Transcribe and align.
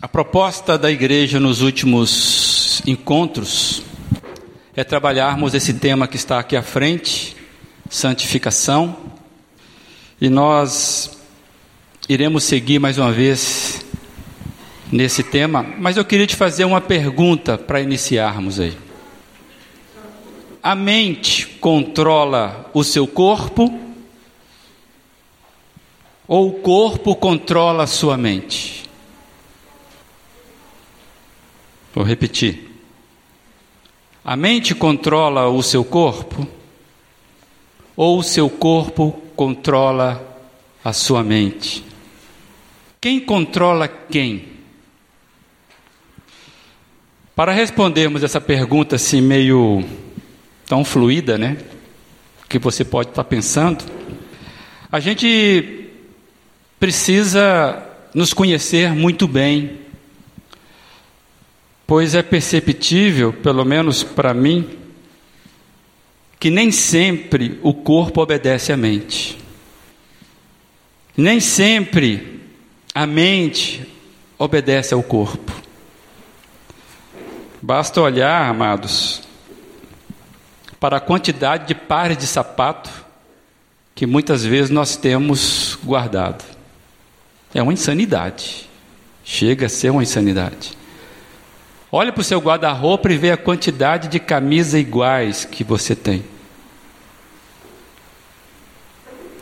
A 0.00 0.06
proposta 0.06 0.78
da 0.78 0.92
igreja 0.92 1.40
nos 1.40 1.60
últimos 1.60 2.80
encontros 2.86 3.82
é 4.76 4.84
trabalharmos 4.84 5.54
esse 5.54 5.74
tema 5.74 6.06
que 6.06 6.14
está 6.14 6.38
aqui 6.38 6.54
à 6.54 6.62
frente, 6.62 7.34
santificação, 7.90 8.96
e 10.20 10.28
nós 10.30 11.18
iremos 12.08 12.44
seguir 12.44 12.78
mais 12.78 12.96
uma 12.96 13.10
vez 13.10 13.84
nesse 14.92 15.24
tema, 15.24 15.66
mas 15.80 15.96
eu 15.96 16.04
queria 16.04 16.28
te 16.28 16.36
fazer 16.36 16.64
uma 16.64 16.80
pergunta 16.80 17.58
para 17.58 17.80
iniciarmos 17.80 18.60
aí. 18.60 18.78
A 20.62 20.76
mente 20.76 21.44
controla 21.44 22.70
o 22.72 22.84
seu 22.84 23.04
corpo 23.04 23.76
ou 26.28 26.50
o 26.50 26.52
corpo 26.60 27.16
controla 27.16 27.82
a 27.82 27.88
sua 27.88 28.16
mente? 28.16 28.87
Vou 31.98 32.06
repetir. 32.06 32.60
A 34.24 34.36
mente 34.36 34.72
controla 34.72 35.48
o 35.48 35.60
seu 35.64 35.84
corpo 35.84 36.46
ou 37.96 38.20
o 38.20 38.22
seu 38.22 38.48
corpo 38.48 39.20
controla 39.34 40.24
a 40.84 40.92
sua 40.92 41.24
mente? 41.24 41.82
Quem 43.00 43.18
controla 43.18 43.88
quem? 43.88 44.44
Para 47.34 47.50
respondermos 47.50 48.22
essa 48.22 48.40
pergunta 48.40 48.94
assim 48.94 49.20
meio 49.20 49.82
tão 50.66 50.84
fluida, 50.84 51.36
né? 51.36 51.56
Que 52.48 52.60
você 52.60 52.84
pode 52.84 53.08
estar 53.08 53.24
pensando, 53.24 53.84
a 54.92 55.00
gente 55.00 55.90
precisa 56.78 57.84
nos 58.14 58.32
conhecer 58.32 58.92
muito 58.94 59.26
bem 59.26 59.87
pois 61.88 62.14
é 62.14 62.22
perceptível, 62.22 63.32
pelo 63.32 63.64
menos 63.64 64.04
para 64.04 64.34
mim, 64.34 64.68
que 66.38 66.50
nem 66.50 66.70
sempre 66.70 67.58
o 67.62 67.72
corpo 67.72 68.20
obedece 68.20 68.70
à 68.70 68.76
mente. 68.76 69.38
Nem 71.16 71.40
sempre 71.40 72.42
a 72.94 73.06
mente 73.06 73.88
obedece 74.38 74.92
ao 74.92 75.02
corpo. 75.02 75.50
Basta 77.62 78.02
olhar, 78.02 78.50
amados, 78.50 79.22
para 80.78 80.98
a 80.98 81.00
quantidade 81.00 81.68
de 81.68 81.74
pares 81.74 82.18
de 82.18 82.26
sapato 82.26 82.90
que 83.94 84.06
muitas 84.06 84.44
vezes 84.44 84.68
nós 84.68 84.94
temos 84.94 85.78
guardado. 85.82 86.44
É 87.54 87.62
uma 87.62 87.72
insanidade. 87.72 88.68
Chega 89.24 89.66
a 89.66 89.70
ser 89.70 89.88
uma 89.88 90.02
insanidade. 90.02 90.76
Olhe 91.90 92.12
para 92.12 92.20
o 92.20 92.24
seu 92.24 92.38
guarda-roupa 92.38 93.10
e 93.10 93.16
vê 93.16 93.30
a 93.30 93.36
quantidade 93.36 94.08
de 94.08 94.20
camisas 94.20 94.74
iguais 94.74 95.44
que 95.44 95.64
você 95.64 95.96
tem. 95.96 96.22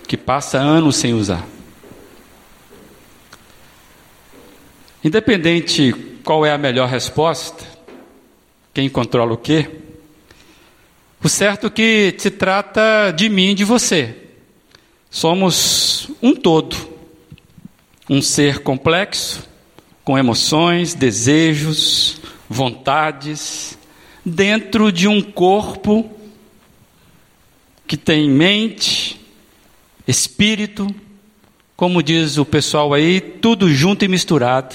Que 0.06 0.16
passa 0.16 0.58
anos 0.58 0.96
sem 0.96 1.12
usar. 1.12 1.44
Independente 5.02 5.92
qual 6.24 6.46
é 6.46 6.52
a 6.52 6.58
melhor 6.58 6.88
resposta, 6.88 7.64
quem 8.72 8.88
controla 8.88 9.32
o 9.32 9.36
quê, 9.36 9.70
o 11.22 11.28
certo 11.28 11.66
é 11.66 11.70
que 11.70 12.14
se 12.18 12.30
trata 12.30 13.10
de 13.10 13.28
mim 13.28 13.50
e 13.50 13.54
de 13.54 13.64
você. 13.64 14.14
Somos 15.10 16.08
um 16.22 16.34
todo, 16.34 16.76
um 18.08 18.22
ser 18.22 18.60
complexo, 18.60 19.48
com 20.04 20.16
emoções, 20.16 20.94
desejos, 20.94 22.20
vontades, 22.48 23.78
dentro 24.24 24.90
de 24.90 25.06
um 25.06 25.22
corpo 25.22 26.10
que 27.86 27.96
tem 27.96 28.28
mente, 28.28 29.20
espírito, 30.06 30.92
como 31.76 32.02
diz 32.02 32.38
o 32.38 32.44
pessoal 32.44 32.92
aí, 32.92 33.20
tudo 33.20 33.72
junto 33.72 34.04
e 34.04 34.08
misturado. 34.08 34.74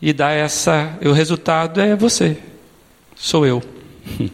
E 0.00 0.12
dá 0.12 0.30
essa, 0.30 0.98
o 1.04 1.12
resultado 1.12 1.80
é 1.80 1.96
você, 1.96 2.36
sou 3.16 3.46
eu. 3.46 3.62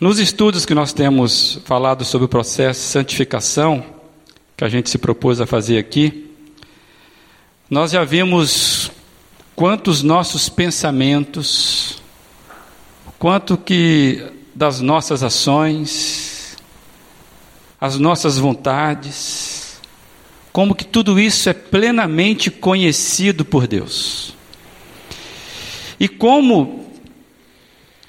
Nos 0.00 0.18
estudos 0.18 0.64
que 0.64 0.74
nós 0.74 0.94
temos 0.94 1.60
falado 1.66 2.04
sobre 2.06 2.24
o 2.24 2.28
processo 2.28 2.80
de 2.80 2.86
santificação, 2.86 3.84
que 4.56 4.64
a 4.64 4.68
gente 4.68 4.88
se 4.88 4.96
propôs 4.96 5.40
a 5.42 5.46
fazer 5.46 5.76
aqui, 5.76 6.30
nós 7.68 7.90
já 7.90 8.02
vimos 8.02 8.90
quantos 9.60 10.02
nossos 10.02 10.48
pensamentos, 10.48 12.02
quanto 13.18 13.58
que 13.58 14.24
das 14.54 14.80
nossas 14.80 15.22
ações, 15.22 16.56
as 17.78 17.98
nossas 17.98 18.38
vontades, 18.38 19.78
como 20.50 20.74
que 20.74 20.86
tudo 20.86 21.20
isso 21.20 21.50
é 21.50 21.52
plenamente 21.52 22.50
conhecido 22.50 23.44
por 23.44 23.66
Deus. 23.66 24.34
E 26.00 26.08
como 26.08 26.90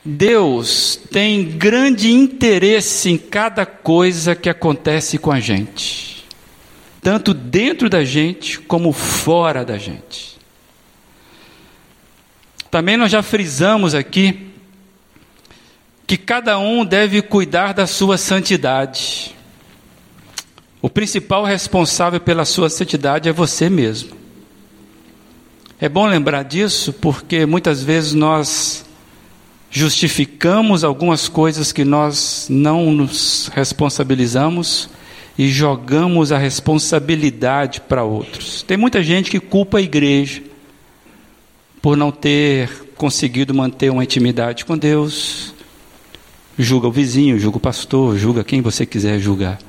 Deus 0.05 1.01
tem 1.11 1.43
grande 1.57 2.13
interesse 2.13 3.09
em 3.09 3.17
cada 3.17 3.65
coisa 3.65 4.37
que 4.37 4.47
acontece 4.47 5.17
com 5.17 5.33
a 5.33 5.41
gente, 5.41 6.25
tanto 7.01 7.33
dentro 7.33 7.89
da 7.89 8.05
gente 8.05 8.57
como 8.57 8.93
fora 8.93 9.65
da 9.65 9.77
gente. 9.77 10.39
Também 12.71 12.95
nós 12.95 13.11
já 13.11 13.21
frisamos 13.21 13.93
aqui 13.93 14.47
que 16.07 16.15
cada 16.15 16.57
um 16.57 16.85
deve 16.85 17.21
cuidar 17.21 17.73
da 17.73 17.85
sua 17.85 18.17
santidade. 18.17 19.35
O 20.81 20.89
principal 20.89 21.43
responsável 21.43 22.21
pela 22.21 22.45
sua 22.45 22.69
santidade 22.69 23.27
é 23.27 23.33
você 23.33 23.69
mesmo. 23.69 24.11
É 25.81 25.89
bom 25.89 26.07
lembrar 26.07 26.43
disso 26.43 26.93
porque 26.93 27.45
muitas 27.45 27.83
vezes 27.83 28.13
nós 28.13 28.85
justificamos 29.69 30.85
algumas 30.85 31.27
coisas 31.27 31.73
que 31.73 31.83
nós 31.83 32.47
não 32.49 32.89
nos 32.89 33.51
responsabilizamos 33.53 34.89
e 35.37 35.49
jogamos 35.49 36.31
a 36.31 36.37
responsabilidade 36.37 37.81
para 37.81 38.03
outros. 38.03 38.63
Tem 38.63 38.77
muita 38.77 39.03
gente 39.03 39.29
que 39.29 39.41
culpa 39.41 39.77
a 39.77 39.81
igreja 39.81 40.50
por 41.81 41.97
não 41.97 42.11
ter 42.11 42.69
conseguido 42.95 43.53
manter 43.53 43.89
uma 43.89 44.03
intimidade 44.03 44.63
com 44.63 44.77
Deus. 44.77 45.53
Julga 46.57 46.87
o 46.87 46.91
vizinho, 46.91 47.39
julga 47.39 47.57
o 47.57 47.61
pastor, 47.61 48.17
julga 48.17 48.43
quem 48.43 48.61
você 48.61 48.85
quiser 48.85 49.19
julgar. 49.19 49.59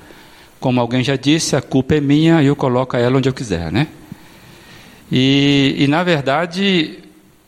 Como 0.60 0.80
alguém 0.80 1.02
já 1.02 1.16
disse, 1.16 1.56
a 1.56 1.62
culpa 1.62 1.94
é 1.94 2.00
minha 2.00 2.42
e 2.42 2.46
eu 2.46 2.54
coloco 2.54 2.96
ela 2.96 3.16
onde 3.16 3.28
eu 3.28 3.32
quiser, 3.32 3.72
né? 3.72 3.88
E, 5.10 5.74
e 5.78 5.86
na 5.86 6.04
verdade, 6.04 6.98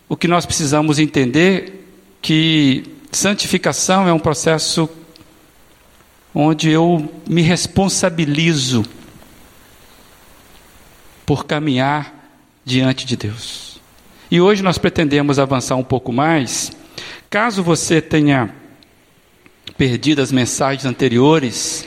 o 0.09 0.17
que 0.17 0.27
nós 0.27 0.47
precisamos 0.47 0.99
entender 0.99 1.87
que 2.23 2.85
santificação 3.13 4.09
é 4.09 4.13
um 4.13 4.19
processo 4.19 4.89
onde 6.35 6.71
eu 6.71 7.13
me 7.29 7.43
responsabilizo 7.43 8.85
por 11.25 11.45
caminhar 11.45 12.13
diante 12.65 13.07
de 13.07 13.17
Deus. 13.17 13.74
E 14.31 14.41
hoje 14.41 14.63
nós 14.63 14.79
pretendemos 14.79 15.39
avançar 15.39 15.77
um 15.77 15.85
pouco 15.85 16.13
mais. 16.13 16.73
Caso 17.29 17.63
você 17.63 18.01
tenha 18.01 18.55
perdido 19.77 20.23
as 20.23 20.31
mensagens 20.31 20.85
anteriores, 20.85 21.87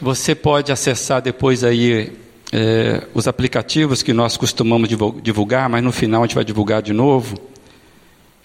você 0.00 0.34
pode 0.34 0.72
acessar 0.72 1.22
depois 1.22 1.62
aí 1.62 2.12
é, 2.52 3.06
os 3.14 3.28
aplicativos 3.28 4.02
que 4.02 4.12
nós 4.12 4.36
costumamos 4.36 4.88
divulgar, 5.22 5.68
mas 5.68 5.82
no 5.82 5.92
final 5.92 6.22
a 6.22 6.26
gente 6.26 6.34
vai 6.34 6.44
divulgar 6.44 6.82
de 6.82 6.92
novo, 6.92 7.38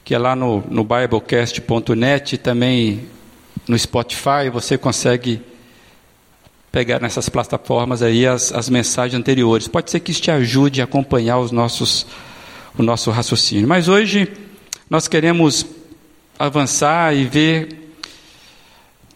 que 0.04 0.13
é 0.13 0.18
lá 0.18 0.36
no, 0.36 0.63
no 0.69 0.83
biblecast.net 0.83 2.38
também 2.38 3.07
no 3.68 3.77
Spotify 3.77 4.50
você 4.51 4.77
consegue 4.77 5.42
pegar 6.72 7.01
nessas 7.01 7.27
plataformas 7.27 8.01
aí 8.01 8.25
as, 8.25 8.51
as 8.54 8.69
mensagens 8.69 9.19
anteriores. 9.19 9.68
Pode 9.68 9.92
ser 9.92 10.00
que 10.00 10.12
isso 10.12 10.22
te 10.22 10.31
ajude 10.31 10.81
a 10.81 10.86
acompanhar 10.86 11.39
os 11.39 11.51
nossos 11.51 12.06
o 12.77 12.83
nosso 12.83 13.09
raciocínio. 13.12 13.68
Mas 13.68 13.88
hoje 13.88 14.31
nós 14.89 15.07
queremos 15.07 15.65
avançar 16.38 17.15
e 17.15 17.25
ver 17.25 17.94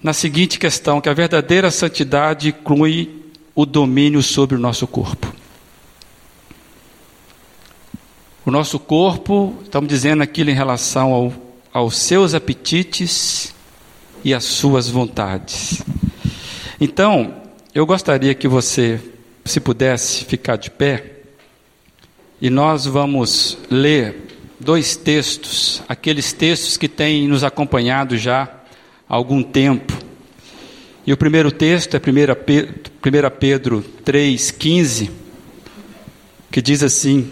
na 0.01 0.13
seguinte 0.13 0.59
questão: 0.59 0.99
que 0.99 1.09
a 1.09 1.13
verdadeira 1.13 1.69
santidade 1.69 2.49
inclui 2.49 3.09
o 3.53 3.65
domínio 3.65 4.21
sobre 4.23 4.55
o 4.55 4.59
nosso 4.59 4.87
corpo. 4.87 5.33
O 8.43 8.49
nosso 8.49 8.79
corpo, 8.79 9.55
estamos 9.63 9.87
dizendo 9.87 10.23
aquilo 10.23 10.49
em 10.49 10.55
relação 10.55 11.13
ao, 11.13 11.33
aos 11.71 11.95
seus 11.95 12.33
apetites 12.33 13.53
e 14.23 14.33
às 14.33 14.43
suas 14.43 14.89
vontades. 14.89 15.83
Então, 16.79 17.35
eu 17.73 17.85
gostaria 17.85 18.33
que 18.33 18.47
você, 18.47 18.99
se 19.45 19.59
pudesse 19.59 20.25
ficar 20.25 20.55
de 20.55 20.71
pé, 20.71 21.20
e 22.41 22.49
nós 22.49 22.87
vamos 22.87 23.55
ler 23.69 24.15
dois 24.59 24.95
textos, 24.95 25.83
aqueles 25.87 26.33
textos 26.33 26.75
que 26.75 26.87
têm 26.87 27.27
nos 27.27 27.43
acompanhado 27.43 28.17
já 28.17 28.43
há 29.07 29.15
algum 29.15 29.43
tempo. 29.43 29.93
E 31.05 31.13
o 31.13 31.17
primeiro 31.17 31.51
texto 31.51 31.95
é 31.95 31.99
1 31.99 32.01
Pedro, 32.43 32.75
1 33.05 33.39
Pedro 33.39 33.85
3,15, 34.03 35.11
que 36.51 36.61
diz 36.63 36.81
assim: 36.81 37.31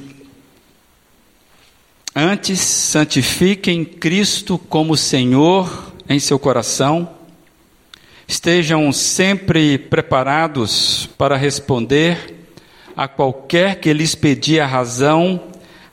Antes 2.15 2.59
santifiquem 2.59 3.83
Cristo 3.83 4.59
como 4.59 4.95
Senhor 4.95 5.91
em 6.07 6.19
seu 6.19 6.37
coração, 6.37 7.09
estejam 8.27 8.91
sempre 8.91 9.79
preparados 9.79 11.09
para 11.17 11.35
responder 11.35 12.38
a 12.99 13.07
qualquer 13.07 13.79
que 13.79 13.93
lhes 13.93 14.13
pedir 14.13 14.59
a 14.59 14.67
razão 14.67 15.41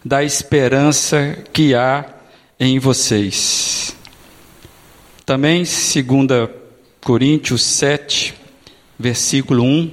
da 0.04 0.24
esperança 0.24 1.38
que 1.52 1.72
há 1.72 2.04
em 2.58 2.80
vocês. 2.80 3.96
Também, 5.24 5.58
2 5.58 6.50
Coríntios 7.00 7.62
7, 7.62 8.34
versículo 8.98 9.62
1. 9.62 9.92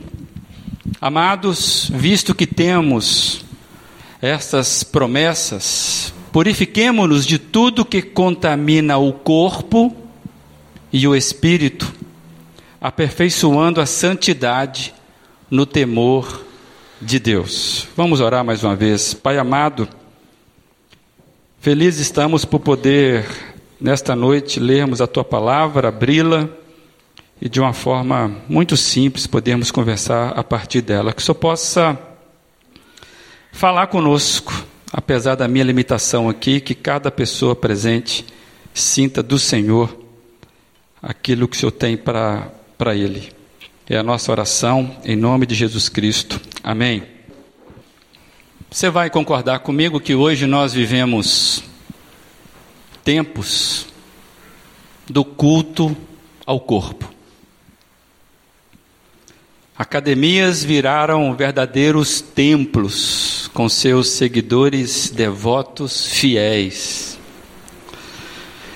Amados, 0.99 1.87
visto 1.93 2.33
que 2.33 2.47
temos 2.47 3.45
estas 4.19 4.83
promessas, 4.83 6.11
purifiquemo-nos 6.31 7.27
de 7.27 7.37
tudo 7.37 7.85
que 7.85 8.01
contamina 8.01 8.97
o 8.97 9.13
corpo 9.13 9.95
e 10.91 11.07
o 11.07 11.15
espírito, 11.15 11.93
aperfeiçoando 12.81 13.79
a 13.79 13.85
santidade 13.85 14.95
no 15.51 15.67
temor 15.67 16.52
de 17.03 17.19
Deus. 17.19 17.87
Vamos 17.95 18.21
orar 18.21 18.43
mais 18.43 18.63
uma 18.63 18.75
vez. 18.75 19.13
Pai 19.13 19.37
amado, 19.37 19.87
felizes 21.59 22.01
estamos 22.01 22.45
por 22.45 22.59
poder, 22.59 23.25
nesta 23.79 24.15
noite, 24.15 24.59
lermos 24.59 25.01
a 25.01 25.07
tua 25.07 25.23
palavra, 25.23 25.89
abri-la 25.89 26.49
e 27.41 27.49
de 27.49 27.59
uma 27.59 27.73
forma 27.73 28.35
muito 28.47 28.77
simples 28.77 29.27
podermos 29.27 29.69
conversar 29.69 30.29
a 30.29 30.43
partir 30.43 30.81
dela. 30.81 31.11
Que 31.11 31.21
o 31.21 31.25
Senhor 31.25 31.35
possa 31.35 31.99
falar 33.51 33.87
conosco, 33.87 34.53
apesar 34.91 35.35
da 35.35 35.47
minha 35.47 35.65
limitação 35.65 36.29
aqui, 36.29 36.61
que 36.61 36.73
cada 36.73 37.11
pessoa 37.11 37.55
presente 37.55 38.25
sinta 38.73 39.21
do 39.21 39.37
Senhor 39.37 39.95
aquilo 41.01 41.47
que 41.47 41.57
o 41.57 41.59
Senhor 41.59 41.71
tem 41.71 41.97
para 41.97 42.95
ele. 42.95 43.42
É 43.89 43.97
a 43.97 44.03
nossa 44.03 44.31
oração 44.31 44.95
em 45.03 45.13
nome 45.13 45.45
de 45.45 45.53
Jesus 45.53 45.89
Cristo. 45.89 46.39
Amém. 46.63 47.03
Você 48.71 48.89
vai 48.89 49.09
concordar 49.09 49.59
comigo 49.59 49.99
que 49.99 50.15
hoje 50.15 50.47
nós 50.47 50.73
vivemos 50.73 51.61
tempos 53.03 53.87
do 55.05 55.25
culto 55.25 55.95
ao 56.45 56.61
corpo. 56.61 57.11
Academias 59.77 60.63
viraram 60.63 61.35
verdadeiros 61.35 62.21
templos 62.21 63.49
com 63.53 63.67
seus 63.67 64.11
seguidores 64.11 65.09
devotos 65.09 66.07
fiéis. 66.07 67.19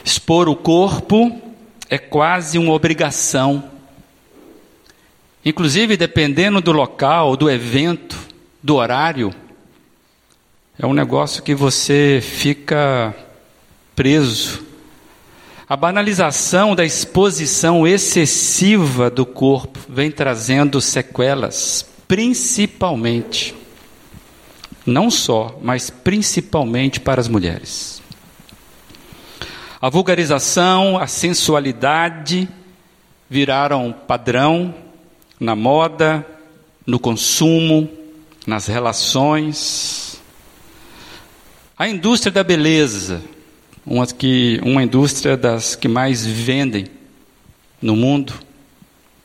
Expor 0.03 0.49
o 0.49 0.55
corpo 0.55 1.41
é 1.89 1.97
quase 1.97 2.57
uma 2.57 2.73
obrigação 2.73 3.76
Inclusive, 5.47 5.95
dependendo 5.95 6.59
do 6.59 6.73
local, 6.73 7.37
do 7.37 7.49
evento, 7.49 8.19
do 8.61 8.75
horário, 8.75 9.33
é 10.77 10.85
um 10.85 10.91
negócio 10.91 11.41
que 11.41 11.55
você 11.55 12.19
fica 12.21 13.15
preso. 13.95 14.61
A 15.65 15.77
banalização 15.77 16.75
da 16.75 16.83
exposição 16.83 17.87
excessiva 17.87 19.09
do 19.09 19.25
corpo 19.25 19.79
vem 19.87 20.11
trazendo 20.11 20.81
sequelas, 20.81 21.87
principalmente, 22.09 23.55
não 24.85 25.09
só, 25.09 25.57
mas 25.61 25.89
principalmente 25.89 26.99
para 26.99 27.21
as 27.21 27.29
mulheres. 27.29 28.01
A 29.79 29.87
vulgarização, 29.87 30.97
a 30.97 31.07
sensualidade 31.07 32.49
viraram 33.29 33.95
padrão 34.05 34.86
na 35.39 35.55
moda, 35.55 36.25
no 36.85 36.99
consumo, 36.99 37.89
nas 38.45 38.67
relações. 38.67 40.21
A 41.77 41.87
indústria 41.87 42.31
da 42.31 42.43
beleza, 42.43 43.21
uma, 43.85 44.07
que, 44.07 44.59
uma 44.63 44.81
indústria 44.81 45.37
das 45.37 45.75
que 45.75 45.87
mais 45.87 46.25
vendem 46.25 46.87
no 47.81 47.95
mundo, 47.95 48.33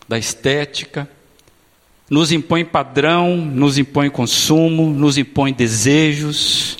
da 0.09 0.19
estética, 0.19 1.09
nos 2.11 2.31
impõe 2.31 2.64
padrão, 2.64 3.37
nos 3.37 3.79
impõe 3.79 4.11
consumo, 4.11 4.91
nos 4.91 5.17
impõe 5.17 5.53
desejos. 5.53 6.76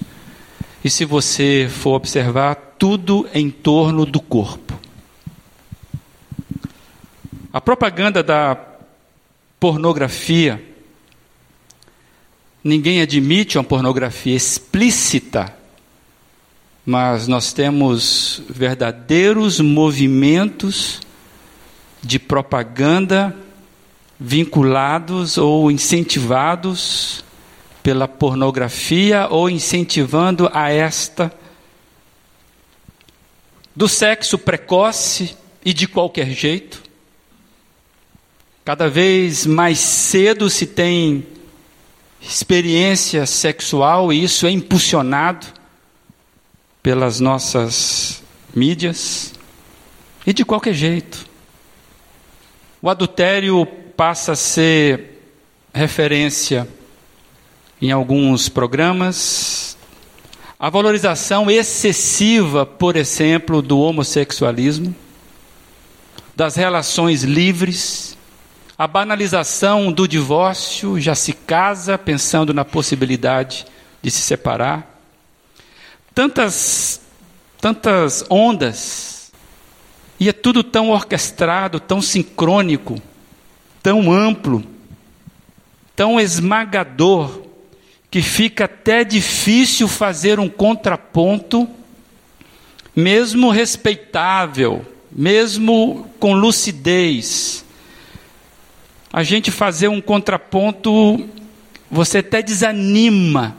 E 0.85 0.91
se 0.91 1.05
você 1.07 1.69
for 1.71 1.95
observar, 1.95 2.55
tudo 2.79 3.27
em 3.33 3.49
torno 3.49 4.05
do 4.05 4.21
corpo. 4.21 4.79
A 7.53 7.61
propaganda 7.61 8.23
da 8.23 8.55
pornografia. 9.63 10.61
Ninguém 12.65 13.01
admite 13.01 13.57
uma 13.57 13.63
pornografia 13.63 14.35
explícita, 14.35 15.57
mas 16.85 17.29
nós 17.29 17.53
temos 17.53 18.43
verdadeiros 18.51 19.61
movimentos 19.61 21.01
de 22.03 22.19
propaganda 22.19 23.37
vinculados 24.19 25.39
ou 25.39 25.71
incentivados 25.71 27.25
pela 27.85 28.09
pornografia 28.09 29.29
ou 29.31 29.49
incentivando 29.49 30.51
a 30.53 30.71
esta 30.71 31.33
do 33.77 33.87
sexo 33.87 34.37
precoce 34.37 35.37
e 35.65 35.73
de 35.73 35.87
qualquer 35.87 36.31
jeito. 36.31 36.82
Cada 38.65 38.89
vez 38.89 39.45
mais 39.45 39.81
cedo 39.81 40.49
se 40.49 40.67
tem 40.67 41.27
experiência 42.21 43.27
sexual 43.27 44.13
e 44.13 44.23
isso 44.23 44.47
é 44.47 44.51
impulsionado 44.51 45.47
pelas 46.81 47.19
nossas 47.19 48.23
mídias 48.55 49.35
e 50.25 50.33
de 50.33 50.45
qualquer 50.45 50.75
jeito. 50.75 51.27
O 52.81 52.89
adultério 52.89 53.67
passa 53.97 54.33
a 54.33 54.37
ser 54.37 55.21
referência 55.75 56.69
em 57.81 57.91
alguns 57.91 58.49
programas. 58.49 59.77
A 60.57 60.71
valorização 60.71 61.51
excessiva, 61.51 62.65
por 62.65 62.95
exemplo, 62.95 63.61
do 63.61 63.81
homossexualismo, 63.81 64.95
das 66.37 66.55
relações 66.55 67.25
livres, 67.25 68.12
a 68.83 68.87
banalização 68.89 69.93
do 69.93 70.09
divórcio, 70.09 70.99
já 70.99 71.15
se 71.15 71.33
casa 71.33 71.97
pensando 71.97 72.53
na 72.53 72.65
possibilidade 72.65 73.65
de 74.03 74.11
se 74.11 74.21
separar. 74.23 75.01
Tantas, 76.13 77.01
tantas 77.61 78.25
ondas, 78.29 79.31
e 80.19 80.29
é 80.29 80.33
tudo 80.33 80.65
tão 80.65 80.91
orquestrado, 80.91 81.79
tão 81.79 82.03
sincrônico, 82.03 83.01
tão 83.81 84.11
amplo, 84.11 84.65
tão 85.95 86.19
esmagador, 86.19 87.41
que 88.11 88.21
fica 88.21 88.65
até 88.65 89.05
difícil 89.05 89.87
fazer 89.87 90.41
um 90.41 90.49
contraponto, 90.49 91.69
mesmo 92.97 93.49
respeitável, 93.49 94.85
mesmo 95.09 96.11
com 96.19 96.35
lucidez, 96.35 97.62
a 99.13 99.23
gente 99.23 99.51
fazer 99.51 99.89
um 99.89 100.01
contraponto, 100.01 101.29
você 101.91 102.19
até 102.19 102.41
desanima, 102.41 103.55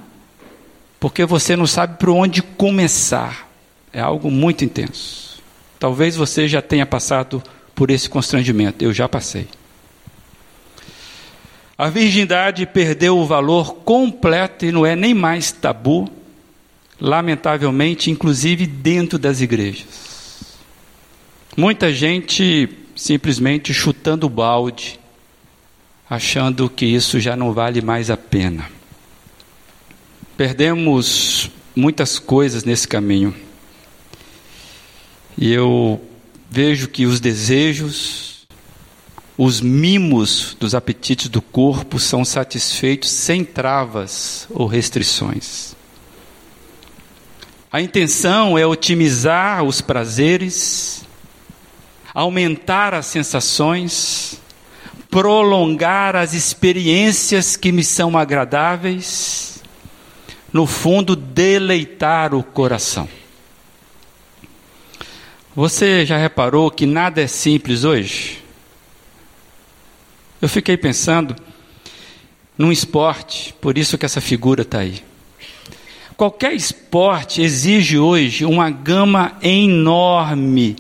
porque 1.00 1.26
você 1.26 1.56
não 1.56 1.68
sabe 1.68 2.00
por 2.00 2.10
onde 2.10 2.42
começar. 2.42 3.48
É 3.92 4.02
algo 4.02 4.32
muito 4.32 4.66
intenso. 4.66 5.42
Talvez 5.78 6.16
você 6.16 6.48
já 6.48 6.62
tenha 6.62 6.86
passado 6.86 7.44
por 7.76 7.92
esse 7.92 8.10
constrangimento, 8.10 8.84
eu 8.84 8.92
já 8.92 9.08
passei. 9.08 9.48
A 11.78 11.90
virgindade 11.90 12.66
perdeu 12.66 13.18
o 13.18 13.26
valor 13.26 13.76
completo 13.76 14.66
e 14.66 14.72
não 14.72 14.86
é 14.86 14.96
nem 14.96 15.14
mais 15.14 15.52
tabu, 15.52 16.10
lamentavelmente, 17.00 18.10
inclusive 18.10 18.66
dentro 18.66 19.20
das 19.20 19.42
igrejas. 19.42 20.56
Muita 21.56 21.94
gente 21.94 22.70
simplesmente 22.96 23.74
chutando 23.74 24.30
balde, 24.30 25.00
achando 26.14 26.70
que 26.70 26.86
isso 26.86 27.20
já 27.20 27.36
não 27.36 27.54
vale 27.54 27.82
mais 27.82 28.10
a 28.10 28.18
pena. 28.18 28.70
perdemos 30.36 31.52
muitas 31.76 32.20
coisas 32.20 32.64
nesse 32.64 32.88
caminho. 32.88 33.34
E 35.38 35.52
eu 35.52 36.02
vejo 36.50 36.88
que 36.88 37.06
os 37.06 37.20
desejos, 37.20 38.48
os 39.38 39.62
mimos 39.62 40.56
dos 40.60 40.76
apetites 40.76 41.28
do 41.28 41.42
corpo 41.42 42.00
são 42.00 42.24
satisfeitos 42.24 43.10
sem 43.10 43.44
travas 43.44 44.48
ou 44.50 44.68
restrições. 44.68 45.76
A 47.72 47.82
intenção 47.82 48.58
é 48.58 48.68
otimizar 48.68 49.64
os 49.64 49.82
prazeres, 49.82 51.04
aumentar 52.14 52.94
as 52.94 53.08
sensações, 53.08 54.40
prolongar 55.14 56.16
as 56.16 56.34
experiências 56.34 57.56
que 57.56 57.72
me 57.72 57.84
são 57.84 58.18
agradáveis, 58.18 59.62
no 60.52 60.66
fundo, 60.66 61.16
deleitar 61.16 62.34
o 62.34 62.42
coração. 62.42 63.08
Você 65.56 66.04
já 66.04 66.18
reparou 66.18 66.72
que 66.72 66.88
nada 66.88 67.22
é 67.22 67.28
simples 67.28 67.84
hoje? 67.84 68.44
Eu 70.42 70.50
fiquei 70.50 70.76
pensando 70.76 71.36
num 72.58 72.72
esporte, 72.72 73.54
por 73.62 73.78
isso 73.78 74.00
que 74.00 74.08
essa 74.08 74.20
figura 74.20 74.64
está 74.64 74.80
aí. 74.80 75.04
Qualquer 76.18 76.54
esporte 76.54 77.40
exige 77.40 78.00
hoje 78.00 78.46
uma 78.46 78.72
gama 78.72 79.38
enorme 79.44 80.76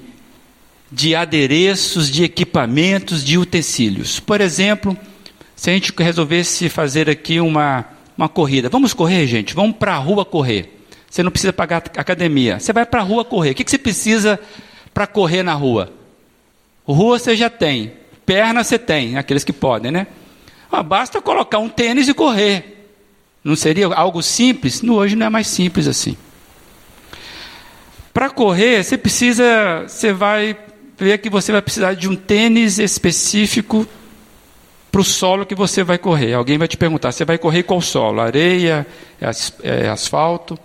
de 0.94 1.16
adereços, 1.16 2.10
de 2.10 2.24
equipamentos, 2.24 3.24
de 3.24 3.36
utensílios. 3.36 4.20
Por 4.20 4.40
exemplo, 4.40 4.96
se 5.56 5.72
a 5.72 5.74
gente 5.74 5.92
resolvesse 5.98 6.70
fazer 6.70 7.10
aqui 7.10 7.40
uma, 7.40 7.86
uma 8.16 8.30
corrida, 8.30 8.70
vamos 8.70 8.94
correr, 8.94 9.26
gente, 9.26 9.56
vamos 9.56 9.76
para 9.76 9.96
a 9.96 9.98
rua 9.98 10.24
correr. 10.24 10.82
Você 11.10 11.24
não 11.24 11.32
precisa 11.32 11.52
pagar 11.52 11.78
academia. 11.98 12.60
Você 12.60 12.72
vai 12.72 12.86
para 12.86 13.02
a 13.02 13.04
rua 13.04 13.26
correr. 13.26 13.52
O 13.52 13.56
que, 13.56 13.64
que 13.64 13.72
você 13.72 13.78
precisa 13.78 14.40
para 14.94 15.08
correr 15.08 15.42
na 15.42 15.54
rua? 15.54 15.92
Rua 16.86 17.18
você 17.18 17.36
já 17.36 17.50
tem. 17.50 17.94
Perna 18.24 18.64
você 18.64 18.78
tem, 18.78 19.18
aqueles 19.18 19.44
que 19.44 19.54
podem, 19.54 19.92
né? 19.92 20.08
Ah, 20.72 20.84
basta 20.84 21.22
colocar 21.22 21.58
um 21.58 21.70
tênis 21.70 22.08
e 22.08 22.14
correr. 22.14 22.88
Não 23.44 23.56
seria 23.56 23.88
algo 23.88 24.22
simples? 24.22 24.82
No, 24.82 24.96
hoje 24.96 25.16
não 25.16 25.26
é 25.26 25.30
mais 25.30 25.48
simples 25.48 25.88
assim. 25.88 26.16
Para 28.14 28.30
correr, 28.30 28.84
você 28.84 28.98
precisa, 28.98 29.86
você 29.88 30.14
vai 30.14 30.56
ver 30.98 31.18
que 31.18 31.30
você 31.30 31.52
vai 31.52 31.62
precisar 31.62 31.94
de 31.94 32.08
um 32.08 32.16
tênis 32.16 32.80
específico 32.80 33.88
para 34.92 35.02
o 35.02 35.04
solo 35.04 35.46
que 35.46 35.56
você 35.56 35.84
vai 35.84 35.98
correr. 35.98 36.34
Alguém 36.34 36.58
vai 36.58 36.68
te 36.68 36.78
perguntar: 36.78 37.12
você 37.12 37.26
vai 37.26 37.38
correr 37.38 37.64
qual 37.64 37.82
solo? 37.82 38.22
Areia? 38.22 38.86
É, 39.20 39.86
é 39.86 39.90
asfalto? 39.90 40.58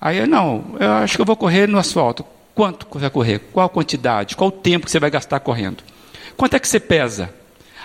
Aí, 0.00 0.26
não, 0.26 0.76
eu 0.80 0.90
acho 0.92 1.16
que 1.16 1.20
eu 1.20 1.26
vou 1.26 1.36
correr 1.36 1.68
no 1.68 1.78
asfalto. 1.78 2.24
Quanto 2.54 2.86
você 2.90 3.00
vai 3.00 3.10
correr? 3.10 3.38
Qual 3.52 3.66
a 3.66 3.68
quantidade? 3.68 4.34
Qual 4.34 4.48
o 4.48 4.52
tempo 4.52 4.86
que 4.86 4.90
você 4.90 4.98
vai 4.98 5.10
gastar 5.10 5.40
correndo? 5.40 5.84
Quanto 6.36 6.56
é 6.56 6.58
que 6.58 6.66
você 6.66 6.80
pesa? 6.80 7.32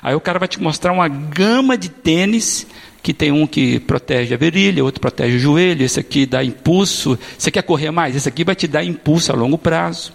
Aí 0.02 0.16
o 0.16 0.20
cara 0.20 0.40
vai 0.40 0.48
te 0.48 0.62
mostrar 0.62 0.92
uma 0.92 1.08
gama 1.08 1.78
de 1.78 1.90
tênis, 1.90 2.66
que 3.04 3.14
tem 3.14 3.32
um 3.32 3.46
que 3.46 3.80
protege 3.80 4.34
a 4.34 4.38
virilha, 4.38 4.84
outro 4.84 5.02
protege 5.02 5.38
o 5.38 5.40
joelho, 5.40 5.84
esse 5.84 6.00
aqui 6.00 6.26
dá 6.26 6.44
impulso. 6.44 7.18
Você 7.38 7.52
quer 7.52 7.64
correr 7.64 7.92
mais? 7.92 8.16
Esse 8.16 8.30
aqui 8.30 8.44
vai 8.44 8.56
te 8.56 8.68
dar 8.68 8.84
impulso 8.84 9.32
a 9.32 9.36
longo 9.36 9.58
prazo. 9.58 10.14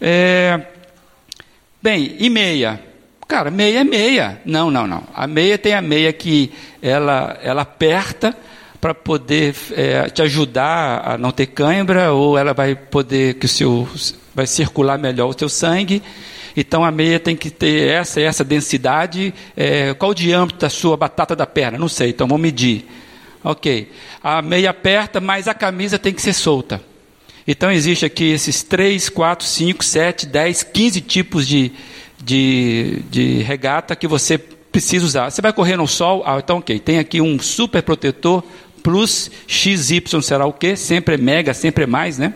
É... 0.00 0.60
Bem, 1.82 2.16
e 2.18 2.28
meia? 2.28 2.80
Cara, 3.26 3.50
meia 3.50 3.80
é 3.80 3.84
meia. 3.84 4.40
Não, 4.44 4.70
não, 4.70 4.86
não. 4.86 5.04
A 5.14 5.26
meia 5.26 5.56
tem 5.56 5.72
a 5.72 5.80
meia 5.80 6.12
que 6.12 6.52
ela, 6.82 7.38
ela 7.42 7.62
aperta 7.62 8.36
para 8.80 8.94
poder 8.94 9.54
é, 9.72 10.08
te 10.08 10.22
ajudar 10.22 11.02
a 11.06 11.18
não 11.18 11.30
ter 11.30 11.46
cãibra, 11.46 12.12
ou 12.12 12.36
ela 12.36 12.54
vai 12.54 12.74
poder 12.74 13.34
que 13.34 13.46
o 13.46 13.48
seu 13.48 13.88
vai 14.34 14.46
circular 14.46 14.98
melhor 14.98 15.28
o 15.28 15.34
teu 15.34 15.48
sangue. 15.48 16.02
Então 16.56 16.84
a 16.84 16.90
meia 16.90 17.20
tem 17.20 17.36
que 17.36 17.50
ter 17.50 17.90
essa 17.90 18.20
essa 18.20 18.42
densidade. 18.42 19.32
É, 19.56 19.94
qual 19.94 20.10
o 20.10 20.14
diâmetro 20.14 20.58
da 20.58 20.70
sua 20.70 20.96
batata 20.96 21.36
da 21.36 21.46
perna? 21.46 21.78
Não 21.78 21.88
sei, 21.88 22.10
então 22.10 22.26
vamos 22.26 22.42
medir. 22.42 22.86
Ok. 23.44 23.90
A 24.22 24.42
meia 24.42 24.70
aperta, 24.70 25.20
mas 25.20 25.46
a 25.46 25.54
camisa 25.54 25.98
tem 25.98 26.12
que 26.12 26.20
ser 26.20 26.32
solta. 26.32 26.89
Então 27.52 27.68
existe 27.72 28.04
aqui 28.04 28.30
esses 28.30 28.62
3, 28.62 29.08
4, 29.08 29.44
5, 29.44 29.84
7, 29.84 30.26
10, 30.26 30.62
15 30.62 31.00
tipos 31.00 31.48
de, 31.48 31.72
de, 32.22 33.02
de 33.10 33.42
regata 33.42 33.96
que 33.96 34.06
você 34.06 34.38
precisa 34.38 35.04
usar. 35.04 35.30
Você 35.30 35.42
vai 35.42 35.52
correr 35.52 35.76
no 35.76 35.88
sol? 35.88 36.22
Ah, 36.24 36.38
então 36.38 36.58
ok. 36.58 36.78
Tem 36.78 37.00
aqui 37.00 37.20
um 37.20 37.40
super 37.40 37.82
protetor 37.82 38.44
plus 38.84 39.32
XY 39.48 40.22
será 40.22 40.46
o 40.46 40.52
quê? 40.52 40.76
Sempre 40.76 41.16
é 41.16 41.18
mega, 41.18 41.52
sempre 41.52 41.82
é 41.82 41.86
mais, 41.88 42.18
né? 42.18 42.34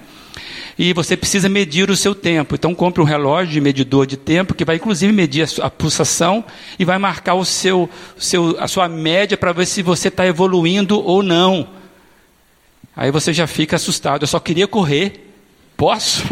E 0.77 0.93
você 0.93 1.17
precisa 1.17 1.49
medir 1.49 1.91
o 1.91 1.97
seu 1.97 2.13
tempo. 2.13 2.57
Então 2.57 2.75
compre 2.75 3.01
um 3.01 3.07
relógio 3.07 3.53
de 3.53 3.61
medidor 3.61 4.09
de 4.09 4.17
tempo 4.17 4.53
que 4.53 4.65
vai 4.65 4.75
inclusive 4.75 5.13
medir 5.13 5.47
a, 5.63 5.71
pulsação 5.71 6.45
e 6.77 6.85
vai 6.85 6.99
marcar 6.99 7.35
o 7.35 7.45
seu, 7.45 7.89
seu 8.19 8.57
a 8.59 8.67
sua 8.67 8.89
média 8.89 9.37
para 9.37 9.53
ver 9.53 9.67
se 9.67 9.81
você 9.81 10.09
está 10.09 10.27
evoluindo 10.27 11.01
ou 11.01 11.23
não. 11.23 11.84
Aí 12.97 13.11
você 13.11 13.33
já 13.33 13.47
fica 13.47 13.77
assustado. 13.77 14.23
Eu 14.23 14.29
só 14.29 14.39
queria 14.39 14.67
correr. 14.67 15.33
Posso? 15.77 16.23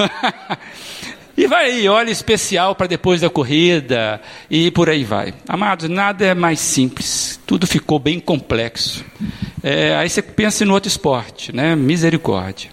e 1.36 1.46
vai 1.46 1.72
aí, 1.72 1.88
óleo 1.88 2.10
especial 2.10 2.74
para 2.74 2.86
depois 2.86 3.20
da 3.20 3.28
corrida 3.28 4.20
e 4.48 4.70
por 4.70 4.88
aí 4.88 5.04
vai. 5.04 5.34
Amados, 5.48 5.88
nada 5.88 6.24
é 6.24 6.34
mais 6.34 6.60
simples. 6.60 7.40
Tudo 7.44 7.66
ficou 7.66 7.98
bem 7.98 8.20
complexo. 8.20 9.04
É, 9.62 9.96
aí 9.96 10.08
você 10.08 10.22
pensa 10.22 10.64
no 10.64 10.74
outro 10.74 10.88
esporte, 10.88 11.54
né? 11.54 11.74
Misericórdia. 11.74 12.70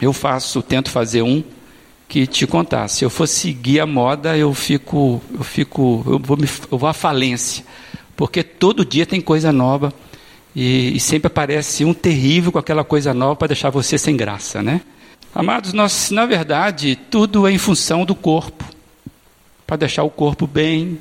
Eu 0.00 0.12
faço, 0.12 0.62
tento 0.62 0.90
fazer 0.90 1.22
um 1.22 1.42
que 2.08 2.26
te 2.26 2.46
contar. 2.46 2.86
Se 2.88 3.04
eu 3.04 3.10
for 3.10 3.26
seguir 3.26 3.80
a 3.80 3.86
moda, 3.86 4.36
eu 4.36 4.54
fico, 4.54 5.20
eu 5.34 5.44
fico, 5.44 6.04
eu 6.06 6.18
vou, 6.18 6.36
me, 6.36 6.48
eu 6.70 6.78
vou 6.78 6.88
à 6.88 6.94
falência, 6.94 7.64
porque 8.16 8.42
todo 8.42 8.84
dia 8.84 9.04
tem 9.04 9.20
coisa 9.20 9.52
nova 9.52 9.92
e, 10.58 10.96
e 10.96 11.00
sempre 11.00 11.28
aparece 11.28 11.84
um 11.84 11.94
terrível 11.94 12.50
com 12.50 12.58
aquela 12.58 12.82
coisa 12.82 13.14
nova 13.14 13.36
para 13.36 13.48
deixar 13.48 13.70
você 13.70 13.96
sem 13.96 14.16
graça, 14.16 14.60
né? 14.60 14.80
Amados, 15.32 15.72
nós, 15.72 16.10
na 16.10 16.26
verdade, 16.26 16.98
tudo 17.10 17.46
é 17.46 17.52
em 17.52 17.58
função 17.58 18.04
do 18.04 18.14
corpo, 18.14 18.64
para 19.64 19.76
deixar 19.76 20.02
o 20.02 20.10
corpo 20.10 20.48
bem, 20.48 20.98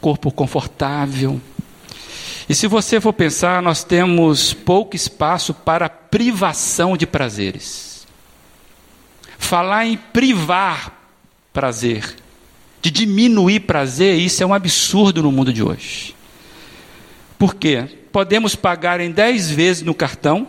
corpo 0.00 0.32
confortável, 0.32 1.38
e 2.48 2.54
se 2.54 2.66
você 2.66 3.00
for 3.00 3.12
pensar, 3.12 3.62
nós 3.62 3.84
temos 3.84 4.52
pouco 4.52 4.94
espaço 4.96 5.52
para 5.52 5.88
privação 5.88 6.96
de 6.96 7.06
prazeres. 7.06 8.06
Falar 9.38 9.86
em 9.86 9.96
privar 9.96 10.92
prazer, 11.52 12.16
de 12.80 12.90
diminuir 12.90 13.60
prazer, 13.60 14.18
isso 14.18 14.42
é 14.42 14.46
um 14.46 14.52
absurdo 14.52 15.22
no 15.22 15.32
mundo 15.32 15.52
de 15.52 15.62
hoje. 15.62 16.14
Por 17.38 17.54
quê? 17.54 17.88
Podemos 18.14 18.54
pagar 18.54 19.00
em 19.00 19.10
10 19.10 19.50
vezes 19.50 19.82
no 19.82 19.92
cartão, 19.92 20.46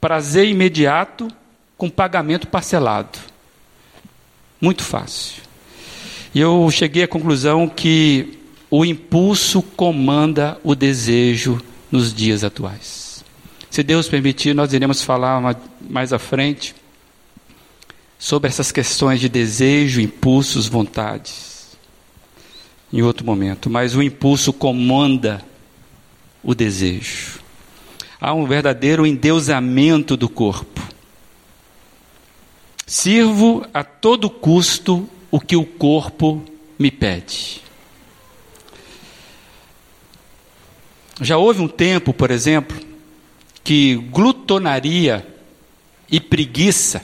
prazer 0.00 0.46
imediato, 0.46 1.26
com 1.76 1.90
pagamento 1.90 2.46
parcelado. 2.46 3.18
Muito 4.60 4.84
fácil. 4.84 5.42
E 6.32 6.38
eu 6.38 6.70
cheguei 6.70 7.02
à 7.02 7.08
conclusão 7.08 7.68
que 7.68 8.38
o 8.70 8.84
impulso 8.84 9.60
comanda 9.60 10.60
o 10.62 10.76
desejo 10.76 11.60
nos 11.90 12.14
dias 12.14 12.44
atuais. 12.44 13.24
Se 13.68 13.82
Deus 13.82 14.08
permitir, 14.08 14.54
nós 14.54 14.72
iremos 14.72 15.02
falar 15.02 15.42
mais 15.80 16.12
à 16.12 16.20
frente 16.20 16.72
sobre 18.16 18.48
essas 18.48 18.70
questões 18.70 19.18
de 19.18 19.28
desejo, 19.28 20.00
impulsos, 20.00 20.68
vontades, 20.68 21.76
em 22.92 23.02
outro 23.02 23.26
momento. 23.26 23.68
Mas 23.68 23.96
o 23.96 24.02
impulso 24.04 24.52
comanda 24.52 25.49
o 26.42 26.54
desejo. 26.54 27.40
Há 28.20 28.34
um 28.34 28.46
verdadeiro 28.46 29.06
endeusamento 29.06 30.16
do 30.16 30.28
corpo. 30.28 30.80
Sirvo 32.86 33.66
a 33.72 33.84
todo 33.84 34.28
custo 34.28 35.08
o 35.30 35.40
que 35.40 35.56
o 35.56 35.64
corpo 35.64 36.44
me 36.78 36.90
pede. 36.90 37.62
Já 41.20 41.36
houve 41.36 41.60
um 41.60 41.68
tempo, 41.68 42.12
por 42.12 42.30
exemplo, 42.30 42.76
que 43.62 43.96
glutonaria 43.96 45.26
e 46.10 46.18
preguiça 46.18 47.02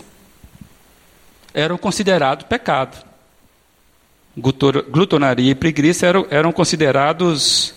eram 1.54 1.78
considerados 1.78 2.46
pecado. 2.46 3.04
Glutonaria 4.36 5.52
e 5.52 5.54
preguiça 5.54 6.06
eram, 6.06 6.26
eram 6.30 6.52
considerados 6.52 7.74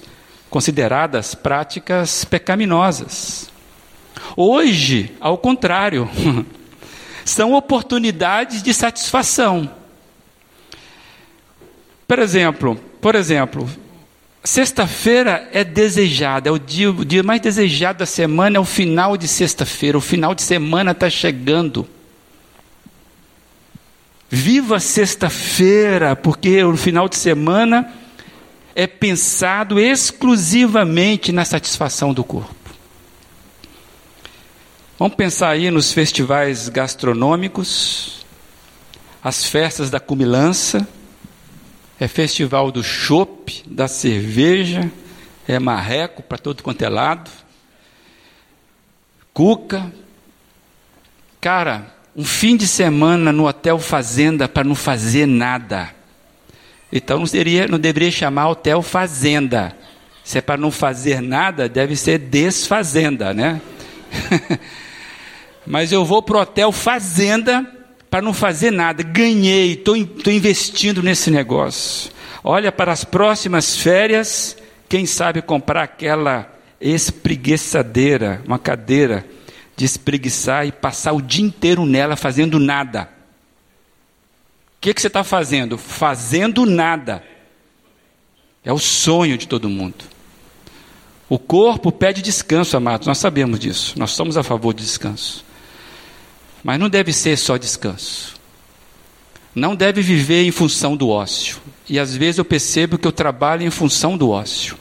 consideradas 0.50 1.36
práticas 1.36 2.26
pecaminosas. 2.26 3.50
Hoje, 4.36 5.16
ao 5.20 5.38
contrário, 5.38 6.10
são 7.24 7.54
oportunidades 7.54 8.64
de 8.64 8.74
satisfação. 8.74 9.70
Por 12.08 12.20
exemplo, 12.20 12.76
por 13.00 13.16
exemplo, 13.16 13.70
Sexta-feira 14.44 15.50
é 15.52 15.66
desejada, 15.66 16.48
é 16.48 16.52
o 16.52 16.58
dia, 16.58 16.90
o 16.90 17.04
dia 17.04 17.22
mais 17.22 17.42
desejado 17.42 18.00
da 18.00 18.06
semana, 18.06 18.56
é 18.56 18.60
o 18.60 18.66
final 18.66 19.18
de 19.18 19.28
sexta-feira. 19.28 19.98
O 19.98 20.02
final 20.02 20.34
de 20.34 20.42
semana 20.42 20.92
está 20.92 21.10
chegando. 21.10 21.86
Viva 24.30 24.80
sexta-feira, 24.80 26.16
porque 26.16 26.64
o 26.64 26.78
final 26.78 27.10
de 27.10 27.18
semana 27.18 27.94
é 28.80 28.88
pensado 28.88 29.78
exclusivamente 29.78 31.34
na 31.34 31.44
satisfação 31.44 32.14
do 32.14 32.24
corpo. 32.24 32.56
Vamos 34.98 35.16
pensar 35.16 35.50
aí 35.50 35.70
nos 35.70 35.92
festivais 35.92 36.70
gastronômicos, 36.70 38.26
as 39.22 39.44
festas 39.44 39.90
da 39.90 40.00
cumilança, 40.00 40.88
é 42.00 42.08
festival 42.08 42.72
do 42.72 42.82
chopp, 42.82 43.62
da 43.68 43.90
cerveja, 43.90 44.90
é 45.46 45.60
marreco 45.60 46.24
para 46.24 46.38
todo 46.38 46.64
quanto 46.64 46.82
é 46.82 46.88
lado, 46.88 47.30
cuca. 49.34 49.92
Cara, 51.42 51.94
um 52.16 52.24
fim 52.24 52.56
de 52.56 52.66
semana 52.66 53.34
no 53.34 53.46
Hotel 53.46 53.78
Fazenda 53.78 54.48
para 54.48 54.64
não 54.64 54.76
fazer 54.76 55.26
nada. 55.26 55.99
Então 56.92 57.20
não, 57.20 57.26
seria, 57.26 57.68
não 57.68 57.80
deveria 57.80 58.12
chamar 58.12 58.50
Hotel 58.50 58.82
Fazenda. 58.82 59.76
Se 60.24 60.38
é 60.38 60.42
para 60.42 60.58
não 60.58 60.72
fazer 60.72 61.22
nada, 61.22 61.70
deve 61.70 61.96
ser 61.96 62.18
desfazenda, 62.18 63.34
né? 63.34 63.62
Mas 65.66 65.92
eu 65.92 66.04
vou 66.04 66.22
para 66.22 66.38
o 66.38 66.42
Hotel 66.42 66.72
Fazenda 66.72 67.66
para 68.10 68.22
não 68.22 68.34
fazer 68.34 68.72
nada. 68.72 69.04
Ganhei, 69.04 69.74
estou 69.74 69.96
investindo 70.34 71.04
nesse 71.04 71.30
negócio. 71.30 72.12
Olha 72.44 72.72
para 72.72 72.92
as 72.92 73.04
próximas 73.04 73.76
férias, 73.76 74.58
quem 74.88 75.06
sabe 75.06 75.42
comprar 75.42 75.84
aquela 75.84 76.52
espreguiçadeira, 76.82 78.42
uma 78.46 78.58
cadeira 78.58 79.26
de 79.76 79.86
espreguiçar 79.86 80.66
e 80.66 80.72
passar 80.72 81.14
o 81.14 81.22
dia 81.22 81.46
inteiro 81.46 81.86
nela 81.86 82.16
fazendo 82.16 82.60
nada. 82.60 83.19
O 84.80 84.82
que, 84.82 84.94
que 84.94 85.02
você 85.02 85.08
está 85.08 85.26
fazendo? 85.26 85.78
Fazendo 85.78 86.66
nada. 86.66 87.22
É 88.64 88.72
o 88.72 88.80
sonho 88.80 89.38
de 89.38 89.46
todo 89.46 89.70
mundo. 89.70 90.06
O 91.28 91.38
corpo 91.38 91.92
pede 91.92 92.22
descanso, 92.22 92.78
amados, 92.78 93.06
nós 93.06 93.18
sabemos 93.18 93.60
disso. 93.60 94.00
Nós 94.00 94.12
somos 94.12 94.38
a 94.38 94.42
favor 94.42 94.74
de 94.74 94.82
descanso. 94.82 95.44
Mas 96.64 96.80
não 96.80 96.88
deve 96.88 97.12
ser 97.12 97.38
só 97.38 97.58
descanso. 97.58 98.36
Não 99.54 99.76
deve 99.76 100.02
viver 100.02 100.46
em 100.46 100.52
função 100.52 100.96
do 100.96 101.10
ócio. 101.10 101.58
E 101.90 102.00
às 102.00 102.16
vezes 102.16 102.38
eu 102.38 102.46
percebo 102.46 102.98
que 102.98 103.06
eu 103.06 103.12
trabalho 103.12 103.64
em 103.64 103.70
função 103.70 104.18
do 104.18 104.30
ócio. 104.30 104.78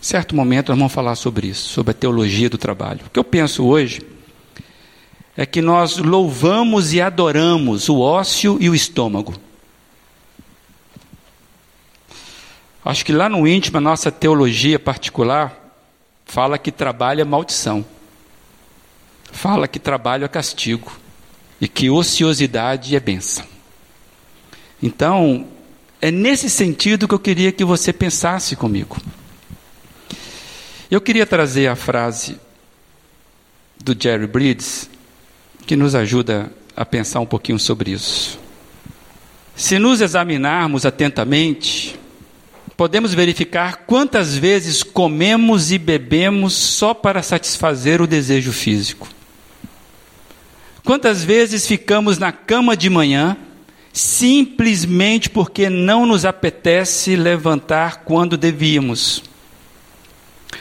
Certo 0.00 0.34
momento 0.34 0.70
nós 0.70 0.78
vamos 0.78 0.94
falar 0.94 1.14
sobre 1.14 1.48
isso, 1.48 1.68
sobre 1.68 1.90
a 1.90 1.94
teologia 1.94 2.48
do 2.48 2.56
trabalho. 2.56 3.00
O 3.06 3.10
que 3.10 3.18
eu 3.18 3.24
penso 3.24 3.64
hoje 3.66 4.00
é 5.36 5.44
que 5.44 5.60
nós 5.60 5.96
louvamos 5.96 6.92
e 6.92 7.00
adoramos 7.00 7.88
o 7.88 8.00
ócio 8.00 8.56
e 8.60 8.68
o 8.68 8.74
estômago. 8.74 9.34
Acho 12.84 13.04
que 13.04 13.12
lá 13.12 13.28
no 13.28 13.46
íntimo 13.48 13.78
a 13.78 13.80
nossa 13.80 14.12
teologia 14.12 14.78
particular 14.78 15.64
fala 16.26 16.58
que 16.58 16.70
trabalho 16.70 17.20
é 17.20 17.24
maldição. 17.24 17.84
Fala 19.32 19.66
que 19.66 19.78
trabalho 19.78 20.24
é 20.24 20.28
castigo 20.28 20.92
e 21.60 21.66
que 21.66 21.90
ociosidade 21.90 22.94
é 22.94 23.00
bênção. 23.00 23.44
Então, 24.82 25.48
é 26.00 26.10
nesse 26.10 26.50
sentido 26.50 27.08
que 27.08 27.14
eu 27.14 27.18
queria 27.18 27.50
que 27.50 27.64
você 27.64 27.92
pensasse 27.92 28.54
comigo. 28.54 28.98
Eu 30.90 31.00
queria 31.00 31.24
trazer 31.24 31.66
a 31.68 31.74
frase 31.74 32.38
do 33.82 33.96
Jerry 33.98 34.26
Bridges, 34.26 34.90
que 35.64 35.76
nos 35.76 35.94
ajuda 35.94 36.52
a 36.76 36.84
pensar 36.84 37.20
um 37.20 37.26
pouquinho 37.26 37.58
sobre 37.58 37.92
isso. 37.92 38.38
Se 39.54 39.78
nos 39.78 40.00
examinarmos 40.00 40.84
atentamente, 40.84 41.98
podemos 42.76 43.14
verificar 43.14 43.84
quantas 43.86 44.36
vezes 44.36 44.82
comemos 44.82 45.70
e 45.70 45.78
bebemos 45.78 46.54
só 46.54 46.92
para 46.92 47.22
satisfazer 47.22 48.02
o 48.02 48.06
desejo 48.06 48.52
físico. 48.52 49.08
Quantas 50.84 51.24
vezes 51.24 51.66
ficamos 51.66 52.18
na 52.18 52.32
cama 52.32 52.76
de 52.76 52.90
manhã 52.90 53.36
simplesmente 53.92 55.30
porque 55.30 55.70
não 55.70 56.04
nos 56.04 56.24
apetece 56.24 57.14
levantar 57.14 58.02
quando 58.04 58.36
devíamos? 58.36 59.22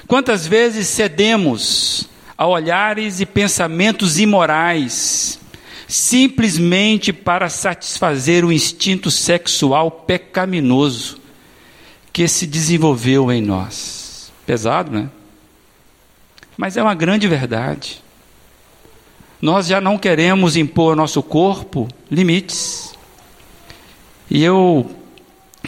Quantas 0.08 0.46
vezes 0.46 0.88
cedemos 0.88 2.08
a 2.38 2.48
olhares 2.48 3.20
e 3.20 3.26
pensamentos 3.26 4.20
imorais, 4.20 5.40
simplesmente 5.88 7.14
para 7.14 7.50
satisfazer 7.50 8.44
o 8.44 8.52
instinto 8.52 9.12
sexual 9.12 9.92
pecaminoso 9.92 11.20
que 12.12 12.28
se 12.28 12.46
desenvolveu 12.46 13.32
em 13.32 13.42
nós? 13.42 14.32
Pesado, 14.46 14.92
né? 14.92 15.10
Mas 16.58 16.78
é 16.78 16.84
uma 16.84 16.96
grande 16.96 17.28
verdade. 17.28 18.02
Nós 19.42 19.68
já 19.68 19.82
não 19.82 19.98
queremos 19.98 20.56
impor 20.56 20.92
ao 20.92 20.96
nosso 20.96 21.22
corpo 21.22 21.88
limites. 22.10 22.94
E 24.30 24.44
eu 24.44 24.90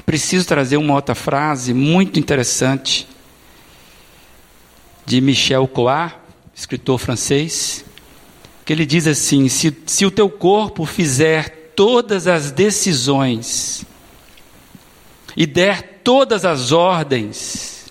preciso 0.05 0.47
trazer 0.47 0.77
uma 0.77 0.93
outra 0.93 1.15
frase 1.15 1.73
muito 1.73 2.19
interessante 2.19 3.07
de 5.05 5.19
Michel 5.21 5.67
Coat, 5.67 6.15
escritor 6.55 6.97
francês, 6.97 7.83
que 8.63 8.71
ele 8.71 8.85
diz 8.85 9.05
assim: 9.07 9.49
se, 9.49 9.75
se 9.85 10.05
o 10.05 10.11
teu 10.11 10.29
corpo 10.29 10.85
fizer 10.85 11.73
todas 11.75 12.27
as 12.27 12.51
decisões 12.51 13.85
e 15.35 15.45
der 15.45 15.99
todas 16.03 16.45
as 16.45 16.71
ordens, 16.71 17.85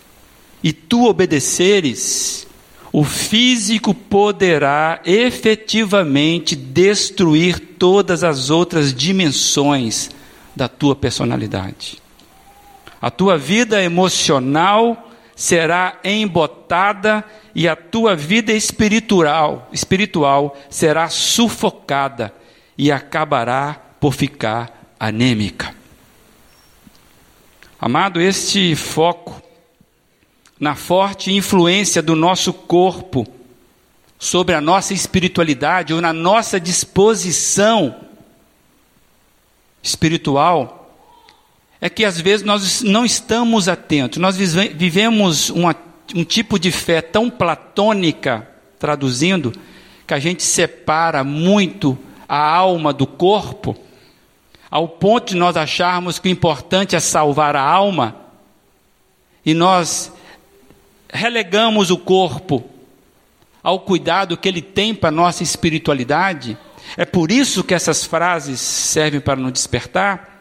e 0.62 0.72
tu 0.72 1.07
obedeceres, 1.07 2.46
o 2.90 3.05
físico 3.05 3.92
poderá 3.92 5.00
efetivamente 5.05 6.57
destruir 6.57 7.59
todas 7.59 8.24
as 8.24 8.50
outras 8.50 8.94
dimensões 8.94 10.11
da 10.57 10.68
tua 10.68 10.96
personalidade. 10.96 11.98
A 13.03 13.11
tua 13.11 13.37
vida 13.37 13.83
emocional 13.83 15.04
será 15.37 15.99
embotada 16.05 17.25
e 17.55 17.68
a 17.68 17.75
tua 17.75 18.14
vida 18.14 18.53
espiritual, 18.53 19.68
espiritual 19.73 20.57
será 20.68 21.09
sufocada 21.09 22.33
e 22.77 22.90
acabará 22.90 23.81
por 23.99 24.12
ficar 24.12 24.94
anêmica. 24.99 25.75
Amado, 27.81 28.20
este 28.20 28.75
foco 28.75 29.42
na 30.59 30.75
forte 30.75 31.33
influência 31.33 32.01
do 32.01 32.14
nosso 32.14 32.53
corpo 32.53 33.27
sobre 34.18 34.55
a 34.55 34.61
nossa 34.61 34.94
espiritualidade 34.94 35.92
ou 35.92 36.01
na 36.01 36.12
nossa 36.12 36.59
disposição 36.59 37.94
espiritual 39.83 40.84
é 41.81 41.89
que 41.89 42.05
às 42.05 42.21
vezes 42.21 42.45
nós 42.45 42.83
não 42.83 43.05
estamos 43.05 43.69
atentos. 43.69 44.19
Nós 44.19 44.37
vivemos 44.37 45.51
uma, 45.51 45.75
um 46.15 46.25
tipo 46.25 46.59
de 46.59 46.71
fé 46.71 47.01
tão 47.01 47.29
platônica, 47.29 48.49
traduzindo, 48.79 49.53
que 50.07 50.15
a 50.15 50.19
gente 50.19 50.43
separa 50.43 51.25
muito 51.25 51.99
a 52.29 52.39
alma 52.39 52.93
do 52.93 53.07
corpo, 53.07 53.77
ao 54.71 54.89
ponto 54.89 55.29
de 55.33 55.37
nós 55.37 55.57
acharmos 55.57 56.19
que 56.19 56.29
o 56.29 56.31
importante 56.31 56.97
é 56.97 57.01
salvar 57.01 57.55
a 57.55 57.63
alma, 57.63 58.17
e 59.45 59.55
nós 59.55 60.13
relegamos 61.13 61.91
o 61.91 61.99
corpo 61.99 62.65
ao 63.63 63.81
cuidado 63.81 64.37
que 64.37 64.49
ele 64.49 64.63
tem 64.63 64.95
para 64.95 65.11
a 65.11 65.13
nossa 65.13 65.43
espiritualidade. 65.43 66.59
É 66.97 67.05
por 67.05 67.31
isso 67.31 67.63
que 67.63 67.75
essas 67.75 68.05
frases 68.05 68.61
servem 68.61 69.21
para 69.21 69.37
nos 69.41 69.53
despertar 69.53 70.34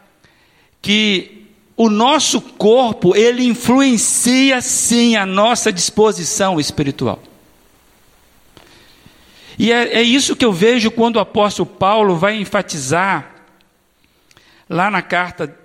que 0.84 1.46
o 1.74 1.88
nosso 1.88 2.42
corpo, 2.42 3.16
ele 3.16 3.42
influencia 3.42 4.60
sim 4.60 5.16
a 5.16 5.24
nossa 5.24 5.72
disposição 5.72 6.60
espiritual. 6.60 7.22
E 9.58 9.72
é, 9.72 9.94
é, 9.94 10.02
isso 10.02 10.36
que 10.36 10.44
eu 10.44 10.52
vejo 10.52 10.90
quando 10.90 11.16
o 11.16 11.20
apóstolo 11.20 11.66
Paulo 11.66 12.16
vai 12.16 12.36
enfatizar, 12.36 13.34
lá 14.68 14.90
na 14.90 15.00
carta, 15.00 15.58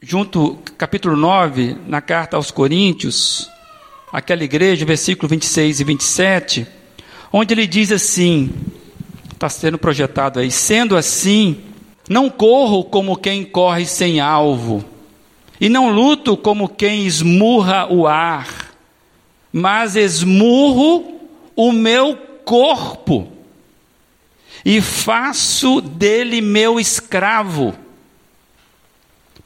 junto, 0.00 0.62
capítulo 0.78 1.16
9, 1.16 1.78
na 1.88 2.00
carta 2.00 2.36
aos 2.36 2.52
Coríntios, 2.52 3.50
aquela 4.12 4.44
igreja, 4.44 4.86
versículo 4.86 5.28
26 5.28 5.80
e 5.80 5.84
27, 5.84 6.66
onde 7.32 7.54
ele 7.54 7.66
diz 7.66 7.90
assim: 7.90 8.52
está 9.32 9.48
sendo 9.48 9.78
projetado 9.78 10.38
aí, 10.38 10.50
sendo 10.52 10.96
assim, 10.96 11.71
não 12.12 12.30
corro 12.30 12.84
como 12.84 13.16
quem 13.16 13.44
corre 13.44 13.86
sem 13.86 14.20
alvo, 14.20 14.84
E 15.60 15.68
não 15.68 15.90
luto 15.90 16.36
como 16.36 16.68
quem 16.68 17.06
esmurra 17.06 17.86
o 17.88 18.06
ar, 18.06 18.74
mas 19.52 19.94
esmurro 19.94 21.20
o 21.54 21.70
meu 21.70 22.16
corpo 22.44 23.28
e 24.64 24.80
faço 24.80 25.80
dele 25.80 26.40
meu 26.40 26.78
escravo, 26.78 27.74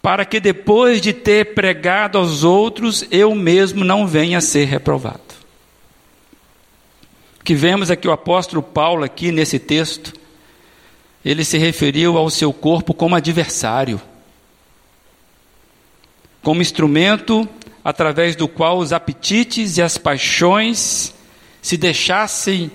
para 0.03 0.25
que 0.25 0.39
depois 0.41 1.01
de 1.01 1.13
ter 1.13 1.55
pregado 1.55 2.17
aos 2.17 2.45
outros, 2.45 3.05
eu 3.11 3.35
mesmo 3.35 3.85
não 3.85 4.07
venha 4.07 4.39
a 4.39 4.43
ser 4.43 4.65
reprovado. 4.65 5.21
Que 7.43 7.55
vemos 7.55 7.91
aqui 7.91 8.07
o 8.09 8.13
apóstolo 8.13 8.63
Paulo 8.63 9.05
aqui 9.05 9.33
nesse 9.33 9.59
texto, 9.59 10.13
ele 11.29 11.45
se 11.45 11.59
referiu 11.59 12.17
ao 12.17 12.31
seu 12.31 12.53
corpo 12.53 12.95
como 12.95 13.15
adversário 13.15 14.01
como 16.47 16.63
instrumento 16.63 17.49
através 17.83 18.37
do 18.37 18.47
qual 18.47 18.79
os 18.79 18.93
apetites 18.93 19.79
e 19.79 19.83
as 19.83 19.99
paixões 19.99 21.13
se 21.61 21.77
deixassem, 21.77 22.71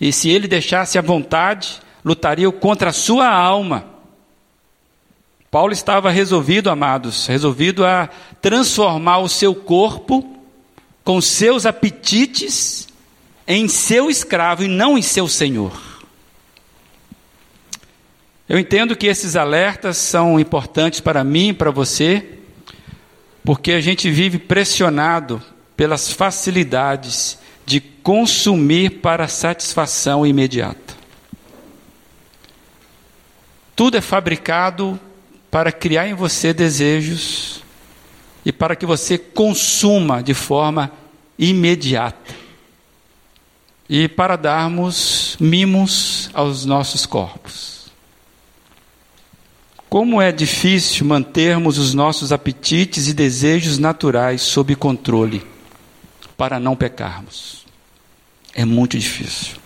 e 0.00 0.12
se 0.12 0.28
ele 0.28 0.48
deixasse 0.48 0.98
a 0.98 1.02
vontade, 1.02 1.80
lutariam 2.04 2.50
contra 2.50 2.90
a 2.90 2.92
sua 2.92 3.28
alma. 3.28 3.86
Paulo 5.52 5.72
estava 5.72 6.10
resolvido, 6.10 6.68
amados, 6.68 7.28
resolvido 7.28 7.86
a 7.86 8.10
transformar 8.42 9.18
o 9.18 9.28
seu 9.28 9.54
corpo 9.54 10.28
com 11.04 11.20
seus 11.20 11.64
apetites 11.64 12.88
em 13.46 13.68
seu 13.68 14.10
escravo 14.10 14.64
e 14.64 14.68
não 14.68 14.98
em 14.98 15.02
seu 15.02 15.28
senhor. 15.28 15.95
Eu 18.48 18.58
entendo 18.58 18.94
que 18.94 19.06
esses 19.06 19.34
alertas 19.34 19.96
são 19.96 20.38
importantes 20.38 21.00
para 21.00 21.24
mim 21.24 21.48
e 21.48 21.52
para 21.52 21.70
você, 21.70 22.38
porque 23.44 23.72
a 23.72 23.80
gente 23.80 24.08
vive 24.10 24.38
pressionado 24.38 25.42
pelas 25.76 26.12
facilidades 26.12 27.38
de 27.64 27.80
consumir 27.80 29.00
para 29.00 29.26
satisfação 29.26 30.24
imediata. 30.24 30.94
Tudo 33.74 33.96
é 33.96 34.00
fabricado 34.00 34.98
para 35.50 35.72
criar 35.72 36.08
em 36.08 36.14
você 36.14 36.54
desejos 36.54 37.62
e 38.44 38.52
para 38.52 38.76
que 38.76 38.86
você 38.86 39.18
consuma 39.18 40.22
de 40.22 40.32
forma 40.32 40.92
imediata. 41.36 42.34
E 43.88 44.08
para 44.08 44.36
darmos 44.36 45.36
mimos 45.38 46.30
aos 46.32 46.64
nossos 46.64 47.04
corpos. 47.04 47.75
Como 49.88 50.20
é 50.20 50.32
difícil 50.32 51.06
mantermos 51.06 51.78
os 51.78 51.94
nossos 51.94 52.32
apetites 52.32 53.08
e 53.08 53.14
desejos 53.14 53.78
naturais 53.78 54.42
sob 54.42 54.74
controle 54.74 55.42
para 56.36 56.58
não 56.58 56.76
pecarmos. 56.76 57.64
É 58.54 58.64
muito 58.64 58.98
difícil. 58.98 59.56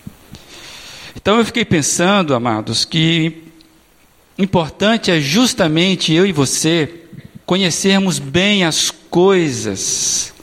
Então 1.15 1.37
eu 1.37 1.45
fiquei 1.45 1.65
pensando, 1.65 2.33
amados, 2.33 2.85
que 2.85 3.43
importante 4.37 5.11
é 5.11 5.19
justamente 5.19 6.13
eu 6.13 6.25
e 6.25 6.31
você 6.31 7.01
conhecermos 7.45 8.17
bem 8.17 8.63
as 8.63 8.89
coisas 8.89 10.33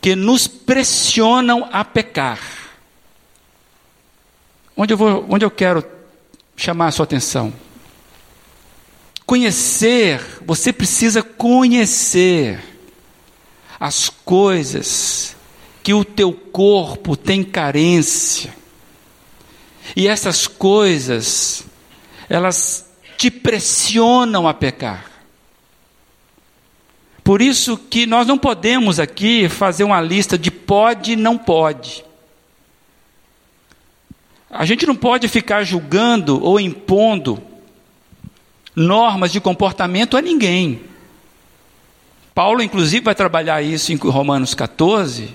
que 0.00 0.14
nos 0.14 0.46
pressionam 0.46 1.68
a 1.72 1.84
pecar. 1.84 2.38
Onde 4.76 4.92
eu, 4.92 4.96
vou, 4.96 5.26
onde 5.28 5.44
eu 5.44 5.50
quero 5.50 5.84
chamar 6.56 6.88
a 6.88 6.90
sua 6.90 7.04
atenção? 7.04 7.52
Conhecer, 9.24 10.20
você 10.44 10.72
precisa 10.72 11.22
conhecer 11.22 12.60
as 13.78 14.08
coisas 14.08 15.36
que 15.82 15.92
o 15.92 16.04
teu 16.04 16.32
corpo 16.32 17.16
tem 17.16 17.42
carência. 17.42 18.54
E 19.96 20.06
essas 20.06 20.46
coisas, 20.46 21.64
elas 22.28 22.88
te 23.16 23.30
pressionam 23.30 24.46
a 24.46 24.54
pecar. 24.54 25.10
Por 27.24 27.40
isso 27.40 27.76
que 27.76 28.06
nós 28.06 28.26
não 28.26 28.36
podemos 28.36 28.98
aqui 28.98 29.48
fazer 29.48 29.84
uma 29.84 30.00
lista 30.00 30.36
de 30.36 30.50
pode 30.50 31.12
e 31.12 31.16
não 31.16 31.38
pode. 31.38 32.04
A 34.50 34.64
gente 34.64 34.86
não 34.86 34.96
pode 34.96 35.28
ficar 35.28 35.62
julgando 35.62 36.42
ou 36.42 36.60
impondo 36.60 37.42
normas 38.74 39.30
de 39.32 39.40
comportamento 39.40 40.16
a 40.16 40.22
ninguém. 40.22 40.80
Paulo, 42.34 42.62
inclusive, 42.62 43.04
vai 43.04 43.14
trabalhar 43.14 43.62
isso 43.62 43.92
em 43.92 43.96
Romanos 43.96 44.54
14, 44.54 45.28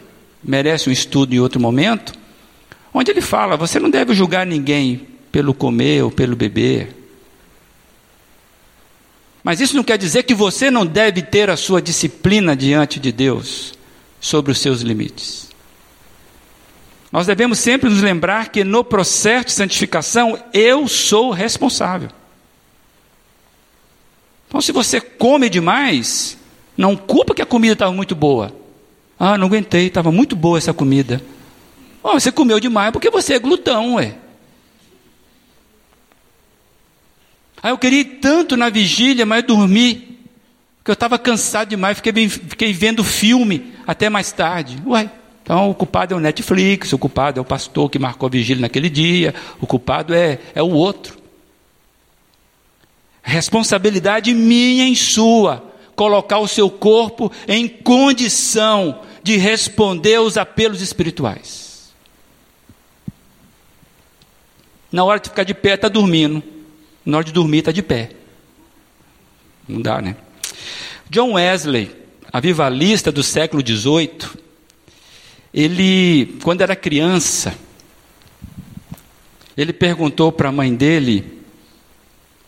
merece 0.43 0.89
um 0.89 0.93
estudo 0.93 1.33
em 1.33 1.39
outro 1.39 1.59
momento, 1.59 2.13
onde 2.93 3.11
ele 3.11 3.21
fala: 3.21 3.55
você 3.55 3.79
não 3.79 3.89
deve 3.89 4.13
julgar 4.13 4.45
ninguém 4.45 5.07
pelo 5.31 5.53
comer 5.53 6.03
ou 6.03 6.11
pelo 6.11 6.35
beber. 6.35 6.95
Mas 9.43 9.61
isso 9.61 9.75
não 9.75 9.83
quer 9.83 9.97
dizer 9.97 10.23
que 10.23 10.33
você 10.33 10.69
não 10.69 10.85
deve 10.85 11.21
ter 11.21 11.49
a 11.49 11.55
sua 11.55 11.81
disciplina 11.81 12.55
diante 12.55 12.99
de 12.99 13.11
Deus 13.11 13.73
sobre 14.19 14.51
os 14.51 14.59
seus 14.59 14.81
limites. 14.81 15.47
Nós 17.11 17.27
devemos 17.27 17.59
sempre 17.59 17.89
nos 17.89 18.01
lembrar 18.01 18.49
que 18.49 18.63
no 18.63 18.83
processo 18.83 19.45
de 19.45 19.51
santificação 19.53 20.37
eu 20.53 20.87
sou 20.87 21.31
responsável. 21.31 22.09
Então, 24.47 24.61
se 24.61 24.71
você 24.71 25.01
come 25.01 25.49
demais, 25.49 26.37
não 26.77 26.95
culpa 26.95 27.35
que 27.35 27.41
a 27.41 27.45
comida 27.45 27.73
estava 27.73 27.91
muito 27.91 28.15
boa. 28.15 28.53
Ah, 29.19 29.37
não 29.37 29.47
aguentei, 29.47 29.87
estava 29.87 30.11
muito 30.11 30.35
boa 30.35 30.57
essa 30.57 30.73
comida. 30.73 31.21
Oh, 32.03 32.13
você 32.13 32.31
comeu 32.31 32.59
demais 32.59 32.91
porque 32.91 33.09
você 33.09 33.33
é 33.33 33.39
glutão, 33.39 33.95
ué. 33.95 34.15
Ah, 37.61 37.69
eu 37.69 37.77
queria 37.77 38.01
ir 38.01 38.19
tanto 38.21 38.55
na 38.55 38.69
vigília, 38.69 39.25
mas 39.25 39.43
dormi. 39.43 40.19
Porque 40.77 40.91
eu 40.91 40.93
estava 40.93 41.19
cansado 41.19 41.69
demais, 41.69 41.97
fiquei, 41.97 42.29
fiquei 42.29 42.71
vendo 42.71 43.03
filme 43.03 43.73
até 43.85 44.09
mais 44.09 44.31
tarde. 44.31 44.81
Ué, 44.85 45.09
então 45.43 45.69
o 45.69 45.73
culpado 45.73 46.13
é 46.13 46.17
o 46.17 46.19
Netflix, 46.19 46.93
o 46.93 46.97
culpado 46.97 47.39
é 47.39 47.41
o 47.41 47.45
pastor 47.45 47.89
que 47.89 47.99
marcou 47.99 48.27
a 48.27 48.29
vigília 48.29 48.61
naquele 48.61 48.89
dia, 48.89 49.33
o 49.59 49.67
culpado 49.67 50.13
é, 50.13 50.39
é 50.53 50.63
o 50.63 50.69
outro. 50.69 51.16
Responsabilidade 53.27 54.33
minha 54.33 54.87
e 54.87 54.95
sua, 54.95 55.61
colocar 55.97 56.39
o 56.39 56.47
seu 56.47 56.69
corpo 56.69 57.29
em 57.45 57.67
condição 57.67 59.01
de 59.21 59.35
responder 59.35 60.15
aos 60.15 60.37
apelos 60.37 60.81
espirituais. 60.81 61.93
Na 64.89 65.03
hora 65.03 65.19
de 65.19 65.27
ficar 65.27 65.43
de 65.43 65.53
pé, 65.53 65.73
está 65.73 65.89
dormindo. 65.89 66.41
Na 67.05 67.17
hora 67.17 67.25
de 67.25 67.33
dormir, 67.33 67.57
está 67.57 67.73
de 67.73 67.81
pé. 67.81 68.11
Não 69.67 69.81
dá, 69.81 70.01
né? 70.01 70.15
John 71.09 71.33
Wesley, 71.33 71.93
avivalista 72.31 73.11
do 73.11 73.23
século 73.23 73.61
XVIII, 73.61 74.19
ele, 75.53 76.37
quando 76.41 76.61
era 76.61 76.77
criança, 76.77 77.53
ele 79.57 79.73
perguntou 79.73 80.31
para 80.31 80.47
a 80.47 80.51
mãe 80.53 80.73
dele 80.73 81.36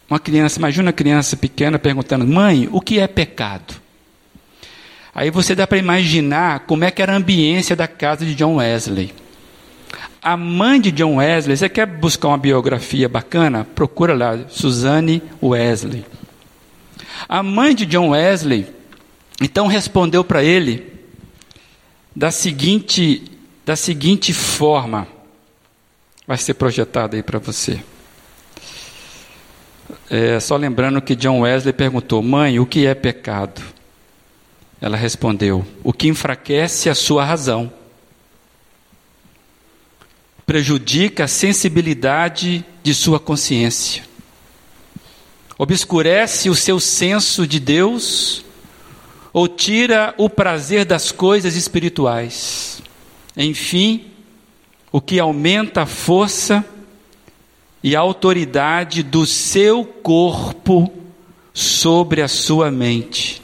uma 0.10 0.20
criança, 0.20 0.60
imagina 0.60 0.88
uma 0.88 0.94
criança 0.94 1.38
pequena 1.38 1.78
perguntando: 1.78 2.26
"Mãe, 2.26 2.68
o 2.72 2.82
que 2.82 3.00
é 3.00 3.08
pecado?" 3.08 3.76
Aí 5.14 5.32
você 5.32 5.56
dá 5.56 5.68
para 5.68 5.78
imaginar 5.78 6.62
como 6.62 6.84
é 6.84 6.92
que 6.92 7.02
era 7.02 7.14
a 7.14 7.18
ambiência 7.18 7.76
da 7.76 7.88
casa 7.88 8.26
de 8.26 8.36
John 8.36 8.56
Wesley. 8.56 9.14
A 10.22 10.38
mãe 10.38 10.80
de 10.80 10.92
John 10.92 11.16
Wesley, 11.16 11.58
você 11.58 11.70
quer 11.70 11.86
buscar 11.86 12.30
uma 12.30 12.38
biografia 12.38 13.10
bacana? 13.10 13.66
Procura 13.76 14.14
lá, 14.14 14.38
Suzanne 14.50 15.22
Wesley. 15.42 16.06
A 17.28 17.42
mãe 17.42 17.74
de 17.74 17.86
John 17.86 18.10
Wesley, 18.10 18.68
então 19.42 19.68
respondeu 19.68 20.24
para 20.24 20.44
ele 20.44 21.00
da 22.16 22.32
seguinte, 22.32 23.24
da 23.66 23.76
seguinte 23.76 24.34
forma. 24.34 25.08
Vai 26.28 26.38
ser 26.38 26.54
projetado 26.54 27.16
aí 27.16 27.24
para 27.24 27.40
você. 27.40 27.82
É, 30.10 30.40
só 30.40 30.56
lembrando 30.56 31.02
que 31.02 31.16
John 31.16 31.42
Wesley 31.42 31.74
perguntou: 31.74 32.22
Mãe, 32.22 32.60
o 32.60 32.66
que 32.66 32.86
é 32.86 32.96
pecado? 32.96 33.62
Ela 34.82 34.98
respondeu: 34.98 35.66
O 35.84 35.94
que 35.94 36.08
enfraquece 36.08 36.90
a 36.90 36.96
sua 36.96 37.24
razão, 37.24 37.72
prejudica 40.46 41.26
a 41.26 41.28
sensibilidade 41.28 42.66
de 42.82 42.94
sua 42.94 43.20
consciência, 43.20 44.04
obscurece 45.58 46.50
o 46.50 46.56
seu 46.56 46.80
senso 46.80 47.46
de 47.46 47.60
Deus 47.60 48.44
ou 49.32 49.48
tira 49.48 50.14
o 50.18 50.30
prazer 50.30 50.86
das 50.86 51.12
coisas 51.12 51.56
espirituais. 51.56 52.82
Enfim, 53.38 54.08
o 54.92 55.00
que 55.00 55.20
aumenta 55.20 55.84
a 55.84 55.86
força 55.86 56.66
e 57.84 57.96
a 57.96 58.00
autoridade 58.00 59.04
do 59.04 59.26
seu 59.26 59.86
corpo 59.86 60.92
sobre 61.54 62.22
a 62.22 62.28
sua 62.28 62.70
mente. 62.72 63.42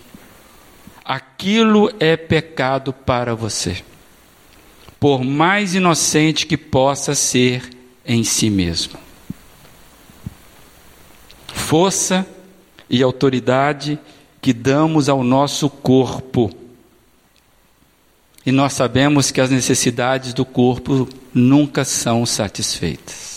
aquilo 1.04 1.92
é 2.00 2.18
pecado 2.18 2.92
para 2.92 3.36
você, 3.36 3.84
por 5.00 5.24
mais 5.24 5.76
inocente 5.76 6.48
que 6.48 6.58
possa 6.58 7.14
ser 7.14 7.70
em 8.04 8.24
si 8.24 8.50
mesmo. 8.50 8.98
Força 11.48 12.26
e 12.90 13.04
autoridade 13.04 14.00
que 14.42 14.52
damos 14.52 15.08
ao 15.08 15.24
nosso 15.24 15.70
corpo. 15.70 16.52
E 18.44 18.52
nós 18.52 18.74
sabemos 18.74 19.30
que 19.30 19.42
as 19.42 19.50
necessidades 19.50 20.34
do 20.34 20.46
corpo 20.46 21.08
nunca 21.34 21.84
são 21.84 22.26
satisfeitas. 22.26 23.35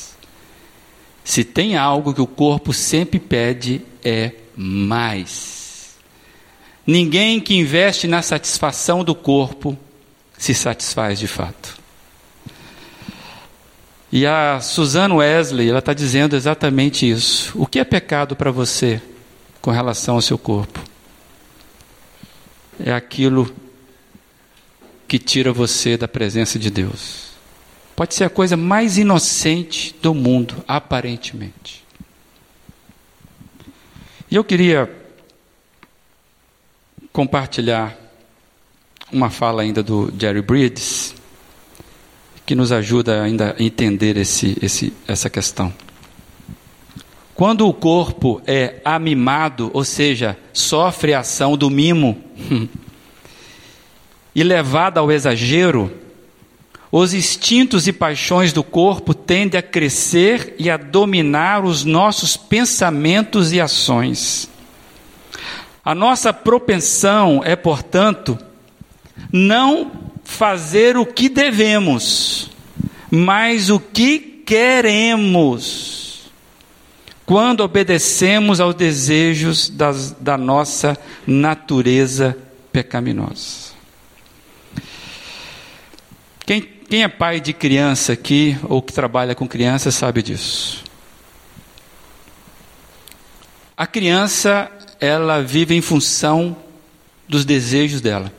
Se 1.29 1.45
tem 1.45 1.77
algo 1.77 2.15
que 2.15 2.23
o 2.23 2.27
corpo 2.27 2.73
sempre 2.73 3.21
pede, 3.21 3.83
é 4.03 4.33
mais. 4.57 5.95
Ninguém 6.87 7.39
que 7.39 7.55
investe 7.55 8.09
na 8.09 8.23
satisfação 8.23 9.05
do 9.05 9.15
corpo 9.15 9.77
se 10.39 10.55
satisfaz 10.55 11.19
de 11.19 11.27
fato. 11.27 11.77
E 14.11 14.25
a 14.25 14.59
Suzanne 14.63 15.17
Wesley, 15.17 15.69
ela 15.69 15.81
está 15.81 15.93
dizendo 15.93 16.35
exatamente 16.35 17.07
isso. 17.07 17.53
O 17.61 17.67
que 17.67 17.79
é 17.79 17.85
pecado 17.85 18.35
para 18.35 18.51
você 18.51 18.99
com 19.61 19.71
relação 19.71 20.15
ao 20.15 20.23
seu 20.23 20.39
corpo? 20.39 20.83
É 22.83 22.91
aquilo 22.91 23.55
que 25.07 25.19
tira 25.19 25.53
você 25.53 25.99
da 25.99 26.09
presença 26.09 26.59
de 26.59 26.71
Deus. 26.71 27.28
Pode 27.99 28.15
ser 28.15 28.23
a 28.23 28.31
coisa 28.31 28.57
mais 28.57 28.97
inocente 28.97 29.93
do 30.01 30.15
mundo, 30.15 30.63
aparentemente. 30.69 31.85
E 34.31 34.37
eu 34.37 34.45
queria 34.45 34.89
compartilhar 37.13 37.99
uma 39.11 39.31
fala 39.31 39.63
ainda 39.63 39.83
do 39.83 40.15
Jerry 40.17 40.41
Bridges, 40.41 41.13
que 42.47 42.55
nos 42.55 42.71
ajuda 42.71 43.21
ainda 43.21 43.57
a 43.59 43.61
entender 43.61 44.17
esse, 44.17 44.57
esse, 44.63 44.93
essa 45.09 45.29
questão. 45.29 45.75
Quando 47.35 47.67
o 47.67 47.75
corpo 47.75 48.41
é 48.47 48.81
amimado, 48.85 49.73
ou 49.75 49.83
seja, 49.83 50.39
sofre 50.53 51.15
a 51.15 51.19
ação 51.19 51.57
do 51.57 51.69
mimo, 51.69 52.23
e 54.33 54.45
levado 54.45 54.99
ao 54.99 55.11
exagero, 55.11 55.93
os 56.91 57.13
instintos 57.13 57.87
e 57.87 57.93
paixões 57.93 58.53
do 58.53 58.65
corpo 58.65 59.13
tendem 59.13 59.59
a 59.59 59.63
crescer 59.63 60.55
e 60.59 60.71
a 60.71 60.77
dominar 60.77 61.65
os 61.65 61.85
nossos 61.85 62.37
pensamentos 62.37 63.53
e 63.53 63.61
ações. 63.61 64.49
A 65.85 65.95
nossa 65.95 66.33
propensão 66.33 67.43
é, 67.45 67.55
portanto, 67.55 68.39
não 69.33 69.93
fazer 70.25 70.97
o 70.97 71.05
que 71.05 71.29
devemos, 71.29 72.51
mas 73.11 73.71
o 73.71 73.79
que 73.79 74.19
queremos, 74.19 76.31
quando 77.27 77.61
obedecemos 77.61 78.61
aos 78.61 78.75
desejos 78.75 79.69
das, 79.69 80.13
da 80.13 80.39
nossa 80.39 80.97
natureza 81.27 82.37
pecaminosa. 82.73 83.69
Quem, 86.47 86.78
quem 86.89 87.03
é 87.03 87.09
pai 87.09 87.41
de 87.41 87.53
criança 87.53 88.13
aqui, 88.13 88.59
ou 88.65 88.81
que 88.81 88.93
trabalha 88.93 89.35
com 89.35 89.47
criança, 89.47 89.91
sabe 89.91 90.23
disso. 90.23 90.85
A 93.77 93.87
criança, 93.87 94.71
ela 95.01 95.43
vive 95.43 95.75
em 95.75 95.83
função 95.83 96.57
dos 97.29 97.45
desejos 97.45 98.01
dela. 98.01 98.33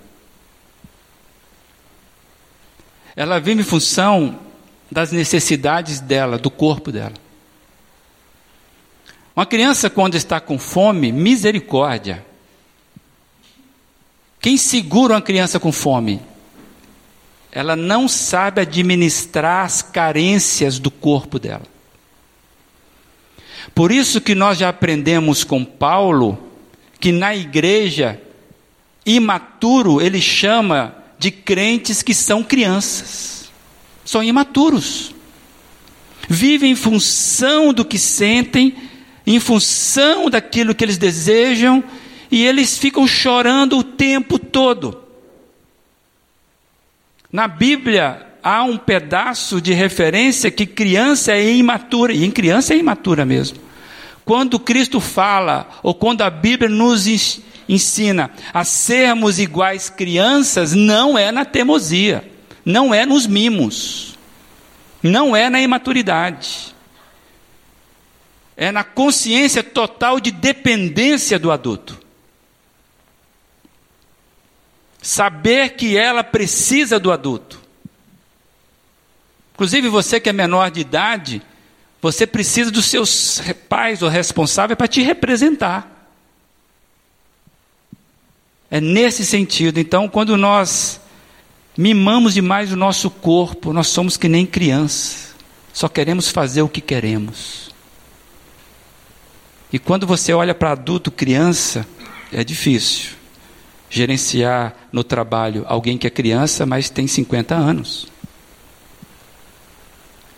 ela 3.19 3.38
vive 3.38 3.59
em 3.59 3.65
função 3.65 4.39
das 4.89 5.12
necessidades 5.12 5.99
dela, 5.99 6.38
do 6.38 6.49
corpo 6.49 6.89
dela. 6.89 7.15
Uma 9.35 9.45
criança, 9.45 9.89
quando 9.89 10.15
está 10.15 10.39
com 10.39 10.57
fome, 10.57 11.12
misericórdia. 11.12 12.25
Quem 14.39 14.55
segura 14.55 15.15
uma 15.15 15.21
criança 15.21 15.59
com 15.59 15.69
fome? 15.69 16.21
Ela 17.51 17.75
não 17.75 18.07
sabe 18.07 18.62
administrar 18.62 19.65
as 19.65 19.81
carências 19.81 20.77
do 20.77 20.91
corpo 20.91 21.39
dela. 21.39 21.65
Por 23.73 23.91
isso 23.91 24.21
que 24.21 24.35
nós 24.35 24.57
já 24.57 24.69
aprendemos 24.69 25.43
com 25.43 25.63
Paulo 25.63 26.38
que 26.99 27.12
na 27.12 27.35
igreja 27.35 28.21
imaturo 29.05 30.01
ele 30.01 30.21
chama 30.21 30.95
de 31.17 31.31
crentes 31.31 32.01
que 32.01 32.13
são 32.13 32.43
crianças, 32.43 33.49
são 34.05 34.23
imaturos, 34.23 35.13
vivem 36.27 36.71
em 36.71 36.75
função 36.75 37.73
do 37.73 37.83
que 37.83 37.97
sentem, 37.97 38.75
em 39.25 39.39
função 39.39 40.29
daquilo 40.29 40.75
que 40.75 40.83
eles 40.83 40.97
desejam, 40.97 41.83
e 42.31 42.45
eles 42.45 42.77
ficam 42.77 43.07
chorando 43.07 43.77
o 43.77 43.83
tempo 43.83 44.38
todo. 44.38 45.09
Na 47.31 47.47
Bíblia 47.47 48.25
há 48.41 48.63
um 48.63 48.77
pedaço 48.77 49.61
de 49.61 49.71
referência 49.73 50.49
que 50.49 50.65
criança 50.65 51.33
é 51.33 51.53
imatura, 51.53 52.11
e 52.11 52.25
em 52.25 52.31
criança 52.31 52.73
é 52.73 52.77
imatura 52.77 53.25
mesmo. 53.25 53.59
Quando 54.25 54.59
Cristo 54.59 54.99
fala, 54.99 55.69
ou 55.83 55.93
quando 55.93 56.21
a 56.21 56.29
Bíblia 56.29 56.69
nos 56.69 57.07
ensina 57.67 58.31
a 58.51 58.63
sermos 58.63 59.37
iguais 59.37 59.89
crianças 59.89 60.73
não 60.73 61.17
é 61.17 61.31
na 61.31 61.45
teimosia, 61.45 62.27
não 62.65 62.93
é 62.93 63.05
nos 63.05 63.27
mimos, 63.27 64.17
não 65.03 65.35
é 65.35 65.49
na 65.49 65.61
imaturidade. 65.61 66.73
É 68.57 68.71
na 68.71 68.83
consciência 68.83 69.63
total 69.63 70.19
de 70.19 70.31
dependência 70.31 71.39
do 71.39 71.51
adulto. 71.51 71.98
Saber 75.01 75.75
que 75.75 75.97
ela 75.97 76.23
precisa 76.23 76.99
do 76.99 77.12
adulto. 77.12 77.59
Inclusive 79.53 79.89
você 79.89 80.19
que 80.19 80.29
é 80.29 80.33
menor 80.33 80.69
de 80.71 80.81
idade, 80.81 81.41
você 82.01 82.27
precisa 82.27 82.71
dos 82.71 82.85
seus 82.85 83.41
pais 83.67 84.01
ou 84.01 84.09
responsáveis 84.09 84.77
para 84.77 84.88
te 84.88 85.01
representar. 85.01 85.95
É 88.69 88.79
nesse 88.79 89.25
sentido. 89.25 89.79
Então, 89.79 90.07
quando 90.07 90.38
nós 90.38 91.01
mimamos 91.77 92.33
demais 92.33 92.71
o 92.71 92.77
nosso 92.77 93.09
corpo, 93.09 93.73
nós 93.73 93.88
somos 93.88 94.15
que 94.15 94.29
nem 94.29 94.45
criança. 94.45 95.33
Só 95.73 95.88
queremos 95.88 96.29
fazer 96.29 96.62
o 96.62 96.69
que 96.69 96.81
queremos. 96.81 97.69
E 99.71 99.79
quando 99.79 100.05
você 100.05 100.33
olha 100.33 100.53
para 100.53 100.71
adulto, 100.71 101.09
criança, 101.09 101.85
é 102.31 102.43
difícil 102.43 103.18
gerenciar 103.89 104.75
no 104.91 105.04
trabalho 105.04 105.65
alguém 105.67 105.97
que 105.97 106.06
é 106.06 106.10
criança, 106.10 106.65
mas 106.65 106.89
tem 106.89 107.08
50 107.08 107.56
anos. 107.56 108.08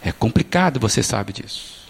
É 0.04 0.12
complicado, 0.12 0.80
você 0.80 1.04
sabe 1.04 1.34
disso. 1.34 1.82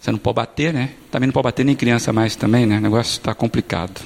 Você 0.00 0.12
não 0.12 0.18
pode 0.18 0.36
bater, 0.36 0.72
né? 0.72 0.90
Também 1.10 1.26
não 1.26 1.32
pode 1.32 1.44
bater 1.44 1.64
nem 1.64 1.74
criança 1.74 2.12
mais 2.12 2.36
também, 2.36 2.66
né? 2.66 2.78
O 2.78 2.80
negócio 2.80 3.12
está 3.12 3.34
complicado. 3.34 4.00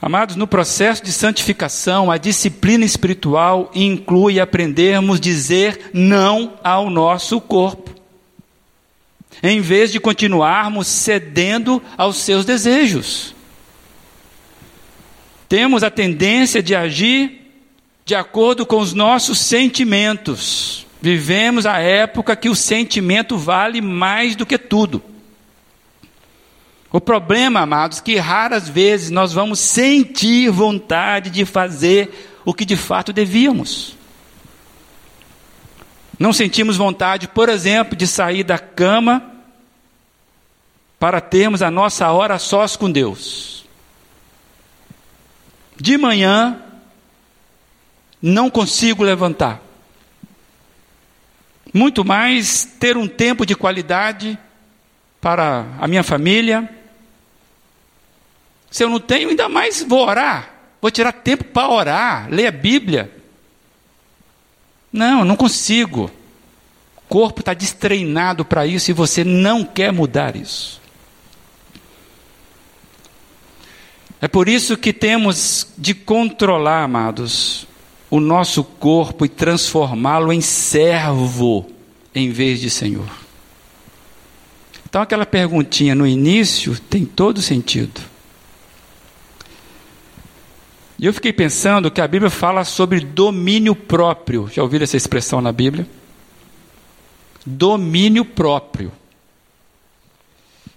Amados, 0.00 0.36
no 0.36 0.46
processo 0.46 1.04
de 1.04 1.12
santificação, 1.12 2.10
a 2.10 2.16
disciplina 2.16 2.84
espiritual 2.84 3.70
inclui 3.74 4.38
aprendermos 4.38 5.20
dizer 5.20 5.90
não 5.92 6.54
ao 6.62 6.88
nosso 6.88 7.40
corpo, 7.40 7.94
em 9.42 9.60
vez 9.60 9.90
de 9.90 9.98
continuarmos 9.98 10.86
cedendo 10.86 11.82
aos 11.96 12.16
seus 12.18 12.44
desejos. 12.44 13.34
Temos 15.48 15.82
a 15.82 15.90
tendência 15.90 16.62
de 16.62 16.74
agir 16.74 17.52
de 18.04 18.14
acordo 18.14 18.66
com 18.66 18.80
os 18.80 18.92
nossos 18.92 19.38
sentimentos. 19.38 20.86
Vivemos 21.00 21.64
a 21.64 21.78
época 21.78 22.36
que 22.36 22.48
o 22.48 22.54
sentimento 22.54 23.36
vale 23.36 23.80
mais 23.80 24.34
do 24.34 24.44
que 24.44 24.58
tudo. 24.58 25.02
O 26.90 27.00
problema, 27.00 27.60
amados, 27.60 27.98
é 27.98 28.02
que 28.02 28.16
raras 28.16 28.68
vezes 28.68 29.10
nós 29.10 29.32
vamos 29.32 29.60
sentir 29.60 30.50
vontade 30.50 31.30
de 31.30 31.44
fazer 31.44 32.40
o 32.44 32.54
que 32.54 32.64
de 32.64 32.76
fato 32.76 33.12
devíamos. 33.12 33.96
Não 36.18 36.32
sentimos 36.32 36.76
vontade, 36.76 37.28
por 37.28 37.48
exemplo, 37.48 37.94
de 37.94 38.06
sair 38.06 38.42
da 38.42 38.58
cama 38.58 39.22
para 40.98 41.20
termos 41.20 41.62
a 41.62 41.70
nossa 41.70 42.10
hora 42.10 42.38
sós 42.38 42.74
com 42.74 42.90
Deus. 42.90 43.57
De 45.80 45.96
manhã, 45.96 46.60
não 48.20 48.50
consigo 48.50 49.02
levantar. 49.02 49.62
Muito 51.72 52.04
mais 52.04 52.64
ter 52.64 52.96
um 52.96 53.06
tempo 53.06 53.46
de 53.46 53.54
qualidade 53.54 54.38
para 55.20 55.66
a 55.78 55.86
minha 55.86 56.02
família, 56.02 56.68
se 58.70 58.84
eu 58.84 58.90
não 58.90 59.00
tenho, 59.00 59.30
ainda 59.30 59.48
mais 59.48 59.82
vou 59.82 60.06
orar. 60.06 60.54
vou 60.80 60.90
tirar 60.90 61.12
tempo 61.12 61.44
para 61.44 61.68
orar, 61.68 62.28
ler 62.30 62.46
a 62.46 62.52
Bíblia. 62.52 63.10
Não, 64.92 65.24
não 65.24 65.36
consigo. 65.36 66.10
O 66.96 67.00
corpo 67.08 67.40
está 67.40 67.54
destreinado 67.54 68.44
para 68.44 68.66
isso 68.66 68.90
e 68.90 68.94
você 68.94 69.24
não 69.24 69.64
quer 69.64 69.92
mudar 69.92 70.36
isso. 70.36 70.80
É 74.20 74.26
por 74.26 74.48
isso 74.48 74.76
que 74.76 74.92
temos 74.92 75.68
de 75.78 75.94
controlar, 75.94 76.82
amados, 76.82 77.66
o 78.10 78.18
nosso 78.18 78.64
corpo 78.64 79.24
e 79.24 79.28
transformá-lo 79.28 80.32
em 80.32 80.40
servo 80.40 81.66
em 82.14 82.30
vez 82.30 82.60
de 82.60 82.68
Senhor. 82.68 83.08
Então, 84.88 85.02
aquela 85.02 85.26
perguntinha 85.26 85.94
no 85.94 86.06
início 86.06 86.78
tem 86.80 87.04
todo 87.04 87.42
sentido. 87.42 88.00
E 90.98 91.06
eu 91.06 91.12
fiquei 91.12 91.32
pensando 91.32 91.90
que 91.90 92.00
a 92.00 92.08
Bíblia 92.08 92.30
fala 92.30 92.64
sobre 92.64 92.98
domínio 93.00 93.76
próprio. 93.76 94.48
Já 94.52 94.62
ouviram 94.62 94.82
essa 94.82 94.96
expressão 94.96 95.40
na 95.40 95.52
Bíblia? 95.52 95.86
Domínio 97.46 98.24
próprio. 98.24 98.90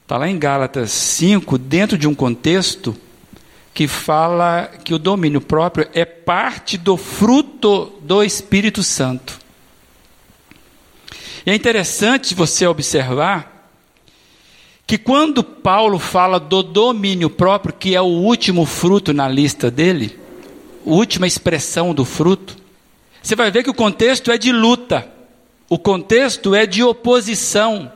Está 0.04 0.18
lá 0.18 0.30
em 0.30 0.38
Gálatas 0.38 0.92
5, 0.92 1.58
dentro 1.58 1.98
de 1.98 2.08
um 2.08 2.14
contexto 2.14 2.96
que 3.74 3.88
fala 3.88 4.70
que 4.84 4.94
o 4.94 5.00
domínio 5.00 5.42
próprio 5.42 5.88
é 5.94 6.04
parte 6.04 6.78
do 6.78 6.98
fruto 6.98 7.94
do 8.02 8.24
Espírito 8.24 8.84
Santo. 8.84 9.40
E 11.46 11.52
é 11.52 11.56
interessante 11.56 12.36
você 12.36 12.68
observar 12.68 13.70
que 14.86 14.98
quando 14.98 15.44
Paulo 15.44 15.98
fala 15.98 16.40
do 16.40 16.62
domínio 16.62 17.30
próprio, 17.30 17.74
que 17.74 17.96
é 17.96 18.02
o 18.02 18.06
último 18.06 18.66
fruto 18.66 19.14
na 19.14 19.28
lista 19.28 19.72
dele, 19.72 20.20
última 20.86 21.26
expressão 21.26 21.94
do 21.94 22.04
fruto, 22.04 22.58
você 23.24 23.36
vai 23.36 23.50
ver 23.52 23.64
que 23.64 23.70
o 23.70 23.74
contexto 23.74 24.32
é 24.32 24.38
de 24.38 24.52
luta, 24.52 25.10
o 25.70 25.80
contexto 25.80 26.54
é 26.54 26.66
de 26.66 26.84
oposição. 26.84 27.92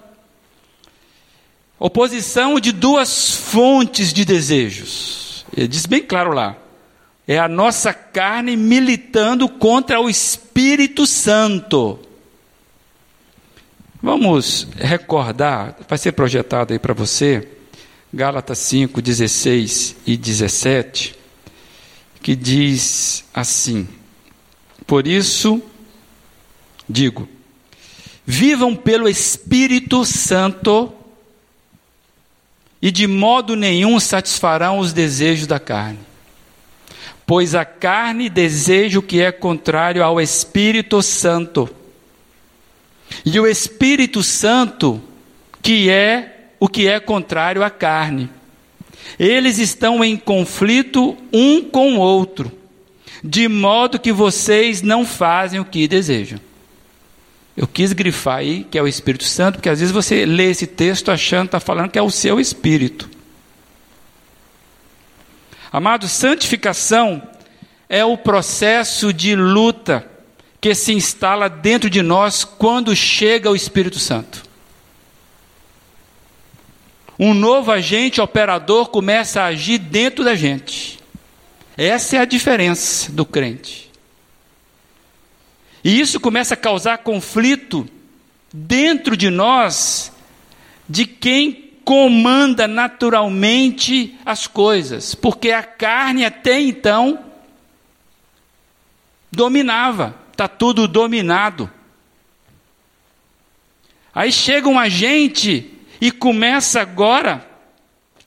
Oposição 1.78 2.60
de 2.60 2.72
duas 2.72 3.36
fontes 3.36 4.14
de 4.14 4.24
desejos. 4.24 5.25
Ele 5.56 5.68
diz 5.68 5.86
bem 5.86 6.02
claro 6.02 6.32
lá. 6.32 6.58
É 7.28 7.40
a 7.40 7.48
nossa 7.48 7.94
carne 7.94 8.56
militando 8.56 9.50
contra 9.50 10.00
o 10.00 10.10
Espírito 10.10 11.08
Santo. 11.08 12.00
Vamos 14.02 14.68
recordar, 14.76 15.76
vai 15.90 15.98
ser 15.98 16.12
projetado 16.12 16.74
aí 16.74 16.78
para 16.78 16.94
você, 16.94 17.48
Gálatas 18.14 18.60
5, 18.60 19.02
16 19.02 19.96
e 20.06 20.16
17, 20.16 21.16
que 22.22 22.36
diz 22.36 23.26
assim: 23.34 23.88
Por 24.86 25.08
isso, 25.08 25.60
digo, 26.88 27.28
vivam 28.24 28.76
pelo 28.76 29.10
Espírito 29.10 30.06
Santo 30.06 30.94
e 32.86 32.92
de 32.92 33.08
modo 33.08 33.56
nenhum 33.56 34.00
satisfarão 34.00 34.78
os 34.78 34.94
desejos 34.94 35.48
da 35.48 35.60
carne. 35.60 35.98
Pois 37.26 37.56
a 37.56 37.66
carne 37.66 38.30
deseja 38.30 39.00
o 39.00 39.02
que 39.02 39.20
é 39.20 39.32
contrário 39.32 40.04
ao 40.04 40.22
Espírito 40.22 41.02
Santo 41.02 41.68
e 43.26 43.40
o 43.40 43.48
Espírito 43.48 44.22
Santo, 44.22 45.02
que 45.64 45.90
é 45.90 46.52
o 46.60 46.68
que 46.68 46.88
é 46.88 47.00
contrário 47.00 47.64
à 47.64 47.72
carne. 47.72 48.30
Eles 49.18 49.58
estão 49.58 50.04
em 50.04 50.16
conflito 50.16 51.18
um 51.34 51.64
com 51.64 51.96
o 51.96 52.00
outro, 52.00 52.52
de 53.24 53.48
modo 53.48 53.98
que 53.98 54.12
vocês 54.12 54.84
não 54.84 55.04
fazem 55.04 55.60
o 55.60 55.66
que 55.66 55.88
desejam. 55.88 56.40
Eu 57.56 57.68
quis 57.68 57.94
grifar 57.94 58.38
aí 58.38 58.64
que 58.64 58.78
é 58.78 58.82
o 58.82 58.88
Espírito 58.88 59.24
Santo, 59.24 59.56
porque 59.56 59.70
às 59.70 59.80
vezes 59.80 59.94
você 59.94 60.26
lê 60.26 60.52
esse 60.52 60.68
texto 60.68 61.12
achando 61.12 61.50
que 61.50 61.56
está 61.56 61.60
falando 61.60 61.90
que 61.90 62.00
é 62.00 62.02
o 62.02 62.12
seu 62.12 62.40
espírito. 62.40 63.10
Amado, 65.72 66.08
santificação 66.08 67.22
é 67.90 68.04
o 68.04 68.18
processo 68.18 69.14
de 69.14 69.36
luta 69.36 70.10
que 70.60 70.74
se 70.74 70.94
instala 70.94 71.48
dentro 71.48 71.90
de 71.90 72.02
nós 72.02 72.44
quando 72.44 72.96
chega 72.96 73.52
o 73.52 73.56
Espírito 73.56 74.00
Santo. 74.00 74.44
Um 77.20 77.34
novo 77.34 77.72
agente 77.72 78.20
operador 78.20 78.90
começa 78.90 79.42
a 79.42 79.46
agir 79.46 79.78
dentro 79.78 80.24
da 80.24 80.36
gente. 80.36 81.00
Essa 81.78 82.18
é 82.18 82.20
a 82.20 82.26
diferença 82.26 83.12
do 83.12 83.26
crente. 83.26 83.85
E 85.86 86.00
isso 86.00 86.20
começa 86.20 86.56
a 86.56 86.58
causar 86.58 86.98
conflito 86.98 87.88
dentro 88.52 89.16
de 89.16 89.30
nós 89.30 90.12
de 90.90 91.06
quem 91.06 91.74
comanda 91.86 92.68
naturalmente 92.68 94.18
as 94.26 94.48
coisas, 94.48 95.14
porque 95.14 95.52
a 95.52 95.62
carne 95.62 96.26
até 96.26 96.60
então 96.60 97.24
dominava 99.32 100.16
está 100.32 100.48
tudo 100.48 100.88
dominado. 100.88 101.70
Aí 104.12 104.32
chega 104.32 104.68
um 104.68 104.80
agente 104.80 105.72
e 106.02 106.12
começa 106.12 106.82
agora 106.82 107.48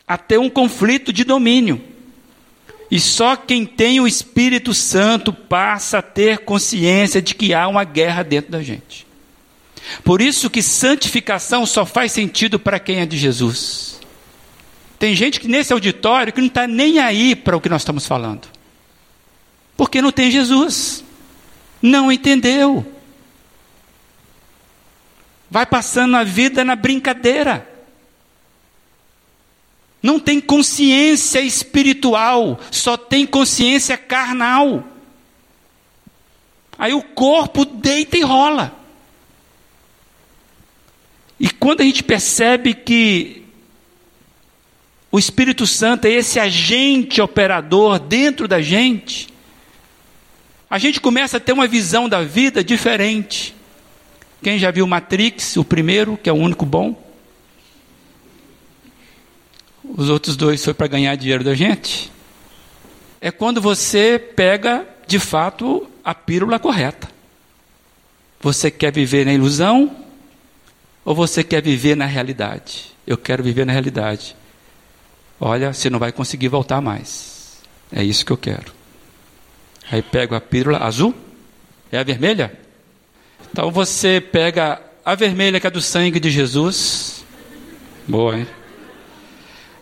a 0.07 0.17
ter 0.17 0.39
um 0.39 0.49
conflito 0.49 1.13
de 1.13 1.25
domínio. 1.25 1.88
E 2.91 2.99
só 2.99 3.37
quem 3.37 3.67
tem 3.67 4.01
o 4.01 4.07
Espírito 4.07 4.73
Santo 4.73 5.33
passa 5.33 5.99
a 5.99 6.03
ter 6.03 6.39
consciência 6.39 7.21
de 7.21 7.35
que 7.35 7.53
há 7.53 7.69
uma 7.69 7.85
guerra 7.85 8.23
dentro 8.23 8.51
da 8.51 8.63
gente. 8.63 9.07
Por 10.03 10.21
isso 10.21 10.51
que 10.51 10.63
santificação 10.63 11.67
só 11.67 11.85
faz 11.85 12.13
sentido 12.13 12.59
para 12.59 12.79
quem 12.79 13.01
é 13.01 13.07
de 13.07 13.17
Jesus. 13.17 14.01
Tem 14.99 15.15
gente 15.15 15.39
que 15.39 15.49
nesse 15.49 15.73
auditório 15.73 16.33
que 16.33 16.41
não 16.41 16.49
está 16.49 16.67
nem 16.67 16.99
aí 16.99 17.37
para 17.37 17.57
o 17.57 17.61
que 17.61 17.69
nós 17.69 17.83
estamos 17.83 18.07
falando. 18.07 18.49
Porque 19.77 20.03
não 20.03 20.11
tem 20.11 20.31
Jesus. 20.31 21.05
Não 21.81 22.11
entendeu. 22.11 22.85
Vai 25.51 25.65
passando 25.65 26.17
a 26.17 26.25
vida 26.25 26.65
na 26.65 26.75
brincadeira. 26.75 27.67
Não 30.03 30.21
tem 30.21 30.41
consciência 30.41 31.41
espiritual, 31.41 32.61
só 32.71 32.97
tem 32.97 33.27
consciência 33.27 33.97
carnal. 33.97 34.85
Aí 36.79 36.95
o 36.95 37.03
corpo 37.03 37.65
deita 37.65 38.17
e 38.17 38.23
rola. 38.23 38.77
E 41.41 41.51
quando 41.51 41.81
a 41.81 41.85
gente 41.85 42.03
percebe 42.03 42.75
que 42.75 43.45
o 45.11 45.19
Espírito 45.19 45.67
Santo 45.67 46.07
é 46.07 46.11
esse 46.11 46.39
agente 46.39 47.21
operador 47.21 47.99
dentro 47.99 48.47
da 48.47 48.61
gente, 48.61 49.29
a 50.71 50.79
gente 50.79 51.01
começa 51.01 51.39
a 51.39 51.41
ter 51.41 51.53
uma 51.53 51.67
visão 51.67 52.09
da 52.09 52.23
vida 52.23 52.63
diferente. 52.63 53.55
Quem 54.43 54.59
já 54.59 54.71
viu 54.71 54.87
Matrix, 54.87 55.57
o 55.57 55.65
primeiro, 55.65 56.17
que 56.17 56.29
é 56.29 56.33
o 56.33 56.37
único 56.37 56.65
bom? 56.65 57.08
Os 59.97 60.09
outros 60.09 60.37
dois 60.37 60.65
foi 60.65 60.75
para 60.75 60.87
ganhar 60.87 61.15
dinheiro 61.17 61.43
da 61.43 61.55
gente. 61.55 62.11
É 63.21 63.31
quando 63.31 63.61
você 63.61 64.19
pega, 64.19 64.87
de 65.07 65.19
fato, 65.19 65.89
a 66.05 66.15
pílula 66.15 66.59
correta. 66.59 67.09
Você 68.41 68.71
quer 68.71 68.93
viver 68.93 69.27
na 69.27 69.33
ilusão 69.33 70.05
ou 71.05 71.15
você 71.15 71.43
quer 71.43 71.63
viver 71.63 71.97
na 71.97 72.07
realidade? 72.07 72.95
Eu 73.07 73.17
quero 73.17 73.43
viver 73.43 73.65
na 73.65 73.73
realidade. 73.73 74.37
Olha, 75.41 75.73
você 75.73 75.89
não 75.91 75.99
vai 75.99 76.13
conseguir 76.13 76.49
voltar 76.49 76.81
mais. 76.81 77.59
É 77.91 78.05
isso 78.05 78.25
que 78.25 78.33
eu 78.33 78.37
quero. 78.37 78.73
Aí 79.91 80.03
pego 80.03 80.35
a 80.35 80.41
pílula 80.41 80.79
azul, 80.79 81.15
é 81.91 81.99
a 81.99 82.03
vermelha? 82.03 82.53
Então 83.51 83.71
você 83.71 84.21
pega 84.21 84.81
a 85.05 85.15
vermelha 85.15 85.59
que 85.59 85.67
é 85.67 85.71
do 85.71 85.81
sangue 85.81 86.21
de 86.21 86.31
Jesus. 86.31 87.25
Boa, 88.07 88.39
hein? 88.39 88.47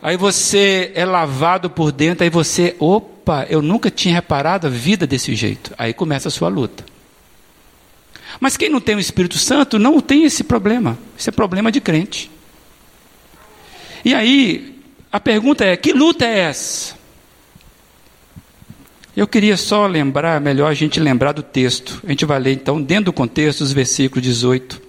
Aí 0.02 0.16
você 0.16 0.92
é 0.94 1.04
lavado 1.04 1.70
por 1.70 1.90
dentro, 1.90 2.24
aí 2.24 2.30
você, 2.30 2.76
opa, 2.78 3.46
eu 3.48 3.62
nunca 3.62 3.90
tinha 3.90 4.14
reparado 4.14 4.66
a 4.66 4.70
vida 4.70 5.06
desse 5.06 5.34
jeito. 5.34 5.74
Aí 5.76 5.92
começa 5.92 6.28
a 6.28 6.30
sua 6.30 6.48
luta. 6.48 6.84
Mas 8.38 8.56
quem 8.56 8.68
não 8.68 8.80
tem 8.80 8.94
o 8.94 9.00
Espírito 9.00 9.38
Santo 9.38 9.78
não 9.78 10.00
tem 10.00 10.24
esse 10.24 10.44
problema. 10.44 10.98
Esse 11.18 11.30
é 11.30 11.32
problema 11.32 11.72
de 11.72 11.80
crente. 11.80 12.30
E 14.04 14.14
aí, 14.14 14.80
a 15.10 15.18
pergunta 15.18 15.64
é: 15.64 15.76
que 15.76 15.92
luta 15.92 16.24
é 16.24 16.40
essa? 16.40 16.94
Eu 19.16 19.26
queria 19.26 19.56
só 19.56 19.86
lembrar, 19.86 20.40
melhor 20.40 20.70
a 20.70 20.74
gente 20.74 21.00
lembrar 21.00 21.32
do 21.32 21.42
texto. 21.42 22.02
A 22.04 22.10
gente 22.10 22.26
vai 22.26 22.38
ler 22.38 22.52
então, 22.52 22.82
dentro 22.82 23.06
do 23.06 23.12
contexto, 23.12 23.62
os 23.62 23.72
versículos 23.72 24.22
18 24.22 24.82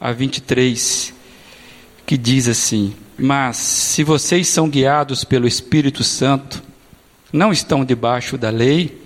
a 0.00 0.12
23, 0.12 1.12
que 2.06 2.16
diz 2.16 2.48
assim: 2.48 2.94
Mas 3.20 3.58
se 3.58 4.02
vocês 4.02 4.48
são 4.48 4.66
guiados 4.66 5.24
pelo 5.24 5.46
Espírito 5.46 6.02
Santo, 6.02 6.62
não 7.30 7.52
estão 7.52 7.84
debaixo 7.84 8.38
da 8.38 8.48
lei. 8.48 8.98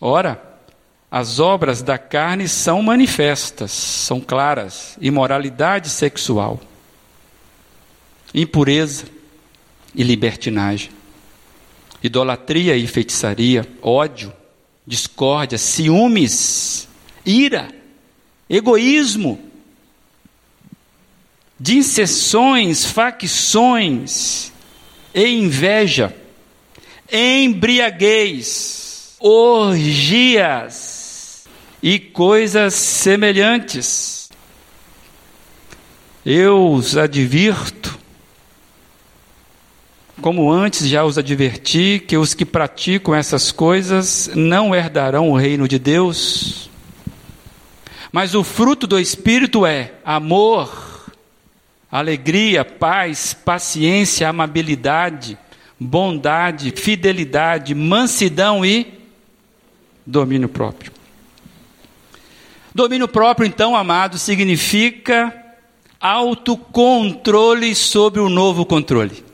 Ora, 0.00 0.42
as 1.08 1.38
obras 1.38 1.80
da 1.80 1.96
carne 1.96 2.48
são 2.48 2.82
manifestas, 2.82 3.70
são 3.70 4.20
claras: 4.20 4.98
imoralidade 5.00 5.88
sexual, 5.88 6.60
impureza 8.34 9.04
e 9.94 10.02
libertinagem, 10.02 10.90
idolatria 12.02 12.76
e 12.76 12.84
feitiçaria, 12.88 13.64
ódio, 13.80 14.32
discórdia, 14.84 15.58
ciúmes, 15.58 16.88
ira, 17.24 17.68
egoísmo, 18.50 19.38
dissensões, 21.58 22.84
facções 22.84 24.52
e 25.14 25.26
inveja, 25.26 26.14
embriaguez, 27.10 29.16
orgias, 29.20 30.94
e 31.84 31.98
coisas 31.98 32.72
semelhantes. 32.72 34.30
Eu 36.24 36.72
os 36.72 36.96
advirto, 36.96 37.98
como 40.22 40.50
antes 40.50 40.88
já 40.88 41.04
os 41.04 41.18
adverti, 41.18 42.02
que 42.08 42.16
os 42.16 42.32
que 42.32 42.46
praticam 42.46 43.14
essas 43.14 43.52
coisas 43.52 44.30
não 44.34 44.74
herdarão 44.74 45.30
o 45.30 45.36
reino 45.36 45.68
de 45.68 45.78
Deus. 45.78 46.70
Mas 48.10 48.34
o 48.34 48.42
fruto 48.42 48.86
do 48.86 48.98
Espírito 48.98 49.66
é 49.66 49.92
amor, 50.02 50.93
alegria, 51.94 52.64
paz, 52.64 53.32
paciência, 53.32 54.28
amabilidade, 54.28 55.38
bondade, 55.78 56.72
fidelidade, 56.72 57.72
mansidão 57.72 58.66
e 58.66 58.98
domínio 60.04 60.48
próprio. 60.48 60.90
Domínio 62.74 63.06
próprio, 63.06 63.46
então, 63.46 63.76
amado, 63.76 64.18
significa 64.18 65.32
autocontrole 66.00 67.76
sobre 67.76 68.18
o 68.18 68.28
novo 68.28 68.66
controle. 68.66 69.24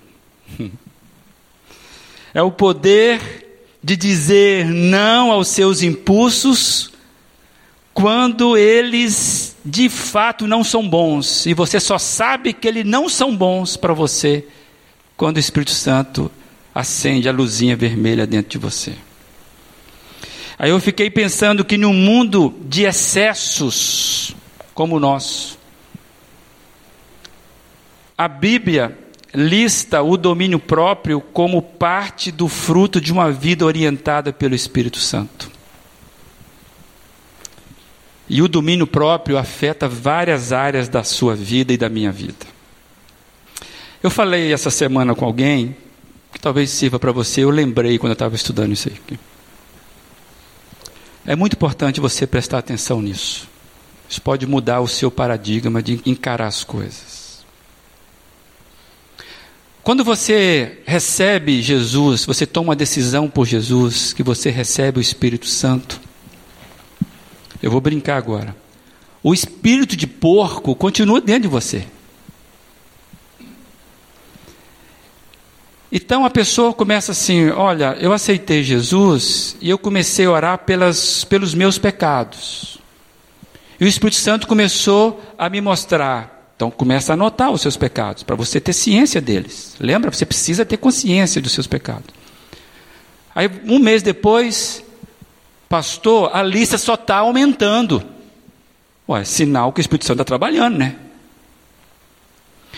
É 2.32 2.40
o 2.40 2.52
poder 2.52 3.64
de 3.82 3.96
dizer 3.96 4.64
não 4.64 5.32
aos 5.32 5.48
seus 5.48 5.82
impulsos 5.82 6.92
quando 8.01 8.57
eles 8.57 9.57
de 9.64 9.88
fato 9.88 10.46
não 10.46 10.64
são 10.64 10.88
bons 10.88 11.44
e 11.44 11.53
você 11.53 11.78
só 11.78 11.98
sabe 11.98 12.53
que 12.53 12.66
eles 12.66 12.84
não 12.84 13.09
são 13.09 13.36
bons 13.36 13.76
para 13.76 13.92
você 13.92 14.46
quando 15.16 15.36
o 15.36 15.40
Espírito 15.40 15.72
Santo 15.72 16.30
acende 16.74 17.28
a 17.28 17.32
luzinha 17.32 17.76
vermelha 17.76 18.26
dentro 18.26 18.53
de 18.53 18.59
você. 18.59 18.94
Aí 20.59 20.70
eu 20.70 20.80
fiquei 20.80 21.11
pensando 21.11 21.64
que 21.64 21.76
num 21.76 21.92
mundo 21.92 22.55
de 22.64 22.84
excessos 22.84 24.34
como 24.74 24.96
o 24.96 25.01
nosso, 25.01 25.59
a 28.16 28.28
Bíblia 28.28 28.98
lista 29.34 30.03
o 30.03 30.16
domínio 30.16 30.59
próprio 30.59 31.20
como 31.20 31.62
parte 31.62 32.30
do 32.30 32.48
fruto 32.48 33.01
de 33.01 33.12
uma 33.12 33.30
vida 33.30 33.64
orientada 33.64 34.32
pelo 34.32 34.55
Espírito 34.55 34.98
Santo. 34.98 35.59
E 38.32 38.40
o 38.40 38.46
domínio 38.46 38.86
próprio 38.86 39.36
afeta 39.36 39.88
várias 39.88 40.52
áreas 40.52 40.88
da 40.88 41.02
sua 41.02 41.34
vida 41.34 41.72
e 41.72 41.76
da 41.76 41.88
minha 41.88 42.12
vida. 42.12 42.46
Eu 44.00 44.08
falei 44.08 44.52
essa 44.52 44.70
semana 44.70 45.16
com 45.16 45.24
alguém, 45.24 45.76
que 46.32 46.38
talvez 46.38 46.70
sirva 46.70 46.96
para 46.96 47.10
você, 47.10 47.42
eu 47.42 47.50
lembrei 47.50 47.98
quando 47.98 48.12
eu 48.12 48.14
estava 48.14 48.36
estudando 48.36 48.72
isso 48.72 48.86
aqui. 48.86 49.18
É 51.26 51.34
muito 51.34 51.54
importante 51.54 51.98
você 51.98 52.24
prestar 52.24 52.58
atenção 52.58 53.02
nisso. 53.02 53.48
Isso 54.08 54.22
pode 54.22 54.46
mudar 54.46 54.80
o 54.80 54.86
seu 54.86 55.10
paradigma 55.10 55.82
de 55.82 56.00
encarar 56.06 56.46
as 56.46 56.62
coisas. 56.62 57.44
Quando 59.82 60.04
você 60.04 60.78
recebe 60.86 61.60
Jesus, 61.60 62.24
você 62.24 62.46
toma 62.46 62.68
uma 62.68 62.76
decisão 62.76 63.28
por 63.28 63.44
Jesus, 63.44 64.12
que 64.12 64.22
você 64.22 64.50
recebe 64.50 65.00
o 65.00 65.02
Espírito 65.02 65.46
Santo. 65.46 66.00
Eu 67.62 67.70
vou 67.70 67.80
brincar 67.80 68.16
agora. 68.16 68.56
O 69.22 69.34
espírito 69.34 69.96
de 69.96 70.06
porco 70.06 70.74
continua 70.74 71.20
dentro 71.20 71.42
de 71.42 71.48
você. 71.48 71.86
Então 75.92 76.24
a 76.24 76.30
pessoa 76.30 76.72
começa 76.72 77.12
assim: 77.12 77.48
olha, 77.50 77.96
eu 78.00 78.12
aceitei 78.12 78.62
Jesus 78.62 79.56
e 79.61 79.68
eu 79.68 79.78
comecei 79.78 80.26
a 80.26 80.30
orar 80.30 80.58
pelas, 80.58 81.24
pelos 81.24 81.54
meus 81.54 81.78
pecados. 81.78 82.78
E 83.78 83.84
o 83.84 83.88
Espírito 83.88 84.16
Santo 84.16 84.46
começou 84.46 85.22
a 85.38 85.48
me 85.48 85.61
mostrar. 85.61 86.38
Então 86.54 86.70
começa 86.70 87.12
a 87.12 87.14
anotar 87.14 87.50
os 87.50 87.62
seus 87.62 87.76
pecados, 87.76 88.22
para 88.22 88.36
você 88.36 88.61
ter 88.61 88.74
ciência 88.74 89.20
deles. 89.20 89.74
Lembra? 89.80 90.11
Você 90.11 90.26
precisa 90.26 90.64
ter 90.64 90.76
consciência 90.76 91.40
dos 91.40 91.52
seus 91.52 91.66
pecados. 91.66 92.14
Aí 93.34 93.50
um 93.64 93.78
mês 93.78 94.02
depois, 94.02 94.84
pastor, 95.70 96.32
a 96.34 96.42
lista 96.42 96.76
só 96.76 96.94
está 96.94 97.18
aumentando. 97.18 98.02
Ué, 99.08 99.24
sinal 99.24 99.72
que 99.72 99.80
o 99.80 99.82
Espírito 99.82 100.04
Santo 100.04 100.16
está 100.16 100.24
trabalhando, 100.24 100.76
né? 100.76 100.96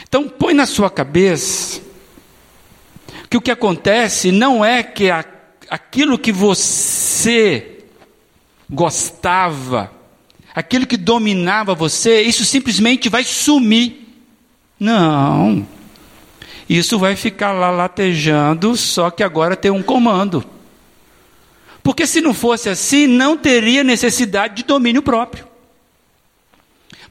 Então 0.06 0.28
põe 0.28 0.52
na 0.52 0.66
sua 0.66 0.90
cabeça 0.90 1.80
que 3.30 3.36
o 3.38 3.40
que 3.40 3.50
acontece 3.50 4.30
não 4.30 4.62
é 4.62 4.82
que 4.82 5.10
a, 5.10 5.24
aquilo 5.70 6.18
que 6.18 6.30
você 6.30 7.82
gostava, 8.68 9.90
aquilo 10.54 10.86
que 10.86 10.98
dominava 10.98 11.74
você, 11.74 12.20
isso 12.20 12.44
simplesmente 12.44 13.08
vai 13.08 13.24
sumir. 13.24 14.06
Não. 14.78 15.66
Isso 16.68 16.98
vai 16.98 17.16
ficar 17.16 17.52
lá 17.52 17.70
latejando, 17.70 18.76
só 18.76 19.10
que 19.10 19.22
agora 19.22 19.56
tem 19.56 19.70
um 19.70 19.82
comando. 19.82 20.51
Porque 21.82 22.06
se 22.06 22.20
não 22.20 22.32
fosse 22.32 22.68
assim, 22.68 23.06
não 23.06 23.36
teria 23.36 23.82
necessidade 23.82 24.54
de 24.54 24.62
domínio 24.62 25.02
próprio. 25.02 25.46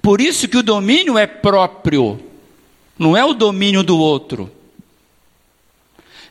Por 0.02 0.22
isso 0.22 0.48
que 0.48 0.58
o 0.58 0.64
domínio 0.64 1.18
é 1.18 1.28
próprio, 1.28 2.20
não 2.98 3.16
é 3.16 3.24
o 3.24 3.34
domínio 3.34 3.84
do 3.84 3.98
outro. 3.98 4.52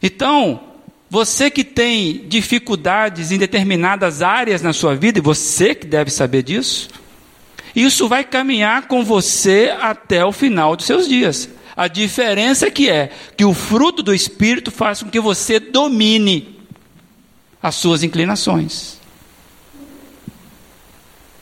Então, 0.03 0.61
você 1.09 1.51
que 1.51 1.63
tem 1.63 2.27
dificuldades 2.27 3.31
em 3.31 3.39
determinadas 3.39 4.23
áreas 4.23 4.63
na 4.63 4.73
sua 4.73 4.97
vida, 4.97 5.19
e 5.19 5.23
você 5.23 5.75
que 5.75 5.87
deve 5.87 6.11
saber 6.11 6.43
disso, 6.43 6.89
isso 7.77 8.09
vai 8.09 8.25
caminhar 8.25 8.89
com 8.89 9.05
você 9.05 9.75
até 9.81 10.25
o 10.25 10.33
final 10.33 10.75
dos 10.75 10.87
seus 10.87 11.07
dias. 11.07 11.49
A 11.77 11.87
diferença 11.87 12.67
é 12.67 12.71
que 12.71 12.89
é 12.89 13.11
que 13.37 13.45
o 13.45 13.55
fruto 13.55 14.03
do 14.03 14.15
Espírito 14.15 14.71
faz 14.71 15.03
com 15.03 15.11
que 15.11 15.21
você 15.21 15.61
domine 15.61 16.60
as 17.63 17.75
suas 17.75 18.03
inclinações. 18.03 18.99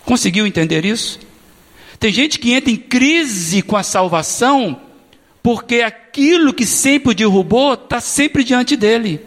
Conseguiu 0.04 0.46
entender 0.46 0.84
isso? 0.84 1.20
Tem 2.00 2.12
gente 2.12 2.38
que 2.38 2.52
entra 2.52 2.70
em 2.70 2.76
crise 2.76 3.62
com 3.62 3.76
a 3.76 3.82
salvação 3.82 4.80
porque 5.42 5.80
aquilo 5.80 6.52
que 6.52 6.66
sempre 6.66 7.12
o 7.12 7.14
derrubou 7.14 7.74
está 7.74 8.00
sempre 8.00 8.44
diante 8.44 8.76
dele. 8.76 9.20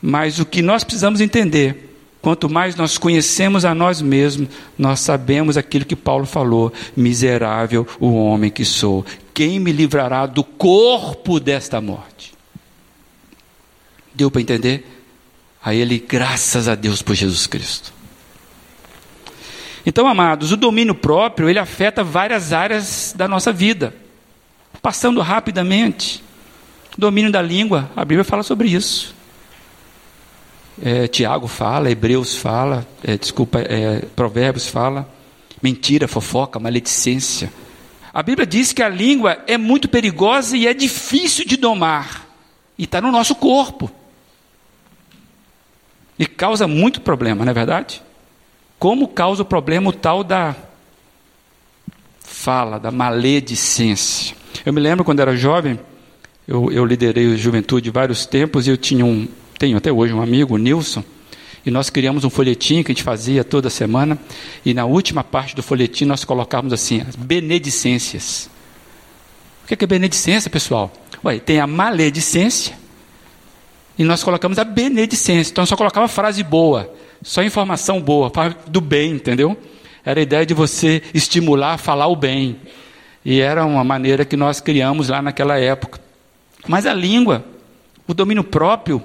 Mas 0.00 0.38
o 0.38 0.46
que 0.46 0.62
nós 0.62 0.82
precisamos 0.82 1.20
entender, 1.20 1.94
quanto 2.22 2.48
mais 2.48 2.74
nós 2.76 2.96
conhecemos 2.96 3.64
a 3.64 3.74
nós 3.74 4.00
mesmos, 4.00 4.48
nós 4.78 5.00
sabemos 5.00 5.56
aquilo 5.56 5.84
que 5.84 5.96
Paulo 5.96 6.24
falou: 6.24 6.72
miserável 6.96 7.86
o 7.98 8.14
homem 8.14 8.50
que 8.50 8.64
sou, 8.64 9.04
quem 9.34 9.58
me 9.58 9.72
livrará 9.72 10.24
do 10.24 10.42
corpo 10.42 11.38
desta 11.38 11.80
morte? 11.80 12.32
Deu 14.14 14.30
para 14.30 14.40
entender? 14.40 14.99
A 15.62 15.74
ele, 15.74 15.98
graças 15.98 16.68
a 16.68 16.74
Deus 16.74 17.02
por 17.02 17.14
Jesus 17.14 17.46
Cristo. 17.46 17.92
Então, 19.84 20.06
amados, 20.06 20.52
o 20.52 20.56
domínio 20.56 20.94
próprio, 20.94 21.48
ele 21.48 21.58
afeta 21.58 22.04
várias 22.04 22.52
áreas 22.52 23.14
da 23.16 23.26
nossa 23.26 23.52
vida. 23.52 23.94
Passando 24.82 25.20
rapidamente, 25.20 26.22
domínio 26.96 27.32
da 27.32 27.42
língua, 27.42 27.90
a 27.96 28.04
Bíblia 28.04 28.24
fala 28.24 28.42
sobre 28.42 28.68
isso. 28.68 29.14
É, 30.82 31.06
Tiago 31.08 31.46
fala, 31.46 31.90
Hebreus 31.90 32.36
fala, 32.36 32.86
é, 33.02 33.16
desculpa, 33.16 33.60
é, 33.60 34.00
Provérbios 34.16 34.66
fala, 34.66 35.08
mentira, 35.62 36.08
fofoca, 36.08 36.58
maledicência. 36.58 37.52
A 38.12 38.22
Bíblia 38.22 38.46
diz 38.46 38.72
que 38.72 38.82
a 38.82 38.88
língua 38.88 39.38
é 39.46 39.58
muito 39.58 39.88
perigosa 39.88 40.56
e 40.56 40.66
é 40.66 40.72
difícil 40.72 41.44
de 41.44 41.56
domar, 41.56 42.26
e 42.78 42.84
está 42.84 43.00
no 43.00 43.12
nosso 43.12 43.34
corpo. 43.34 43.90
E 46.20 46.26
causa 46.26 46.68
muito 46.68 47.00
problema, 47.00 47.46
não 47.46 47.50
é 47.50 47.54
verdade? 47.54 48.02
Como 48.78 49.08
causa 49.08 49.40
o 49.40 49.44
problema 49.44 49.88
o 49.88 49.92
tal 49.92 50.22
da 50.22 50.54
fala, 52.20 52.78
da 52.78 52.90
maledicência. 52.90 54.36
Eu 54.66 54.70
me 54.74 54.82
lembro 54.82 55.02
quando 55.02 55.20
era 55.20 55.34
jovem, 55.34 55.80
eu, 56.46 56.70
eu 56.70 56.84
liderei 56.84 57.32
a 57.32 57.36
juventude 57.36 57.88
vários 57.88 58.26
tempos 58.26 58.66
e 58.66 58.70
eu 58.70 58.76
tinha 58.76 59.02
um, 59.02 59.26
tenho 59.58 59.78
até 59.78 59.90
hoje 59.90 60.12
um 60.12 60.20
amigo, 60.20 60.56
o 60.56 60.58
Nilson, 60.58 61.02
e 61.64 61.70
nós 61.70 61.88
criamos 61.88 62.22
um 62.22 62.28
folhetim 62.28 62.82
que 62.82 62.92
a 62.92 62.94
gente 62.94 63.02
fazia 63.02 63.42
toda 63.42 63.70
semana, 63.70 64.18
e 64.62 64.74
na 64.74 64.84
última 64.84 65.24
parte 65.24 65.56
do 65.56 65.62
folhetim 65.62 66.04
nós 66.04 66.22
colocávamos 66.22 66.74
assim, 66.74 67.00
as 67.00 67.16
benedicências. 67.16 68.50
O 69.64 69.68
que 69.68 69.72
é, 69.72 69.78
é 69.80 69.86
benedicência, 69.86 70.50
pessoal? 70.50 70.92
Ué, 71.24 71.38
tem 71.38 71.60
a 71.60 71.66
maledicência, 71.66 72.78
e 74.00 74.04
nós 74.04 74.24
colocamos 74.24 74.58
a 74.58 74.64
benedicência. 74.64 75.52
Então 75.52 75.66
só 75.66 75.76
colocava 75.76 76.08
frase 76.08 76.42
boa, 76.42 76.90
só 77.20 77.42
informação 77.42 78.00
boa, 78.00 78.32
do 78.66 78.80
bem, 78.80 79.12
entendeu? 79.12 79.54
Era 80.02 80.20
a 80.20 80.22
ideia 80.22 80.46
de 80.46 80.54
você 80.54 81.02
estimular 81.12 81.74
a 81.74 81.78
falar 81.78 82.06
o 82.06 82.16
bem. 82.16 82.56
E 83.22 83.42
era 83.42 83.62
uma 83.62 83.84
maneira 83.84 84.24
que 84.24 84.38
nós 84.38 84.58
criamos 84.58 85.10
lá 85.10 85.20
naquela 85.20 85.58
época. 85.60 86.00
Mas 86.66 86.86
a 86.86 86.94
língua, 86.94 87.44
o 88.08 88.14
domínio 88.14 88.42
próprio 88.42 89.04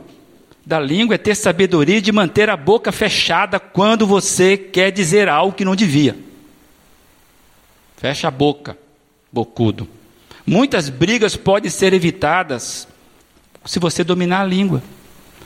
da 0.66 0.80
língua 0.80 1.16
é 1.16 1.18
ter 1.18 1.36
sabedoria 1.36 2.02
de 2.02 2.14
manter 2.14 2.50
a 2.50 2.56
boca 2.56 2.90
fechada 2.90 3.60
quando 3.60 4.08
você 4.08 4.56
quer 4.56 4.92
dizer 4.92 5.28
algo 5.28 5.58
que 5.58 5.66
não 5.66 5.76
devia. 5.76 6.16
Fecha 7.98 8.30
a 8.30 8.32
boca, 8.32 8.78
bocudo. 9.30 9.90
Muitas 10.48 10.88
brigas 10.88 11.36
podem 11.36 11.70
ser 11.70 11.92
evitadas 11.92 12.88
se 13.66 13.80
você 13.80 14.04
dominar 14.04 14.42
a 14.42 14.46
língua. 14.46 14.84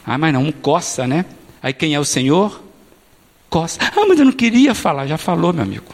Ah, 0.06 0.18
mas 0.18 0.34
não, 0.34 0.52
coça, 0.52 1.08
né? 1.08 1.26
Aí 1.62 1.74
quem 1.74 1.94
é 1.94 2.00
o 2.00 2.06
Senhor? 2.06 2.62
Coça. 3.50 3.80
Ah, 3.82 4.06
mas 4.08 4.20
eu 4.20 4.26
não 4.26 4.32
queria 4.32 4.74
falar. 4.76 5.08
Já 5.08 5.18
falou, 5.18 5.54
meu 5.54 5.64
amigo. 5.64 5.86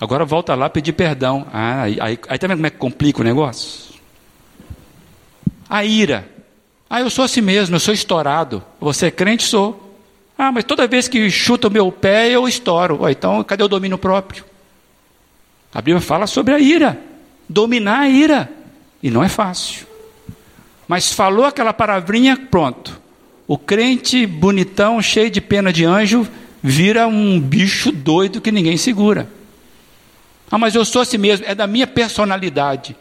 Agora 0.00 0.24
volta 0.24 0.54
lá 0.54 0.70
pedir 0.70 0.92
perdão. 0.92 1.46
Ah, 1.52 1.82
aí, 1.82 1.98
aí, 2.00 2.18
aí 2.28 2.38
tá 2.38 2.46
vendo 2.46 2.58
como 2.58 2.66
é 2.66 2.70
que 2.70 2.76
complica 2.76 3.20
o 3.20 3.24
negócio? 3.24 3.94
A 5.68 5.84
ira. 5.84 6.28
Ah, 6.88 7.00
eu 7.00 7.10
sou 7.10 7.24
assim 7.24 7.40
mesmo, 7.40 7.76
eu 7.76 7.80
sou 7.80 7.92
estourado. 7.92 8.62
Você 8.80 9.06
é 9.06 9.10
crente? 9.10 9.42
Sou. 9.42 9.84
Ah, 10.36 10.52
mas 10.52 10.64
toda 10.64 10.86
vez 10.86 11.08
que 11.08 11.28
chuta 11.30 11.66
o 11.66 11.70
meu 11.70 11.90
pé, 11.90 12.30
eu 12.30 12.46
estouro. 12.46 13.08
Então, 13.10 13.42
cadê 13.42 13.64
o 13.64 13.68
domínio 13.68 13.98
próprio? 13.98 14.44
A 15.74 15.82
Bíblia 15.82 16.00
fala 16.00 16.26
sobre 16.26 16.54
a 16.54 16.60
ira. 16.60 16.98
Dominar 17.48 18.00
a 18.00 18.08
ira. 18.08 18.50
E 19.02 19.10
não 19.10 19.22
é 19.22 19.28
fácil. 19.28 19.87
Mas 20.88 21.12
falou 21.12 21.44
aquela 21.44 21.74
palavrinha, 21.74 22.36
pronto. 22.50 22.98
O 23.46 23.58
crente 23.58 24.26
bonitão, 24.26 25.00
cheio 25.02 25.30
de 25.30 25.40
pena 25.40 25.70
de 25.70 25.84
anjo, 25.84 26.26
vira 26.62 27.06
um 27.06 27.38
bicho 27.38 27.92
doido 27.92 28.40
que 28.40 28.50
ninguém 28.50 28.78
segura. 28.78 29.28
Ah, 30.50 30.56
mas 30.56 30.74
eu 30.74 30.84
sou 30.84 31.02
assim 31.02 31.18
mesmo, 31.18 31.44
é 31.46 31.54
da 31.54 31.66
minha 31.66 31.86
personalidade. 31.86 32.96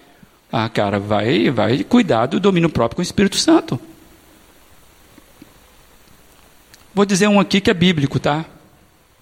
Ah, 0.51 0.67
cara, 0.67 0.99
vai, 0.99 1.49
vai 1.49 1.83
cuidar 1.83 2.25
do 2.25 2.39
domínio 2.39 2.69
próprio 2.69 2.97
com 2.97 3.01
o 3.01 3.03
Espírito 3.03 3.37
Santo. 3.37 3.79
Vou 6.93 7.05
dizer 7.05 7.27
um 7.27 7.39
aqui 7.39 7.61
que 7.61 7.69
é 7.69 7.73
bíblico, 7.73 8.19
tá? 8.19 8.45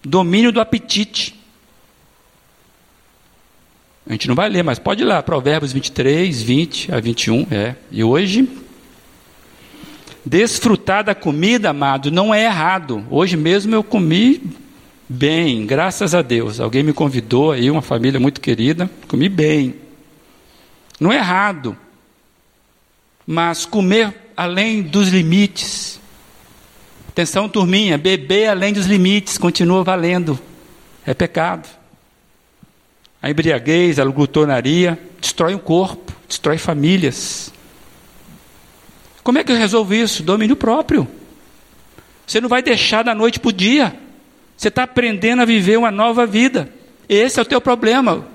Domínio 0.03 0.51
do 0.51 0.61
apetite. 0.61 1.44
A 4.07 4.11
gente 4.11 4.27
não 4.27 4.35
vai 4.35 4.49
ler, 4.49 4.63
mas 4.63 4.77
pode 4.77 5.01
ir 5.01 5.05
lá, 5.05 5.23
Provérbios 5.23 5.73
23, 5.73 6.41
20 6.41 6.93
a 6.93 6.99
21, 6.99 7.47
é. 7.49 7.75
E 7.91 8.03
hoje, 8.03 8.47
desfrutar 10.23 11.03
da 11.03 11.15
comida, 11.15 11.71
amado, 11.71 12.11
não 12.11 12.33
é 12.33 12.45
errado. 12.45 13.03
Hoje 13.09 13.35
mesmo 13.35 13.73
eu 13.73 13.83
comi 13.83 14.41
bem, 15.09 15.65
graças 15.65 16.13
a 16.13 16.21
Deus. 16.21 16.59
Alguém 16.59 16.83
me 16.83 16.93
convidou 16.93 17.51
aí, 17.51 17.71
uma 17.71 17.81
família 17.81 18.19
muito 18.19 18.39
querida, 18.39 18.89
comi 19.07 19.27
bem. 19.27 19.75
Não 20.99 21.11
é 21.11 21.17
errado. 21.17 21.75
Mas 23.25 23.65
comer 23.65 24.13
além 24.37 24.83
dos 24.83 25.09
limites. 25.09 25.99
Atenção, 27.09 27.49
turminha, 27.49 27.97
beber 27.97 28.49
além 28.49 28.71
dos 28.71 28.85
limites 28.85 29.37
continua 29.37 29.83
valendo. 29.83 30.39
É 31.03 31.13
pecado. 31.13 31.67
A 33.25 33.31
embriaguez, 33.31 33.97
a 33.97 34.05
glutonaria 34.05 34.99
destrói 35.19 35.55
o 35.55 35.59
corpo, 35.59 36.13
destrói 36.27 36.59
famílias. 36.59 37.51
Como 39.23 39.39
é 39.39 39.43
que 39.43 39.51
eu 39.51 39.57
resolvo 39.57 39.95
isso? 39.95 40.21
Domínio 40.21 40.55
próprio. 40.55 41.07
Você 42.27 42.39
não 42.39 42.47
vai 42.47 42.61
deixar 42.61 43.03
da 43.03 43.15
noite 43.15 43.39
para 43.39 43.49
o 43.49 43.51
dia. 43.51 43.99
Você 44.55 44.67
está 44.67 44.83
aprendendo 44.83 45.41
a 45.41 45.45
viver 45.45 45.75
uma 45.75 45.89
nova 45.89 46.27
vida. 46.27 46.69
Esse 47.09 47.39
é 47.39 47.41
o 47.41 47.45
teu 47.45 47.59
problema. 47.59 48.27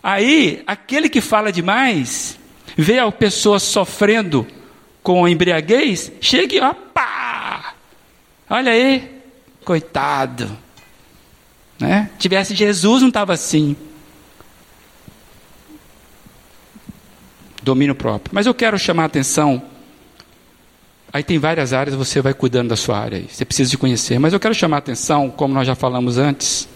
Aí, 0.00 0.62
aquele 0.64 1.08
que 1.08 1.20
fala 1.20 1.50
demais, 1.50 2.38
vê 2.76 3.00
a 3.00 3.10
pessoa 3.10 3.58
sofrendo 3.58 4.46
com 5.02 5.26
embriaguez, 5.26 6.12
chega 6.20 6.54
e 6.54 6.60
opa! 6.60 7.74
Olha 8.48 8.70
aí, 8.70 9.10
coitado. 9.64 10.56
Né? 11.82 12.08
Tivesse 12.16 12.54
Jesus, 12.54 13.02
não 13.02 13.08
estava 13.08 13.32
assim. 13.32 13.74
Domínio 17.60 17.92
próprio. 17.92 18.32
Mas 18.32 18.46
eu 18.46 18.54
quero 18.54 18.78
chamar 18.78 19.02
a 19.02 19.06
atenção. 19.06 19.60
Aí 21.12 21.24
tem 21.24 21.40
várias 21.40 21.72
áreas, 21.72 21.96
você 21.96 22.20
vai 22.20 22.32
cuidando 22.32 22.68
da 22.68 22.76
sua 22.76 22.96
área. 22.96 23.24
Você 23.28 23.44
precisa 23.44 23.68
de 23.68 23.76
conhecer. 23.76 24.16
Mas 24.20 24.32
eu 24.32 24.38
quero 24.38 24.54
chamar 24.54 24.76
a 24.76 24.78
atenção, 24.78 25.28
como 25.28 25.52
nós 25.52 25.66
já 25.66 25.74
falamos 25.74 26.18
antes, 26.18 26.68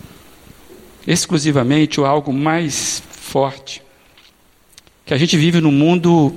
exclusivamente 1.07 2.00
o 2.00 2.04
algo 2.04 2.32
mais 2.32 3.00
forte. 3.09 3.84
Que 5.04 5.14
a 5.14 5.18
gente 5.18 5.36
vive 5.36 5.61
num 5.61 5.70
mundo 5.70 6.34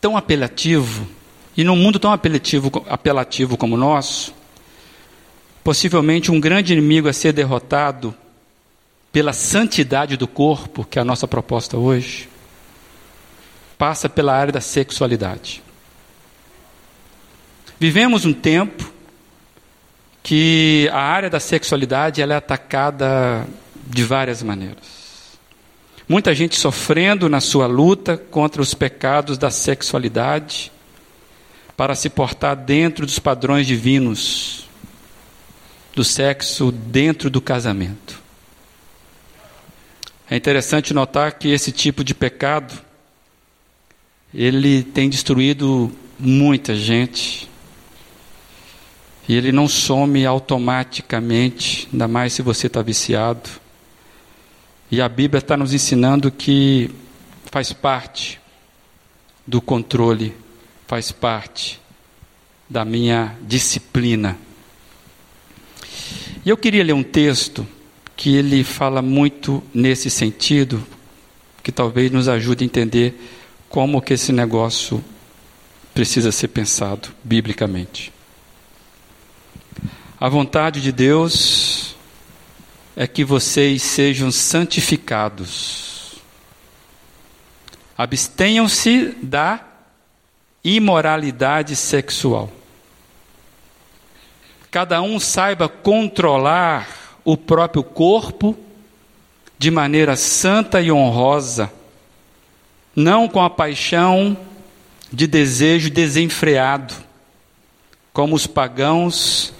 tão 0.00 0.16
apelativo, 0.16 1.06
e 1.56 1.62
num 1.62 1.76
mundo 1.76 2.00
tão 2.00 2.12
apelativo, 2.12 2.84
apelativo 2.88 3.56
como 3.56 3.76
o 3.76 3.78
nosso, 3.78 4.34
Possivelmente 5.62 6.30
um 6.30 6.40
grande 6.40 6.72
inimigo 6.72 7.08
a 7.08 7.12
ser 7.12 7.32
derrotado 7.32 8.14
pela 9.12 9.32
santidade 9.32 10.16
do 10.16 10.26
corpo, 10.26 10.84
que 10.84 10.98
é 10.98 11.02
a 11.02 11.04
nossa 11.04 11.28
proposta 11.28 11.76
hoje, 11.76 12.28
passa 13.78 14.08
pela 14.08 14.34
área 14.34 14.52
da 14.52 14.60
sexualidade. 14.60 15.62
Vivemos 17.78 18.24
um 18.24 18.32
tempo 18.32 18.90
que 20.22 20.88
a 20.92 21.00
área 21.00 21.28
da 21.28 21.40
sexualidade 21.40 22.22
ela 22.22 22.34
é 22.34 22.36
atacada 22.36 23.46
de 23.86 24.04
várias 24.04 24.42
maneiras. 24.42 25.02
Muita 26.08 26.34
gente 26.34 26.56
sofrendo 26.56 27.28
na 27.28 27.40
sua 27.40 27.66
luta 27.66 28.16
contra 28.16 28.62
os 28.62 28.74
pecados 28.74 29.36
da 29.36 29.50
sexualidade 29.50 30.72
para 31.76 31.94
se 31.94 32.08
portar 32.08 32.54
dentro 32.56 33.04
dos 33.04 33.18
padrões 33.18 33.66
divinos 33.66 34.68
do 35.94 36.02
sexo 36.02 36.72
dentro 36.72 37.28
do 37.28 37.40
casamento. 37.40 38.20
É 40.30 40.36
interessante 40.36 40.94
notar 40.94 41.32
que 41.32 41.48
esse 41.48 41.70
tipo 41.70 42.02
de 42.02 42.14
pecado 42.14 42.72
ele 44.32 44.82
tem 44.82 45.10
destruído 45.10 45.92
muita 46.18 46.74
gente. 46.74 47.50
E 49.28 49.34
ele 49.34 49.52
não 49.52 49.68
some 49.68 50.24
automaticamente, 50.24 51.86
ainda 51.92 52.08
mais 52.08 52.32
se 52.32 52.42
você 52.42 52.66
está 52.66 52.80
viciado. 52.80 53.48
E 54.90 55.00
a 55.00 55.08
Bíblia 55.08 55.38
está 55.38 55.56
nos 55.56 55.74
ensinando 55.74 56.30
que 56.30 56.90
faz 57.50 57.72
parte 57.72 58.40
do 59.46 59.60
controle, 59.60 60.34
faz 60.86 61.12
parte 61.12 61.78
da 62.68 62.84
minha 62.84 63.36
disciplina 63.42 64.38
e 66.44 66.50
eu 66.50 66.56
queria 66.56 66.82
ler 66.82 66.92
um 66.92 67.04
texto 67.04 67.66
que 68.16 68.34
ele 68.34 68.64
fala 68.64 69.00
muito 69.00 69.62
nesse 69.72 70.10
sentido, 70.10 70.84
que 71.62 71.70
talvez 71.70 72.10
nos 72.10 72.28
ajude 72.28 72.64
a 72.64 72.66
entender 72.66 73.14
como 73.68 74.02
que 74.02 74.14
esse 74.14 74.32
negócio 74.32 75.02
precisa 75.94 76.32
ser 76.32 76.48
pensado 76.48 77.10
biblicamente. 77.22 78.12
A 80.18 80.28
vontade 80.28 80.80
de 80.80 80.90
Deus 80.90 81.94
é 82.96 83.06
que 83.06 83.24
vocês 83.24 83.82
sejam 83.82 84.32
santificados. 84.32 86.14
Abstenham-se 87.96 89.14
da 89.22 89.64
imoralidade 90.64 91.76
sexual 91.76 92.52
cada 94.72 95.02
um 95.02 95.20
saiba 95.20 95.68
controlar 95.68 97.20
o 97.26 97.36
próprio 97.36 97.84
corpo 97.84 98.58
de 99.58 99.70
maneira 99.70 100.16
santa 100.16 100.80
e 100.80 100.90
honrosa, 100.90 101.70
não 102.96 103.28
com 103.28 103.42
a 103.42 103.50
paixão 103.50 104.34
de 105.12 105.26
desejo 105.26 105.90
desenfreado, 105.90 106.94
como 108.14 108.34
os 108.34 108.46
pagãos 108.46 109.52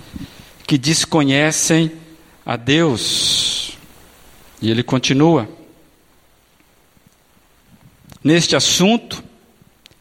que 0.67 0.79
desconhecem 0.79 1.93
a 2.45 2.57
Deus. 2.57 3.77
E 4.63 4.71
ele 4.71 4.83
continua. 4.83 5.47
Neste 8.25 8.57
assunto, 8.57 9.23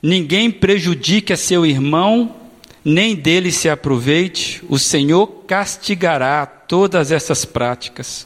ninguém 0.01 0.49
prejudique 0.49 1.33
a 1.33 1.37
seu 1.37 1.65
irmão, 1.65 2.40
nem 2.83 3.15
dele 3.15 3.51
se 3.51 3.69
aproveite, 3.69 4.63
o 4.67 4.79
Senhor 4.79 5.27
castigará 5.47 6.45
todas 6.45 7.11
essas 7.11 7.45
práticas, 7.45 8.25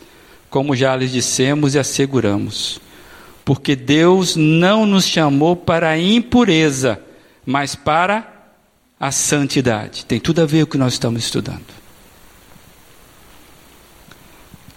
como 0.50 0.76
já 0.76 0.96
lhes 0.96 1.12
dissemos 1.12 1.76
e 1.76 1.80
asseguramos. 1.80 2.80
Porque 3.44 3.76
Deus 3.76 4.36
não 4.36 4.86
nos 4.86 5.06
chamou 5.06 5.56
para 5.56 5.90
a 5.90 6.00
impureza, 6.00 7.00
mas 7.46 7.76
para 7.76 8.34
a 9.00 9.12
santidade. 9.12 10.06
Tem 10.06 10.20
tudo 10.20 10.42
a 10.42 10.46
ver 10.46 10.66
com 10.66 10.70
o 10.70 10.72
que 10.72 10.78
nós 10.78 10.94
estamos 10.94 11.24
estudando. 11.24 11.66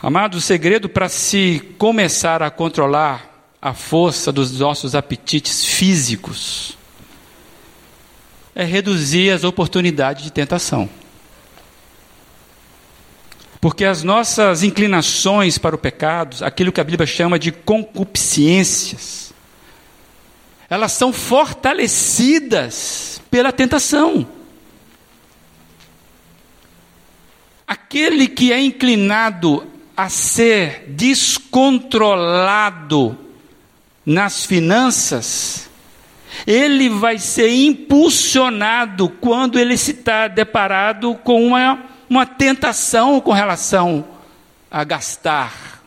Amados, 0.02 0.44
o 0.44 0.46
segredo 0.46 0.88
para 0.88 1.08
se 1.08 1.74
começar 1.78 2.42
a 2.42 2.50
controlar 2.50 3.56
a 3.60 3.74
força 3.74 4.30
dos 4.30 4.58
nossos 4.58 4.94
apetites 4.94 5.64
físicos 5.64 6.77
é 8.58 8.64
reduzir 8.64 9.30
as 9.30 9.44
oportunidades 9.44 10.24
de 10.24 10.32
tentação. 10.32 10.90
Porque 13.60 13.84
as 13.84 14.02
nossas 14.02 14.64
inclinações 14.64 15.58
para 15.58 15.76
o 15.76 15.78
pecado, 15.78 16.44
aquilo 16.44 16.72
que 16.72 16.80
a 16.80 16.84
Bíblia 16.84 17.06
chama 17.06 17.38
de 17.38 17.52
concupiscências, 17.52 19.32
elas 20.68 20.90
são 20.90 21.12
fortalecidas 21.12 23.22
pela 23.30 23.52
tentação. 23.52 24.26
Aquele 27.64 28.26
que 28.26 28.52
é 28.52 28.60
inclinado 28.60 29.64
a 29.96 30.08
ser 30.08 30.86
descontrolado 30.88 33.16
nas 34.04 34.44
finanças, 34.44 35.67
ele 36.46 36.88
vai 36.88 37.18
ser 37.18 37.50
impulsionado 37.50 39.08
quando 39.08 39.58
ele 39.58 39.76
se 39.76 39.92
está 39.92 40.28
deparado 40.28 41.14
com 41.16 41.46
uma, 41.46 41.84
uma 42.08 42.26
tentação 42.26 43.20
com 43.20 43.32
relação 43.32 44.04
a 44.70 44.84
gastar. 44.84 45.82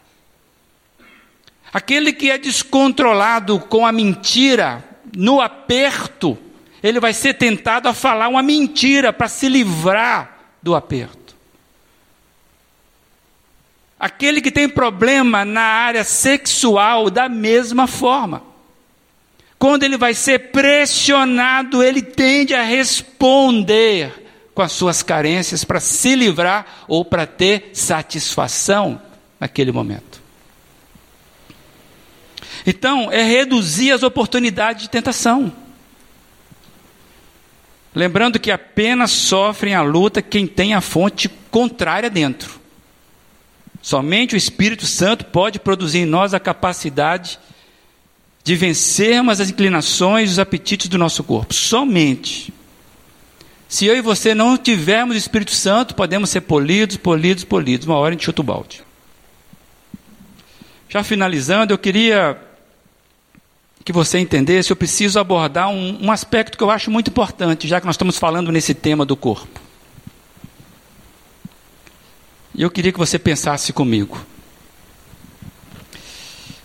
Aquele 1.74 2.12
que 2.12 2.30
é 2.30 2.38
descontrolado 2.38 3.60
com 3.60 3.86
a 3.86 3.92
mentira, 3.92 4.84
no 5.16 5.40
aperto, 5.40 6.38
ele 6.84 7.00
vai 7.00 7.14
ser 7.14 7.36
tentado 7.36 7.88
a 7.88 7.94
falar 7.94 8.28
uma 8.28 8.44
mentira 8.44 9.14
para 9.14 9.28
se 9.28 9.48
livrar 9.48 10.38
do 10.62 10.76
aperto. 10.76 11.22
Aquele 14.00 14.42
que 14.42 14.52
tem 14.52 14.68
problema 14.68 15.46
na 15.46 15.62
área 15.62 16.04
sexual, 16.04 17.10
da 17.10 17.30
mesma 17.30 17.86
forma. 17.86 18.51
Quando 19.62 19.84
ele 19.84 19.96
vai 19.96 20.16
ser 20.16 20.50
pressionado, 20.50 21.84
ele 21.84 22.02
tende 22.02 22.56
a 22.56 22.64
responder 22.64 24.12
com 24.56 24.64
as 24.64 24.72
suas 24.72 25.04
carências 25.04 25.64
para 25.64 25.80
se 25.80 26.16
livrar 26.16 26.84
ou 26.88 27.06
para 27.06 27.28
ter 27.28 27.70
satisfação 27.72 29.00
naquele 29.40 29.72
momento. 29.72 30.20
Então, 32.66 33.12
é 33.12 33.22
reduzir 33.22 33.92
as 33.92 34.02
oportunidades 34.02 34.82
de 34.82 34.90
tentação. 34.90 35.54
Lembrando 37.94 38.40
que 38.40 38.50
apenas 38.50 39.12
sofrem 39.12 39.76
a 39.76 39.84
luta 39.84 40.24
quem 40.24 40.48
tem 40.48 40.74
a 40.74 40.82
fonte 40.82 41.30
contrária 41.52 42.10
dentro. 42.10 42.60
Somente 43.80 44.34
o 44.34 44.38
Espírito 44.38 44.88
Santo 44.88 45.26
pode 45.26 45.60
produzir 45.60 46.00
em 46.00 46.06
nós 46.08 46.34
a 46.34 46.40
capacidade 46.40 47.34
de 47.34 47.51
de 48.44 48.56
vencermos 48.56 49.40
as 49.40 49.50
inclinações 49.50 50.30
e 50.30 50.34
os 50.34 50.40
apetites 50.40 50.88
do 50.88 50.98
nosso 50.98 51.24
corpo. 51.24 51.54
Somente. 51.54 52.54
Se 53.70 53.86
eu 53.86 53.96
e 53.96 54.02
você 54.02 54.36
não 54.36 54.58
tivermos 54.58 55.16
o 55.16 55.18
Espírito 55.18 55.52
Santo, 55.52 55.96
podemos 55.96 56.30
ser 56.30 56.42
polidos, 56.42 56.98
polidos, 56.98 57.44
polidos. 57.44 57.88
Uma 57.88 57.98
hora 57.98 58.10
a 58.10 58.12
gente 58.14 58.26
chuta 58.26 58.42
o 58.42 58.44
balde. 58.44 58.84
Já 60.90 61.04
finalizando, 61.04 61.74
eu 61.74 61.78
queria 61.78 62.38
que 63.86 63.94
você 63.94 64.20
entendesse, 64.20 64.72
eu 64.72 64.76
preciso 64.76 65.20
abordar 65.20 65.70
um, 65.70 66.06
um 66.06 66.12
aspecto 66.12 66.58
que 66.58 66.64
eu 66.64 66.70
acho 66.70 66.92
muito 66.92 67.10
importante, 67.10 67.68
já 67.68 67.80
que 67.80 67.86
nós 67.86 67.96
estamos 67.96 68.18
falando 68.18 68.52
nesse 68.52 68.74
tema 68.74 69.06
do 69.06 69.16
corpo. 69.16 69.60
E 72.54 72.62
eu 72.62 72.70
queria 72.70 72.92
que 72.92 73.00
você 73.00 73.18
pensasse 73.18 73.72
comigo. 73.72 74.20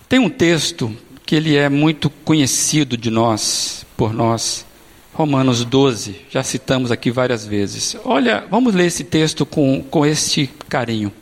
Tem 0.08 0.18
um 0.18 0.28
texto 0.28 0.94
que 1.26 1.34
ele 1.34 1.56
é 1.56 1.68
muito 1.68 2.08
conhecido 2.08 2.96
de 2.96 3.10
nós, 3.10 3.84
por 3.96 4.14
nós. 4.14 4.64
Romanos 5.12 5.64
12, 5.64 6.20
já 6.30 6.42
citamos 6.42 6.92
aqui 6.92 7.10
várias 7.10 7.44
vezes. 7.44 7.96
Olha, 8.04 8.46
vamos 8.48 8.74
ler 8.74 8.86
esse 8.86 9.02
texto 9.02 9.44
com, 9.44 9.82
com 9.82 10.06
este 10.06 10.48
carinho. 10.68 11.12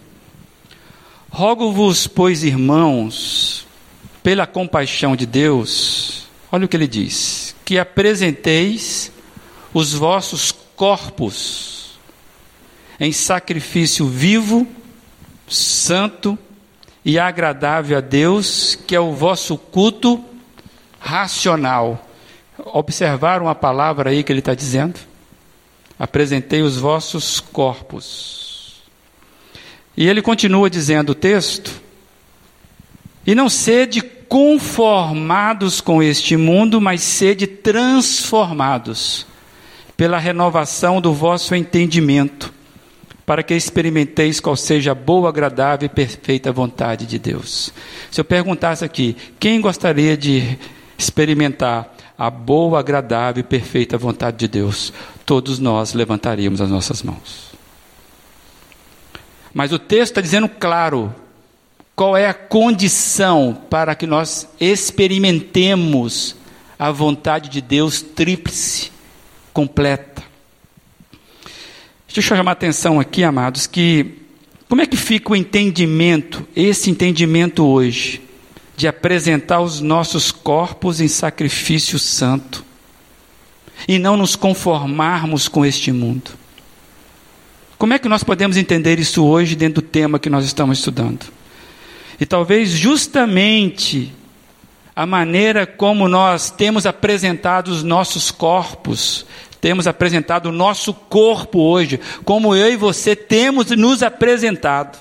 Rogo-vos, 1.31 2.07
pois, 2.07 2.45
irmãos, 2.45 3.67
pela 4.23 4.47
compaixão 4.47 5.17
de 5.17 5.25
Deus, 5.25 6.27
olha 6.53 6.67
o 6.67 6.69
que 6.69 6.77
ele 6.77 6.87
diz: 6.87 7.57
que 7.65 7.79
apresenteis 7.79 9.11
os 9.73 9.95
vossos 9.95 10.53
corpos 10.77 11.99
em 13.01 13.11
sacrifício 13.11 14.07
vivo, 14.07 14.67
santo 15.49 16.37
e 16.37 16.54
agradável 17.19 17.99
a 17.99 18.01
Deus, 18.01 18.79
que 18.87 18.97
é 18.97 19.01
o 19.01 19.13
vosso 19.13 19.59
culto 19.59 20.25
racional. 20.99 22.09
Observaram 22.59 23.47
a 23.47 23.55
palavra 23.55 24.09
aí 24.09 24.25
que 24.25 24.33
ele 24.33 24.39
está 24.39 24.55
dizendo? 24.55 24.99
Apresentei 25.99 26.63
os 26.63 26.79
vossos 26.79 27.41
corpos. 27.41 28.83
E 29.95 30.09
ele 30.09 30.23
continua 30.23 30.71
dizendo 30.71 31.11
o 31.11 31.15
texto: 31.15 31.79
E 33.27 33.35
não 33.35 33.51
sede 33.51 34.01
conformados 34.01 35.83
com 35.83 36.03
este 36.03 36.39
mundo, 36.39 36.81
mas 36.81 37.03
sede 37.03 37.47
transformados 37.47 39.27
pela 39.95 40.19
renovação 40.19 41.03
do 41.03 41.13
vosso 41.13 41.55
entendimento 41.55 42.54
para 43.27 43.43
que 43.43 43.55
experimenteis 43.55 44.41
qual 44.41 44.57
seja 44.57 44.93
a 44.93 44.95
boa, 44.95 45.29
agradável 45.29 45.87
e 45.87 45.89
perfeita 45.89 46.53
vontade 46.53 47.07
de 47.07 47.19
Deus. 47.19 47.73
Se 48.11 48.21
eu 48.21 48.25
perguntasse 48.25 48.85
aqui, 48.85 49.17
quem 49.39 49.61
gostaria 49.61 50.17
de 50.17 50.59
experimentar 50.99 51.95
a 52.19 52.31
boa, 52.31 52.81
agradável 52.81 53.41
e 53.41 53.45
perfeita 53.45 53.97
vontade 53.97 54.37
de 54.37 54.49
Deus? 54.49 54.93
Todos 55.25 55.59
nós 55.59 55.95
levantaríamos 55.95 56.61
as 56.61 56.71
nossas 56.71 57.03
mãos. 57.03 57.53
Mas 59.53 59.73
o 59.73 59.79
texto 59.79 60.13
está 60.13 60.21
dizendo 60.21 60.49
claro 60.49 61.15
qual 61.97 62.17
é 62.17 62.27
a 62.27 62.35
condição 62.35 63.57
para 63.71 63.95
que 63.95 64.07
nós 64.07 64.49
experimentemos 64.61 66.37
a 66.79 66.91
vontade 66.91 67.49
de 67.49 67.61
Deus 67.61 68.03
tríplice, 68.03 68.91
completa. 69.53 70.14
Deixa 72.15 72.33
eu 72.33 72.37
chamar 72.37 72.53
a 72.53 72.55
atenção 72.55 73.01
aqui, 73.01 73.25
amados, 73.25 73.67
que 73.67 74.19
como 74.69 74.81
é 74.81 74.87
que 74.87 74.97
fica 74.97 75.33
o 75.33 75.37
entendimento, 75.37 76.47
esse 76.55 76.89
entendimento 76.89 77.67
hoje, 77.67 78.23
de 78.77 78.87
apresentar 78.87 79.61
os 79.61 79.81
nossos 79.81 80.31
corpos 80.31 81.01
em 81.01 81.09
sacrifício 81.09 81.99
santo 81.99 82.65
e 83.89 83.99
não 83.99 84.17
nos 84.17 84.37
conformarmos 84.37 85.49
com 85.49 85.67
este 85.67 85.91
mundo? 85.91 86.31
Como 87.77 87.93
é 87.93 87.99
que 87.99 88.09
nós 88.09 88.23
podemos 88.23 88.57
entender 88.57 89.01
isso 89.01 89.25
hoje 89.25 89.57
dentro 89.57 89.83
do 89.83 89.89
tema 89.89 90.21
que 90.21 90.31
nós 90.31 90.45
estamos 90.45 90.79
estudando? 90.79 91.27
E 92.21 92.25
talvez 92.25 92.71
justamente 92.71 94.13
a 94.95 95.05
maneira 95.05 95.67
como 95.67 96.09
nós 96.09 96.49
temos 96.49 96.87
apresentado 96.87 97.73
os 97.73 97.83
nossos 97.83 98.31
corpos 98.31 99.27
temos 99.65 99.87
apresentado 99.87 100.51
o 100.51 100.53
nosso 100.53 100.93
corpo 100.93 101.59
hoje, 101.59 101.99
como 102.23 102.55
eu 102.55 102.71
e 102.71 102.77
você 102.77 103.17
temos 103.17 103.71
nos 103.71 104.03
apresentado 104.03 104.99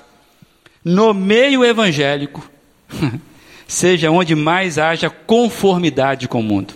no 0.86 1.14
meio 1.14 1.66
evangélico, 1.66 2.50
seja 3.68 4.10
onde 4.10 4.36
mais 4.36 4.78
haja 4.78 5.10
conformidade 5.10 6.30
com 6.30 6.40
o 6.40 6.44
mundo. 6.44 6.74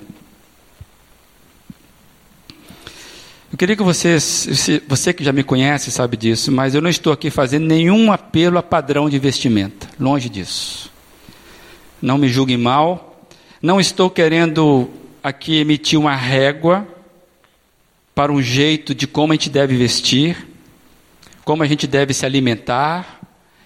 Eu 3.49 3.57
queria 3.57 3.77
que 3.77 3.83
você, 3.83 4.17
você 4.85 5.13
que 5.13 5.23
já 5.23 5.31
me 5.31 5.41
conhece 5.41 5.89
sabe 5.89 6.17
disso, 6.17 6.51
mas 6.51 6.75
eu 6.75 6.81
não 6.81 6.89
estou 6.89 7.13
aqui 7.13 7.29
fazendo 7.29 7.67
nenhum 7.67 8.11
apelo 8.11 8.57
a 8.57 8.63
padrão 8.63 9.09
de 9.09 9.17
vestimenta, 9.17 9.88
longe 9.97 10.27
disso. 10.27 10.91
Não 12.01 12.17
me 12.17 12.27
julguem 12.27 12.57
mal, 12.57 13.25
não 13.61 13.79
estou 13.79 14.09
querendo 14.09 14.89
aqui 15.23 15.55
emitir 15.55 15.97
uma 15.97 16.17
régua 16.17 16.96
para 18.18 18.32
um 18.32 18.41
jeito 18.41 18.95
de 18.95 19.05
como 19.05 19.32
a 19.32 19.36
gente 19.36 19.47
deve 19.47 19.78
vestir, 19.78 20.47
como 21.45 21.61
a 21.61 21.68
gente 21.68 21.86
deve 21.86 22.15
se 22.15 22.26
alimentar. 22.26 23.22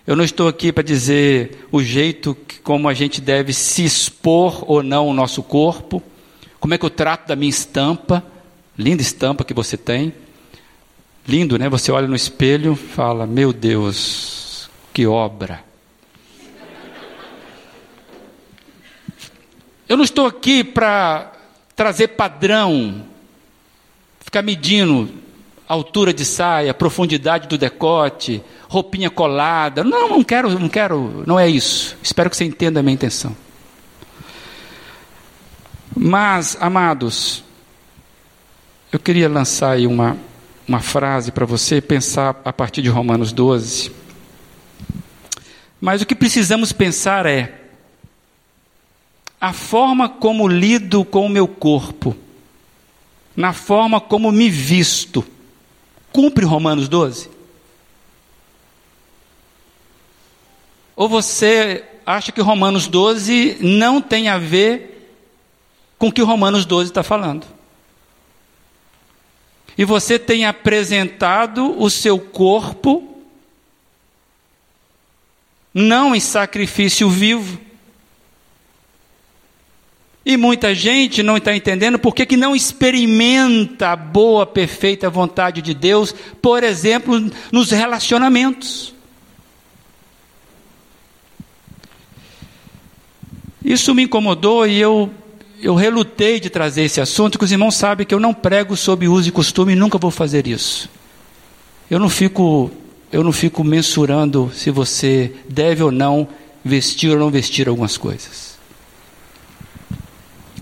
Eu 0.05 0.13
não 0.13 0.25
estou 0.25 0.45
aqui 0.49 0.73
para 0.73 0.83
dizer 0.83 1.69
o 1.71 1.81
jeito 1.81 2.35
que, 2.35 2.59
como 2.59 2.89
a 2.89 2.93
gente 2.93 3.21
deve 3.21 3.53
se 3.53 3.85
expor 3.85 4.69
ou 4.69 4.83
não 4.83 5.07
o 5.07 5.13
nosso 5.13 5.41
corpo, 5.41 6.03
Como 6.59 6.73
é 6.73 6.77
que 6.77 6.83
eu 6.83 6.89
trato 6.89 7.29
da 7.29 7.35
minha 7.35 7.49
estampa? 7.49 8.21
Linda 8.77 9.01
estampa 9.01 9.45
que 9.45 9.53
você 9.53 9.77
tem. 9.77 10.13
Lindo, 11.25 11.57
né? 11.57 11.69
Você 11.69 11.89
olha 11.89 12.07
no 12.07 12.15
espelho, 12.15 12.75
fala: 12.75 13.25
"Meu 13.25 13.53
Deus, 13.53 14.69
que 14.93 15.07
obra". 15.07 15.63
Eu 19.87 19.95
não 19.95 20.03
estou 20.03 20.25
aqui 20.25 20.61
para 20.61 21.31
trazer 21.73 22.09
padrão, 22.09 23.10
ficar 24.31 24.41
medindo 24.43 25.09
altura 25.67 26.13
de 26.13 26.23
saia, 26.23 26.73
profundidade 26.73 27.49
do 27.49 27.57
decote, 27.57 28.41
roupinha 28.69 29.09
colada. 29.09 29.83
Não, 29.83 30.07
não 30.07 30.23
quero, 30.23 30.57
não 30.57 30.69
quero, 30.69 31.25
não 31.27 31.37
é 31.37 31.49
isso. 31.49 31.97
Espero 32.01 32.29
que 32.29 32.37
você 32.37 32.45
entenda 32.45 32.79
a 32.79 32.83
minha 32.83 32.93
intenção. 32.93 33.35
Mas, 35.93 36.57
amados, 36.61 37.43
eu 38.89 38.97
queria 38.97 39.27
lançar 39.27 39.71
aí 39.71 39.85
uma, 39.85 40.15
uma 40.65 40.79
frase 40.79 41.29
para 41.33 41.45
você 41.45 41.81
pensar 41.81 42.39
a 42.45 42.53
partir 42.53 42.81
de 42.81 42.87
Romanos 42.87 43.33
12. 43.33 43.91
Mas 45.81 46.01
o 46.01 46.05
que 46.05 46.15
precisamos 46.15 46.71
pensar 46.71 47.25
é 47.25 47.53
a 49.41 49.51
forma 49.51 50.07
como 50.07 50.47
lido 50.47 51.03
com 51.03 51.25
o 51.25 51.29
meu 51.29 51.49
corpo, 51.49 52.15
na 53.41 53.53
forma 53.53 53.99
como 53.99 54.31
me 54.31 54.47
visto, 54.51 55.25
cumpre 56.13 56.45
Romanos 56.45 56.87
12? 56.87 57.27
Ou 60.95 61.09
você 61.09 61.83
acha 62.05 62.31
que 62.31 62.39
Romanos 62.39 62.85
12 62.85 63.57
não 63.59 63.99
tem 63.99 64.29
a 64.29 64.37
ver 64.37 65.17
com 65.97 66.09
o 66.09 66.11
que 66.11 66.21
Romanos 66.21 66.65
12 66.65 66.91
está 66.91 67.01
falando? 67.01 67.47
E 69.75 69.83
você 69.83 70.19
tem 70.19 70.45
apresentado 70.45 71.81
o 71.81 71.89
seu 71.89 72.19
corpo 72.19 73.07
não 75.73 76.13
em 76.13 76.19
sacrifício 76.19 77.09
vivo, 77.09 77.59
e 80.25 80.37
muita 80.37 80.75
gente 80.75 81.23
não 81.23 81.37
está 81.37 81.55
entendendo 81.55 81.97
por 81.97 82.13
que 82.13 82.37
não 82.37 82.55
experimenta 82.55 83.89
a 83.89 83.95
boa, 83.95 84.45
perfeita 84.45 85.09
vontade 85.09 85.61
de 85.61 85.73
Deus, 85.73 86.13
por 86.41 86.63
exemplo, 86.63 87.19
nos 87.51 87.71
relacionamentos. 87.71 88.93
Isso 93.63 93.95
me 93.95 94.03
incomodou 94.03 94.67
e 94.67 94.79
eu, 94.79 95.09
eu 95.61 95.73
relutei 95.73 96.39
de 96.39 96.49
trazer 96.49 96.83
esse 96.83 97.01
assunto, 97.01 97.39
que 97.39 97.45
os 97.45 97.51
irmãos 97.51 97.75
sabem 97.75 98.05
que 98.05 98.13
eu 98.13 98.19
não 98.19 98.33
prego 98.33 98.75
sobre 98.75 99.07
uso 99.07 99.29
e 99.29 99.31
costume 99.31 99.73
e 99.73 99.75
nunca 99.75 99.97
vou 99.97 100.11
fazer 100.11 100.45
isso. 100.45 100.89
Eu 101.89 101.99
não 101.99 102.09
fico, 102.09 102.69
eu 103.11 103.23
não 103.23 103.31
fico 103.31 103.63
mensurando 103.63 104.51
se 104.53 104.69
você 104.69 105.33
deve 105.49 105.83
ou 105.83 105.91
não 105.91 106.27
vestir 106.63 107.11
ou 107.11 107.17
não 107.17 107.31
vestir 107.31 107.67
algumas 107.67 107.97
coisas. 107.97 108.50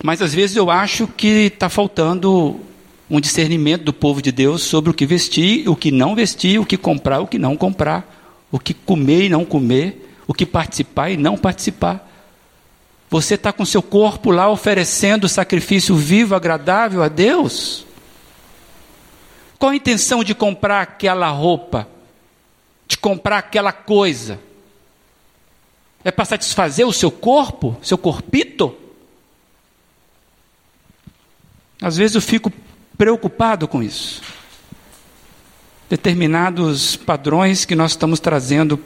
Mas 0.02 0.22
às 0.22 0.34
vezes 0.34 0.56
eu 0.56 0.70
acho 0.70 1.08
que 1.08 1.28
está 1.48 1.68
faltando 1.70 2.60
um 3.10 3.20
discernimento 3.20 3.84
do 3.84 3.94
povo 3.94 4.22
de 4.22 4.32
Deus 4.32 4.62
sobre 4.62 4.92
o 4.92 4.94
que 4.94 5.06
vestir, 5.06 5.68
o 5.68 5.76
que 5.76 5.92
não 5.92 6.16
vestir, 6.16 6.60
o 6.60 6.66
que 6.66 6.78
comprar, 6.78 7.20
o 7.20 7.28
que 7.28 7.40
não 7.40 7.58
comprar, 7.58 8.48
o 8.52 8.60
que 8.60 8.74
comer 8.74 9.26
e 9.26 9.30
não 9.30 9.44
comer, 9.44 10.16
o 10.28 10.34
que 10.34 10.46
participar 10.46 11.10
e 11.10 11.18
não 11.18 11.38
participar. 11.38 12.08
Você 13.10 13.34
está 13.34 13.52
com 13.52 13.66
seu 13.66 13.82
corpo 13.82 14.30
lá 14.30 14.50
oferecendo 14.50 15.28
sacrifício 15.28 15.96
vivo, 15.96 16.36
agradável 16.36 17.02
a 17.02 17.08
Deus? 17.08 17.86
Qual 19.58 19.72
a 19.72 19.76
intenção 19.76 20.24
de 20.24 20.36
comprar 20.36 20.82
aquela 20.82 21.28
roupa? 21.30 21.88
De 22.88 22.98
comprar 22.98 23.40
aquela 23.40 23.74
coisa? 23.74 24.40
É 26.04 26.12
para 26.12 26.24
satisfazer 26.24 26.88
o 26.88 26.94
seu 26.94 27.12
corpo, 27.12 27.76
seu 27.82 27.98
corpito? 27.98 28.74
Às 31.82 31.98
vezes 31.98 32.16
eu 32.16 32.22
fico 32.22 32.52
preocupado 32.98 33.68
com 33.68 33.82
isso. 33.82 34.22
Determinados 35.90 36.96
padrões 36.96 37.66
que 37.66 37.76
nós 37.76 37.92
estamos 37.92 38.20
trazendo 38.20 38.80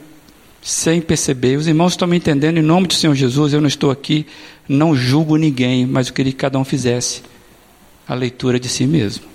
sem 0.62 1.02
perceber. 1.02 1.58
Os 1.58 1.68
irmãos 1.68 1.94
estão 1.94 2.08
me 2.08 2.16
entendendo, 2.16 2.58
em 2.58 2.62
nome 2.62 2.88
do 2.88 2.94
Senhor 2.94 3.14
Jesus, 3.16 3.54
eu 3.54 3.60
não 3.60 3.68
estou 3.68 3.92
aqui, 3.92 4.26
não 4.68 4.96
julgo 4.96 5.36
ninguém, 5.36 5.86
mas 5.86 6.08
eu 6.08 6.14
queria 6.14 6.32
que 6.32 6.38
cada 6.38 6.58
um 6.58 6.64
fizesse 6.64 7.24
a 8.08 8.14
leitura 8.14 8.60
de 8.60 8.70
si 8.70 8.86
mesmo. 8.86 9.26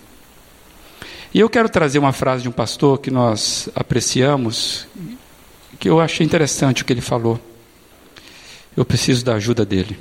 E 1.35 1.41
eu 1.41 1.51
quero 1.51 1.69
trazer 1.69 1.99
uma 1.99 2.13
frase 2.13 2.43
de 2.43 2.49
um 2.49 2.53
pastor 2.53 2.99
que 2.99 3.11
nós 3.11 3.69
apreciamos, 3.75 4.87
que 5.79 5.89
eu 5.89 6.01
achei 6.01 6.25
interessante 6.25 6.83
o 6.83 6.85
que 6.87 6.93
ele 6.93 7.03
falou. 7.03 7.39
Eu 8.75 8.85
preciso 8.85 9.25
da 9.25 9.35
ajuda 9.35 9.67
dele. 9.67 9.99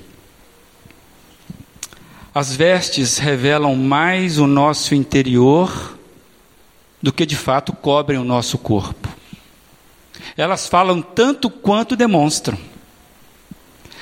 As 2.38 2.56
vestes 2.56 3.18
revelam 3.18 3.76
mais 3.76 4.38
o 4.38 4.46
nosso 4.46 4.94
interior 4.94 5.98
do 7.02 7.12
que 7.12 7.26
de 7.26 7.36
fato 7.36 7.74
cobrem 7.74 8.20
o 8.20 8.24
nosso 8.24 8.60
corpo. 8.60 9.10
Elas 10.38 10.68
falam 10.68 11.02
tanto 11.02 11.50
quanto 11.50 11.96
demonstram. 11.96 12.56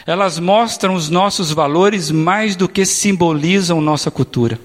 Elas 0.05 0.37
mostram 0.37 0.95
os 0.95 1.09
nossos 1.09 1.49
valores 1.53 2.11
mais 2.11 2.57
do 2.57 2.67
que 2.67 2.83
simbolizam 2.83 3.79
nossa 3.79 4.11
cultura. 4.11 4.59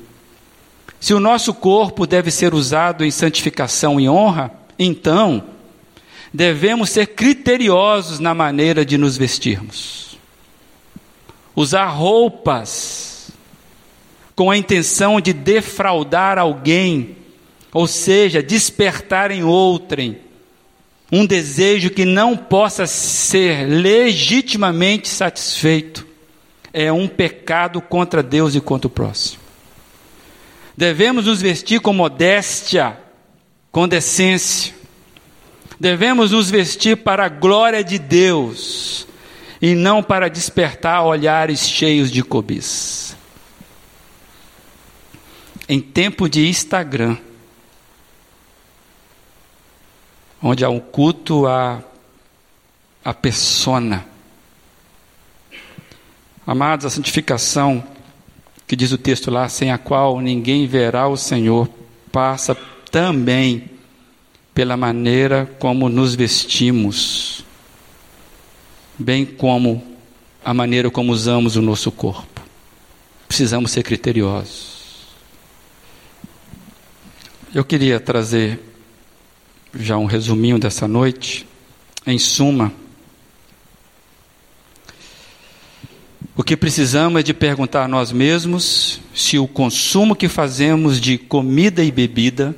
Se 0.98 1.14
o 1.14 1.20
nosso 1.20 1.54
corpo 1.54 2.08
deve 2.08 2.32
ser 2.32 2.52
usado 2.54 3.04
em 3.04 3.10
santificação 3.12 4.00
e 4.00 4.08
honra, 4.08 4.52
então 4.80 5.44
devemos 6.34 6.90
ser 6.90 7.06
criteriosos 7.06 8.18
na 8.18 8.34
maneira 8.34 8.84
de 8.84 8.98
nos 8.98 9.16
vestirmos. 9.16 10.18
Usar 11.54 11.86
roupas 11.86 13.09
com 14.40 14.50
a 14.50 14.56
intenção 14.56 15.20
de 15.20 15.34
defraudar 15.34 16.38
alguém, 16.38 17.14
ou 17.74 17.86
seja, 17.86 18.42
despertar 18.42 19.30
em 19.30 19.44
outrem 19.44 20.16
um 21.12 21.26
desejo 21.26 21.90
que 21.90 22.06
não 22.06 22.34
possa 22.34 22.86
ser 22.86 23.66
legitimamente 23.68 25.08
satisfeito, 25.08 26.06
é 26.72 26.90
um 26.90 27.06
pecado 27.06 27.82
contra 27.82 28.22
Deus 28.22 28.54
e 28.54 28.62
contra 28.62 28.86
o 28.86 28.90
próximo. 28.90 29.42
Devemos 30.74 31.26
nos 31.26 31.42
vestir 31.42 31.78
com 31.78 31.92
modéstia, 31.92 32.96
com 33.70 33.86
decência. 33.86 34.72
Devemos 35.78 36.30
nos 36.30 36.48
vestir 36.48 36.96
para 36.96 37.26
a 37.26 37.28
glória 37.28 37.84
de 37.84 37.98
Deus 37.98 39.06
e 39.60 39.74
não 39.74 40.02
para 40.02 40.30
despertar 40.30 41.04
olhares 41.04 41.68
cheios 41.68 42.10
de 42.10 42.22
cobiça 42.22 43.09
em 45.70 45.80
tempo 45.80 46.28
de 46.28 46.48
Instagram, 46.48 47.16
onde 50.42 50.64
há 50.64 50.68
um 50.68 50.80
culto 50.80 51.46
à, 51.46 51.80
à 53.04 53.14
persona. 53.14 54.04
Amados, 56.44 56.86
a 56.86 56.90
santificação, 56.90 57.84
que 58.66 58.74
diz 58.74 58.90
o 58.90 58.98
texto 58.98 59.30
lá, 59.30 59.48
sem 59.48 59.70
a 59.70 59.78
qual 59.78 60.20
ninguém 60.20 60.66
verá 60.66 61.06
o 61.06 61.16
Senhor, 61.16 61.68
passa 62.10 62.56
também 62.90 63.70
pela 64.52 64.76
maneira 64.76 65.48
como 65.60 65.88
nos 65.88 66.16
vestimos, 66.16 67.44
bem 68.98 69.24
como 69.24 69.86
a 70.44 70.52
maneira 70.52 70.90
como 70.90 71.12
usamos 71.12 71.54
o 71.54 71.62
nosso 71.62 71.92
corpo. 71.92 72.42
Precisamos 73.28 73.70
ser 73.70 73.84
criteriosos. 73.84 74.69
Eu 77.52 77.64
queria 77.64 77.98
trazer 77.98 78.60
já 79.74 79.98
um 79.98 80.04
resuminho 80.04 80.56
dessa 80.56 80.86
noite. 80.86 81.44
Em 82.06 82.16
suma, 82.16 82.72
o 86.36 86.44
que 86.44 86.56
precisamos 86.56 87.18
é 87.20 87.22
de 87.24 87.34
perguntar 87.34 87.84
a 87.84 87.88
nós 87.88 88.12
mesmos 88.12 89.00
se 89.12 89.36
o 89.36 89.48
consumo 89.48 90.14
que 90.14 90.28
fazemos 90.28 91.00
de 91.00 91.18
comida 91.18 91.82
e 91.82 91.90
bebida, 91.90 92.54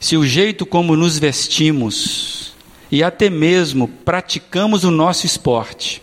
se 0.00 0.16
o 0.16 0.26
jeito 0.26 0.64
como 0.64 0.96
nos 0.96 1.18
vestimos 1.18 2.54
e 2.90 3.02
até 3.02 3.28
mesmo 3.28 3.88
praticamos 3.88 4.84
o 4.84 4.90
nosso 4.90 5.26
esporte, 5.26 6.02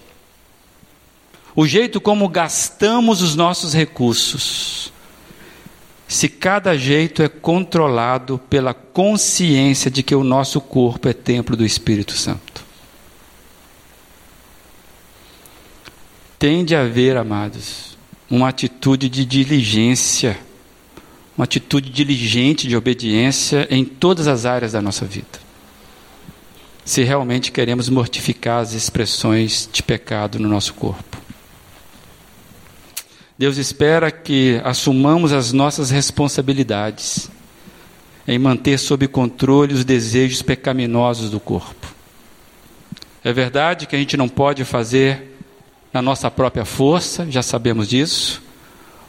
o 1.55 1.65
jeito 1.65 1.99
como 1.99 2.29
gastamos 2.29 3.23
os 3.23 3.35
nossos 3.35 3.73
recursos, 3.73 4.93
se 6.07 6.29
cada 6.29 6.77
jeito 6.77 7.23
é 7.23 7.27
controlado 7.27 8.39
pela 8.49 8.73
consciência 8.73 9.89
de 9.89 10.03
que 10.03 10.15
o 10.15 10.23
nosso 10.23 10.61
corpo 10.61 11.07
é 11.07 11.13
templo 11.13 11.55
do 11.55 11.65
Espírito 11.65 12.13
Santo. 12.13 12.63
Tem 16.37 16.63
de 16.63 16.75
haver, 16.75 17.17
amados, 17.17 17.97
uma 18.29 18.49
atitude 18.49 19.09
de 19.09 19.25
diligência, 19.25 20.37
uma 21.35 21.45
atitude 21.45 21.89
diligente 21.89 22.67
de 22.67 22.75
obediência 22.75 23.67
em 23.71 23.83
todas 23.83 24.27
as 24.27 24.45
áreas 24.45 24.73
da 24.73 24.81
nossa 24.81 25.05
vida. 25.05 25.39
Se 26.83 27.03
realmente 27.03 27.51
queremos 27.51 27.89
mortificar 27.89 28.61
as 28.61 28.73
expressões 28.73 29.67
de 29.71 29.81
pecado 29.81 30.37
no 30.37 30.47
nosso 30.47 30.75
corpo. 30.75 31.14
Deus 33.37 33.57
espera 33.57 34.11
que 34.11 34.61
assumamos 34.63 35.33
as 35.33 35.51
nossas 35.51 35.89
responsabilidades 35.89 37.29
em 38.25 38.39
manter 38.39 38.79
sob 38.79 39.07
controle 39.07 39.73
os 39.73 39.83
desejos 39.83 40.41
pecaminosos 40.41 41.29
do 41.29 41.39
corpo. 41.39 41.93
É 43.23 43.33
verdade 43.33 43.87
que 43.87 43.95
a 43.95 43.99
gente 43.99 44.15
não 44.15 44.29
pode 44.29 44.63
fazer 44.63 45.37
na 45.91 46.01
nossa 46.01 46.31
própria 46.31 46.63
força, 46.63 47.29
já 47.29 47.41
sabemos 47.41 47.89
disso. 47.89 48.41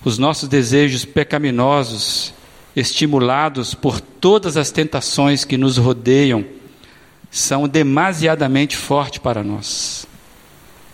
Os 0.05 0.19
nossos 0.19 0.49
desejos 0.49 1.05
pecaminosos, 1.05 2.35
estimulados 2.75 3.75
por 3.75 4.01
todas 4.01 4.57
as 4.57 4.73
tentações 4.73 5.45
que 5.45 5.57
nos 5.57 5.77
rodeiam, 5.77 6.45
são 7.31 7.69
demasiadamente 7.69 8.77
fortes 8.77 9.19
para 9.19 9.45
nós. 9.45 10.07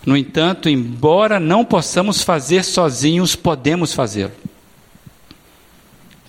No 0.04 0.16
entanto, 0.16 0.68
embora 0.68 1.38
não 1.38 1.64
possamos 1.64 2.22
fazer 2.22 2.64
sozinhos, 2.64 3.36
podemos 3.36 3.94
fazê-lo. 3.94 4.32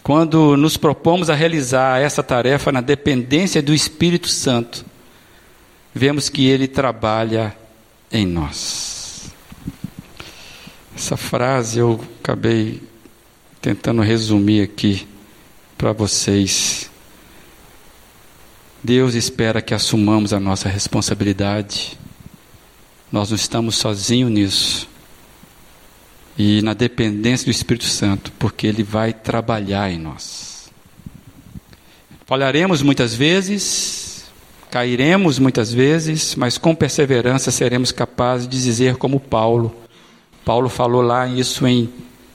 Quando 0.04 0.56
nos 0.58 0.78
propomos 0.78 1.30
a 1.30 1.34
realizar 1.34 2.00
essa 2.00 2.22
tarefa 2.22 2.72
na 2.72 2.82
dependência 2.82 3.62
do 3.64 3.74
Espírito 3.74 4.28
Santo, 4.28 4.86
vemos 5.94 6.30
que 6.30 6.46
ele 6.46 6.68
trabalha 6.68 7.56
em 8.12 8.26
nós. 8.26 9.32
Essa 10.96 11.18
frase 11.18 11.80
eu 11.80 12.00
acabei 12.20 12.82
tentando 13.60 14.02
resumir 14.02 14.62
aqui 14.62 15.08
para 15.78 15.94
vocês. 15.94 16.92
Deus 18.84 19.16
espera 19.16 19.62
que 19.62 19.74
assumamos 19.74 20.34
a 20.34 20.40
nossa 20.40 20.70
responsabilidade 20.70 21.98
nós 23.14 23.30
não 23.30 23.36
estamos 23.36 23.76
sozinhos 23.76 24.32
nisso. 24.32 24.90
E 26.36 26.64
na 26.64 26.74
dependência 26.74 27.46
do 27.46 27.52
Espírito 27.52 27.86
Santo, 27.86 28.32
porque 28.40 28.66
Ele 28.66 28.82
vai 28.82 29.14
trabalhar 29.14 29.92
em 29.92 30.00
nós. 30.00 30.72
Falharemos 32.26 32.82
muitas 32.82 33.14
vezes, 33.14 34.26
cairemos 34.72 35.38
muitas 35.38 35.72
vezes, 35.72 36.34
mas 36.34 36.58
com 36.58 36.74
perseverança 36.74 37.52
seremos 37.52 37.92
capazes 37.92 38.48
de 38.48 38.60
dizer 38.60 38.96
como 38.96 39.20
Paulo. 39.20 39.76
Paulo 40.44 40.68
falou 40.68 41.04
lá 41.04 41.28
isso 41.28 41.68
em 41.68 41.88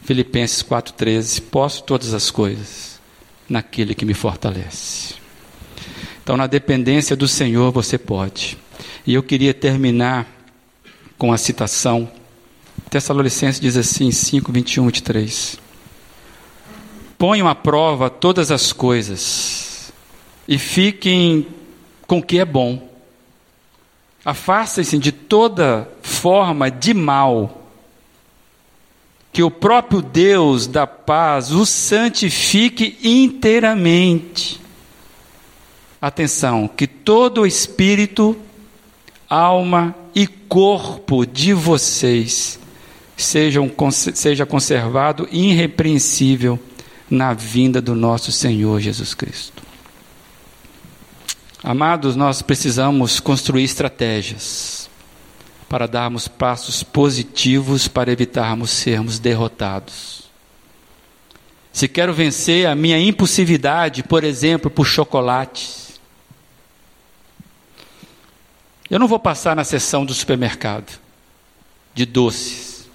Filipenses 0.04 0.62
4,13: 0.62 1.42
Posso 1.50 1.82
todas 1.82 2.14
as 2.14 2.30
coisas 2.30 3.00
naquele 3.48 3.96
que 3.96 4.04
me 4.04 4.14
fortalece. 4.14 5.14
Então, 6.22 6.36
na 6.36 6.46
dependência 6.46 7.16
do 7.16 7.26
Senhor, 7.26 7.72
você 7.72 7.98
pode. 7.98 8.56
E 9.04 9.14
eu 9.14 9.24
queria 9.24 9.52
terminar 9.52 10.37
com 11.18 11.32
a 11.32 11.36
citação. 11.36 12.08
Tessalonicenses 12.88 13.60
diz 13.60 13.76
assim, 13.76 14.10
5, 14.10 14.50
21, 14.50 14.86
23. 14.86 15.58
Ponham 17.18 17.48
à 17.48 17.54
prova 17.54 18.08
todas 18.08 18.52
as 18.52 18.72
coisas 18.72 19.92
e 20.46 20.56
fiquem 20.56 21.46
com 22.06 22.18
o 22.18 22.22
que 22.22 22.38
é 22.38 22.44
bom. 22.44 22.88
Afastem-se 24.24 24.96
de 24.98 25.10
toda 25.12 25.88
forma 26.00 26.70
de 26.70 26.94
mal, 26.94 27.66
que 29.32 29.42
o 29.42 29.50
próprio 29.50 30.00
Deus 30.00 30.66
da 30.66 30.86
paz 30.86 31.50
os 31.50 31.68
santifique 31.68 32.98
inteiramente. 33.02 34.60
Atenção, 36.00 36.68
que 36.68 36.86
todo 36.86 37.46
espírito, 37.46 38.36
alma 39.28 39.94
e 40.07 40.07
corpo 40.26 41.24
de 41.24 41.52
vocês 41.52 42.58
sejam, 43.16 43.70
seja 43.90 44.46
conservado 44.46 45.28
irrepreensível 45.30 46.58
na 47.10 47.32
vinda 47.32 47.80
do 47.80 47.94
nosso 47.94 48.30
Senhor 48.30 48.80
Jesus 48.80 49.14
Cristo. 49.14 49.62
Amados, 51.62 52.14
nós 52.14 52.40
precisamos 52.40 53.18
construir 53.18 53.64
estratégias 53.64 54.88
para 55.68 55.86
darmos 55.86 56.28
passos 56.28 56.82
positivos 56.82 57.88
para 57.88 58.10
evitarmos 58.10 58.70
sermos 58.70 59.18
derrotados. 59.18 60.28
Se 61.72 61.86
quero 61.86 62.14
vencer 62.14 62.66
a 62.66 62.74
minha 62.74 62.98
impulsividade, 62.98 64.02
por 64.02 64.24
exemplo, 64.24 64.70
por 64.70 64.86
chocolates, 64.86 65.87
eu 68.90 68.98
não 68.98 69.08
vou 69.08 69.18
passar 69.18 69.54
na 69.54 69.64
seção 69.64 70.04
do 70.04 70.14
supermercado 70.14 70.98
de 71.94 72.06
doces. 72.06 72.88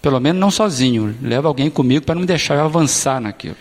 Pelo 0.00 0.20
menos 0.20 0.38
não 0.38 0.50
sozinho. 0.50 1.16
Leva 1.22 1.48
alguém 1.48 1.70
comigo 1.70 2.04
para 2.04 2.14
não 2.14 2.20
me 2.20 2.26
deixar 2.26 2.56
eu 2.56 2.64
avançar 2.64 3.20
naquilo. 3.20 3.56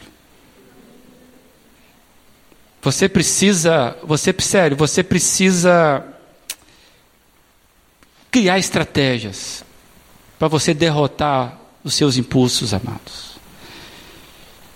Você 2.81 3.07
precisa, 3.07 3.97
você 4.03 4.35
sério, 4.39 4.75
você 4.75 5.01
precisa 5.01 6.05
criar 8.29 8.59
estratégias 8.59 9.63
para 10.37 10.49
você 10.49 10.73
derrotar 10.73 11.57
os 11.83 11.93
seus 11.93 12.17
impulsos, 12.17 12.73
amados. 12.73 13.37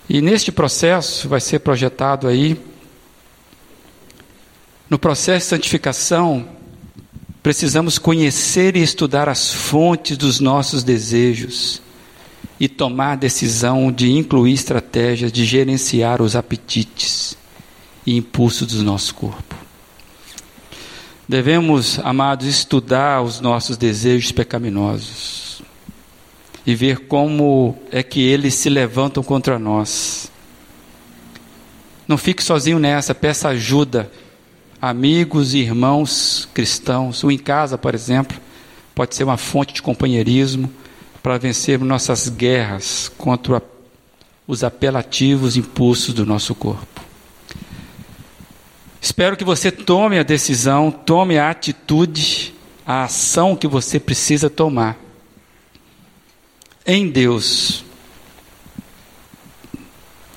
E 0.10 0.22
neste 0.22 0.54
processo 0.54 1.28
vai 1.28 1.42
ser 1.42 1.60
projetado 1.60 2.28
aí 2.30 2.58
no 4.90 4.98
processo 4.98 5.46
de 5.46 5.50
santificação, 5.50 6.48
precisamos 7.44 7.98
conhecer 7.98 8.78
e 8.78 8.82
estudar 8.82 9.28
as 9.28 9.54
fontes 9.54 10.18
dos 10.18 10.40
nossos 10.40 10.84
desejos 10.84 11.82
e 12.60 12.68
tomar 12.68 13.14
a 13.14 13.16
decisão 13.16 13.92
de 13.92 14.12
incluir 14.12 14.54
estratégias 14.54 15.32
de 15.32 15.46
gerenciar 15.46 16.22
os 16.22 16.36
apetites 16.36 17.38
e 18.06 18.16
impulsos 18.16 18.68
do 18.68 18.84
nosso 18.84 19.14
corpo. 19.14 19.56
Devemos, 21.28 22.00
amados, 22.04 22.48
estudar 22.48 23.22
os 23.22 23.42
nossos 23.42 23.76
desejos 23.76 24.32
pecaminosos 24.32 25.62
e 26.66 26.74
ver 26.74 27.08
como 27.08 27.78
é 27.92 28.02
que 28.02 28.22
eles 28.22 28.56
se 28.56 28.70
levantam 28.70 29.22
contra 29.22 29.60
nós. 29.60 30.32
Não 32.08 32.18
fique 32.18 32.42
sozinho 32.42 32.80
nessa, 32.80 33.14
peça 33.14 33.50
ajuda 33.50 34.10
amigos 34.82 35.54
e 35.54 35.60
irmãos 35.60 36.48
cristãos, 36.54 37.24
ou 37.24 37.32
em 37.32 37.38
casa, 37.38 37.78
por 37.78 37.96
exemplo, 37.96 38.38
pode 38.94 39.16
ser 39.16 39.24
uma 39.24 39.38
fonte 39.38 39.74
de 39.74 39.82
companheirismo 39.82 40.72
para 41.22 41.38
vencermos 41.38 41.88
nossas 41.88 42.30
guerras 42.30 43.12
contra 43.18 43.62
os 44.48 44.64
apelativos 44.64 45.58
impulsos 45.58 46.14
do 46.14 46.26
nosso 46.26 46.56
corpo. 46.56 47.02
Espero 49.02 49.38
que 49.38 49.44
você 49.44 49.72
tome 49.72 50.18
a 50.18 50.24
decisão, 50.24 50.90
tome 50.92 51.38
a 51.38 51.50
atitude, 51.50 52.54
a 52.86 53.04
ação 53.04 53.56
que 53.56 53.68
você 53.68 54.00
precisa 54.00 54.50
tomar 54.50 54.98
em 56.86 57.10
Deus. 57.10 57.84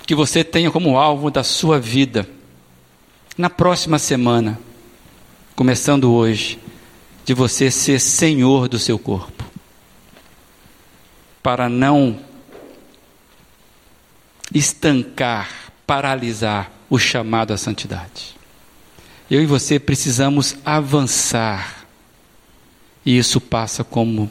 Que 0.07 0.15
você 0.15 0.43
tenha 0.43 0.71
como 0.71 0.99
alvo 0.99 1.31
da 1.31 1.45
sua 1.45 1.79
vida 1.79 2.29
na 3.41 3.49
próxima 3.49 3.99
semana, 3.99 4.61
começando 5.57 6.13
hoje, 6.13 6.59
de 7.25 7.33
você 7.33 7.71
ser 7.71 7.99
senhor 7.99 8.69
do 8.69 8.79
seu 8.79 8.99
corpo, 8.99 9.43
para 11.43 11.67
não 11.67 12.21
estancar, 14.55 15.73
paralisar 15.87 16.71
o 16.91 16.99
chamado 16.99 17.55
à 17.55 17.57
santidade. 17.57 18.37
Eu 19.31 19.43
e 19.43 19.47
você 19.47 19.79
precisamos 19.79 20.57
avançar, 20.63 21.87
e 23.07 23.17
isso 23.17 23.41
passa 23.41 23.83
como 23.83 24.31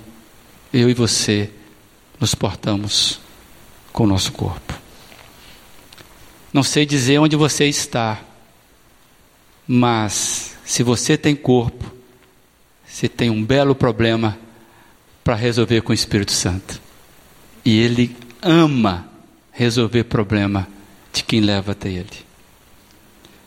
eu 0.71 0.87
e 0.87 0.93
você 0.93 1.49
nos 2.19 2.35
portamos 2.35 3.19
com 3.91 4.03
o 4.03 4.07
nosso 4.07 4.31
corpo. 4.33 4.75
Não 6.53 6.61
sei 6.61 6.85
dizer 6.85 7.17
onde 7.17 7.35
você 7.35 7.65
está, 7.65 8.28
mas 9.71 10.57
se 10.65 10.81
você 10.81 11.15
tem 11.15 11.35
corpo, 11.35 11.93
você 12.87 13.07
tem 13.07 13.29
um 13.29 13.45
belo 13.45 13.75
problema 13.75 14.35
para 15.23 15.35
resolver 15.35 15.81
com 15.81 15.91
o 15.91 15.93
Espírito 15.93 16.31
Santo. 16.31 16.81
E 17.63 17.79
ele 17.79 18.15
ama 18.41 19.07
resolver 19.51 20.05
problema 20.05 20.67
de 21.13 21.23
quem 21.23 21.39
leva 21.39 21.73
até 21.73 21.87
ele. 21.87 22.25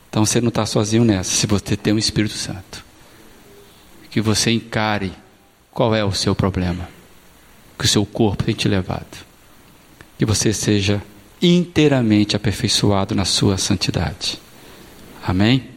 Então 0.09 0.25
você 0.25 0.41
não 0.41 0.51
está 0.51 0.65
sozinho 0.65 1.05
nessa, 1.05 1.33
se 1.33 1.45
você 1.45 1.77
tem 1.77 1.93
um 1.93 1.99
Espírito 1.99 2.35
Santo. 2.35 2.85
Que 4.09 4.21
você 4.21 4.53
encare 4.53 5.13
qual 5.73 5.93
é 5.93 6.05
o 6.05 6.13
seu 6.13 6.37
problema. 6.37 6.89
que 7.77 7.85
o 7.85 7.89
seu 7.89 8.07
corpo 8.07 8.45
tem 8.45 8.55
te 8.55 8.69
levado. 8.69 9.27
Que 10.17 10.25
você 10.25 10.53
seja 10.53 11.03
inteiramente 11.43 12.37
aperfeiçoado 12.37 13.13
na 13.13 13.25
sua 13.25 13.59
santidade. 13.59 14.39
Amém? 15.27 15.72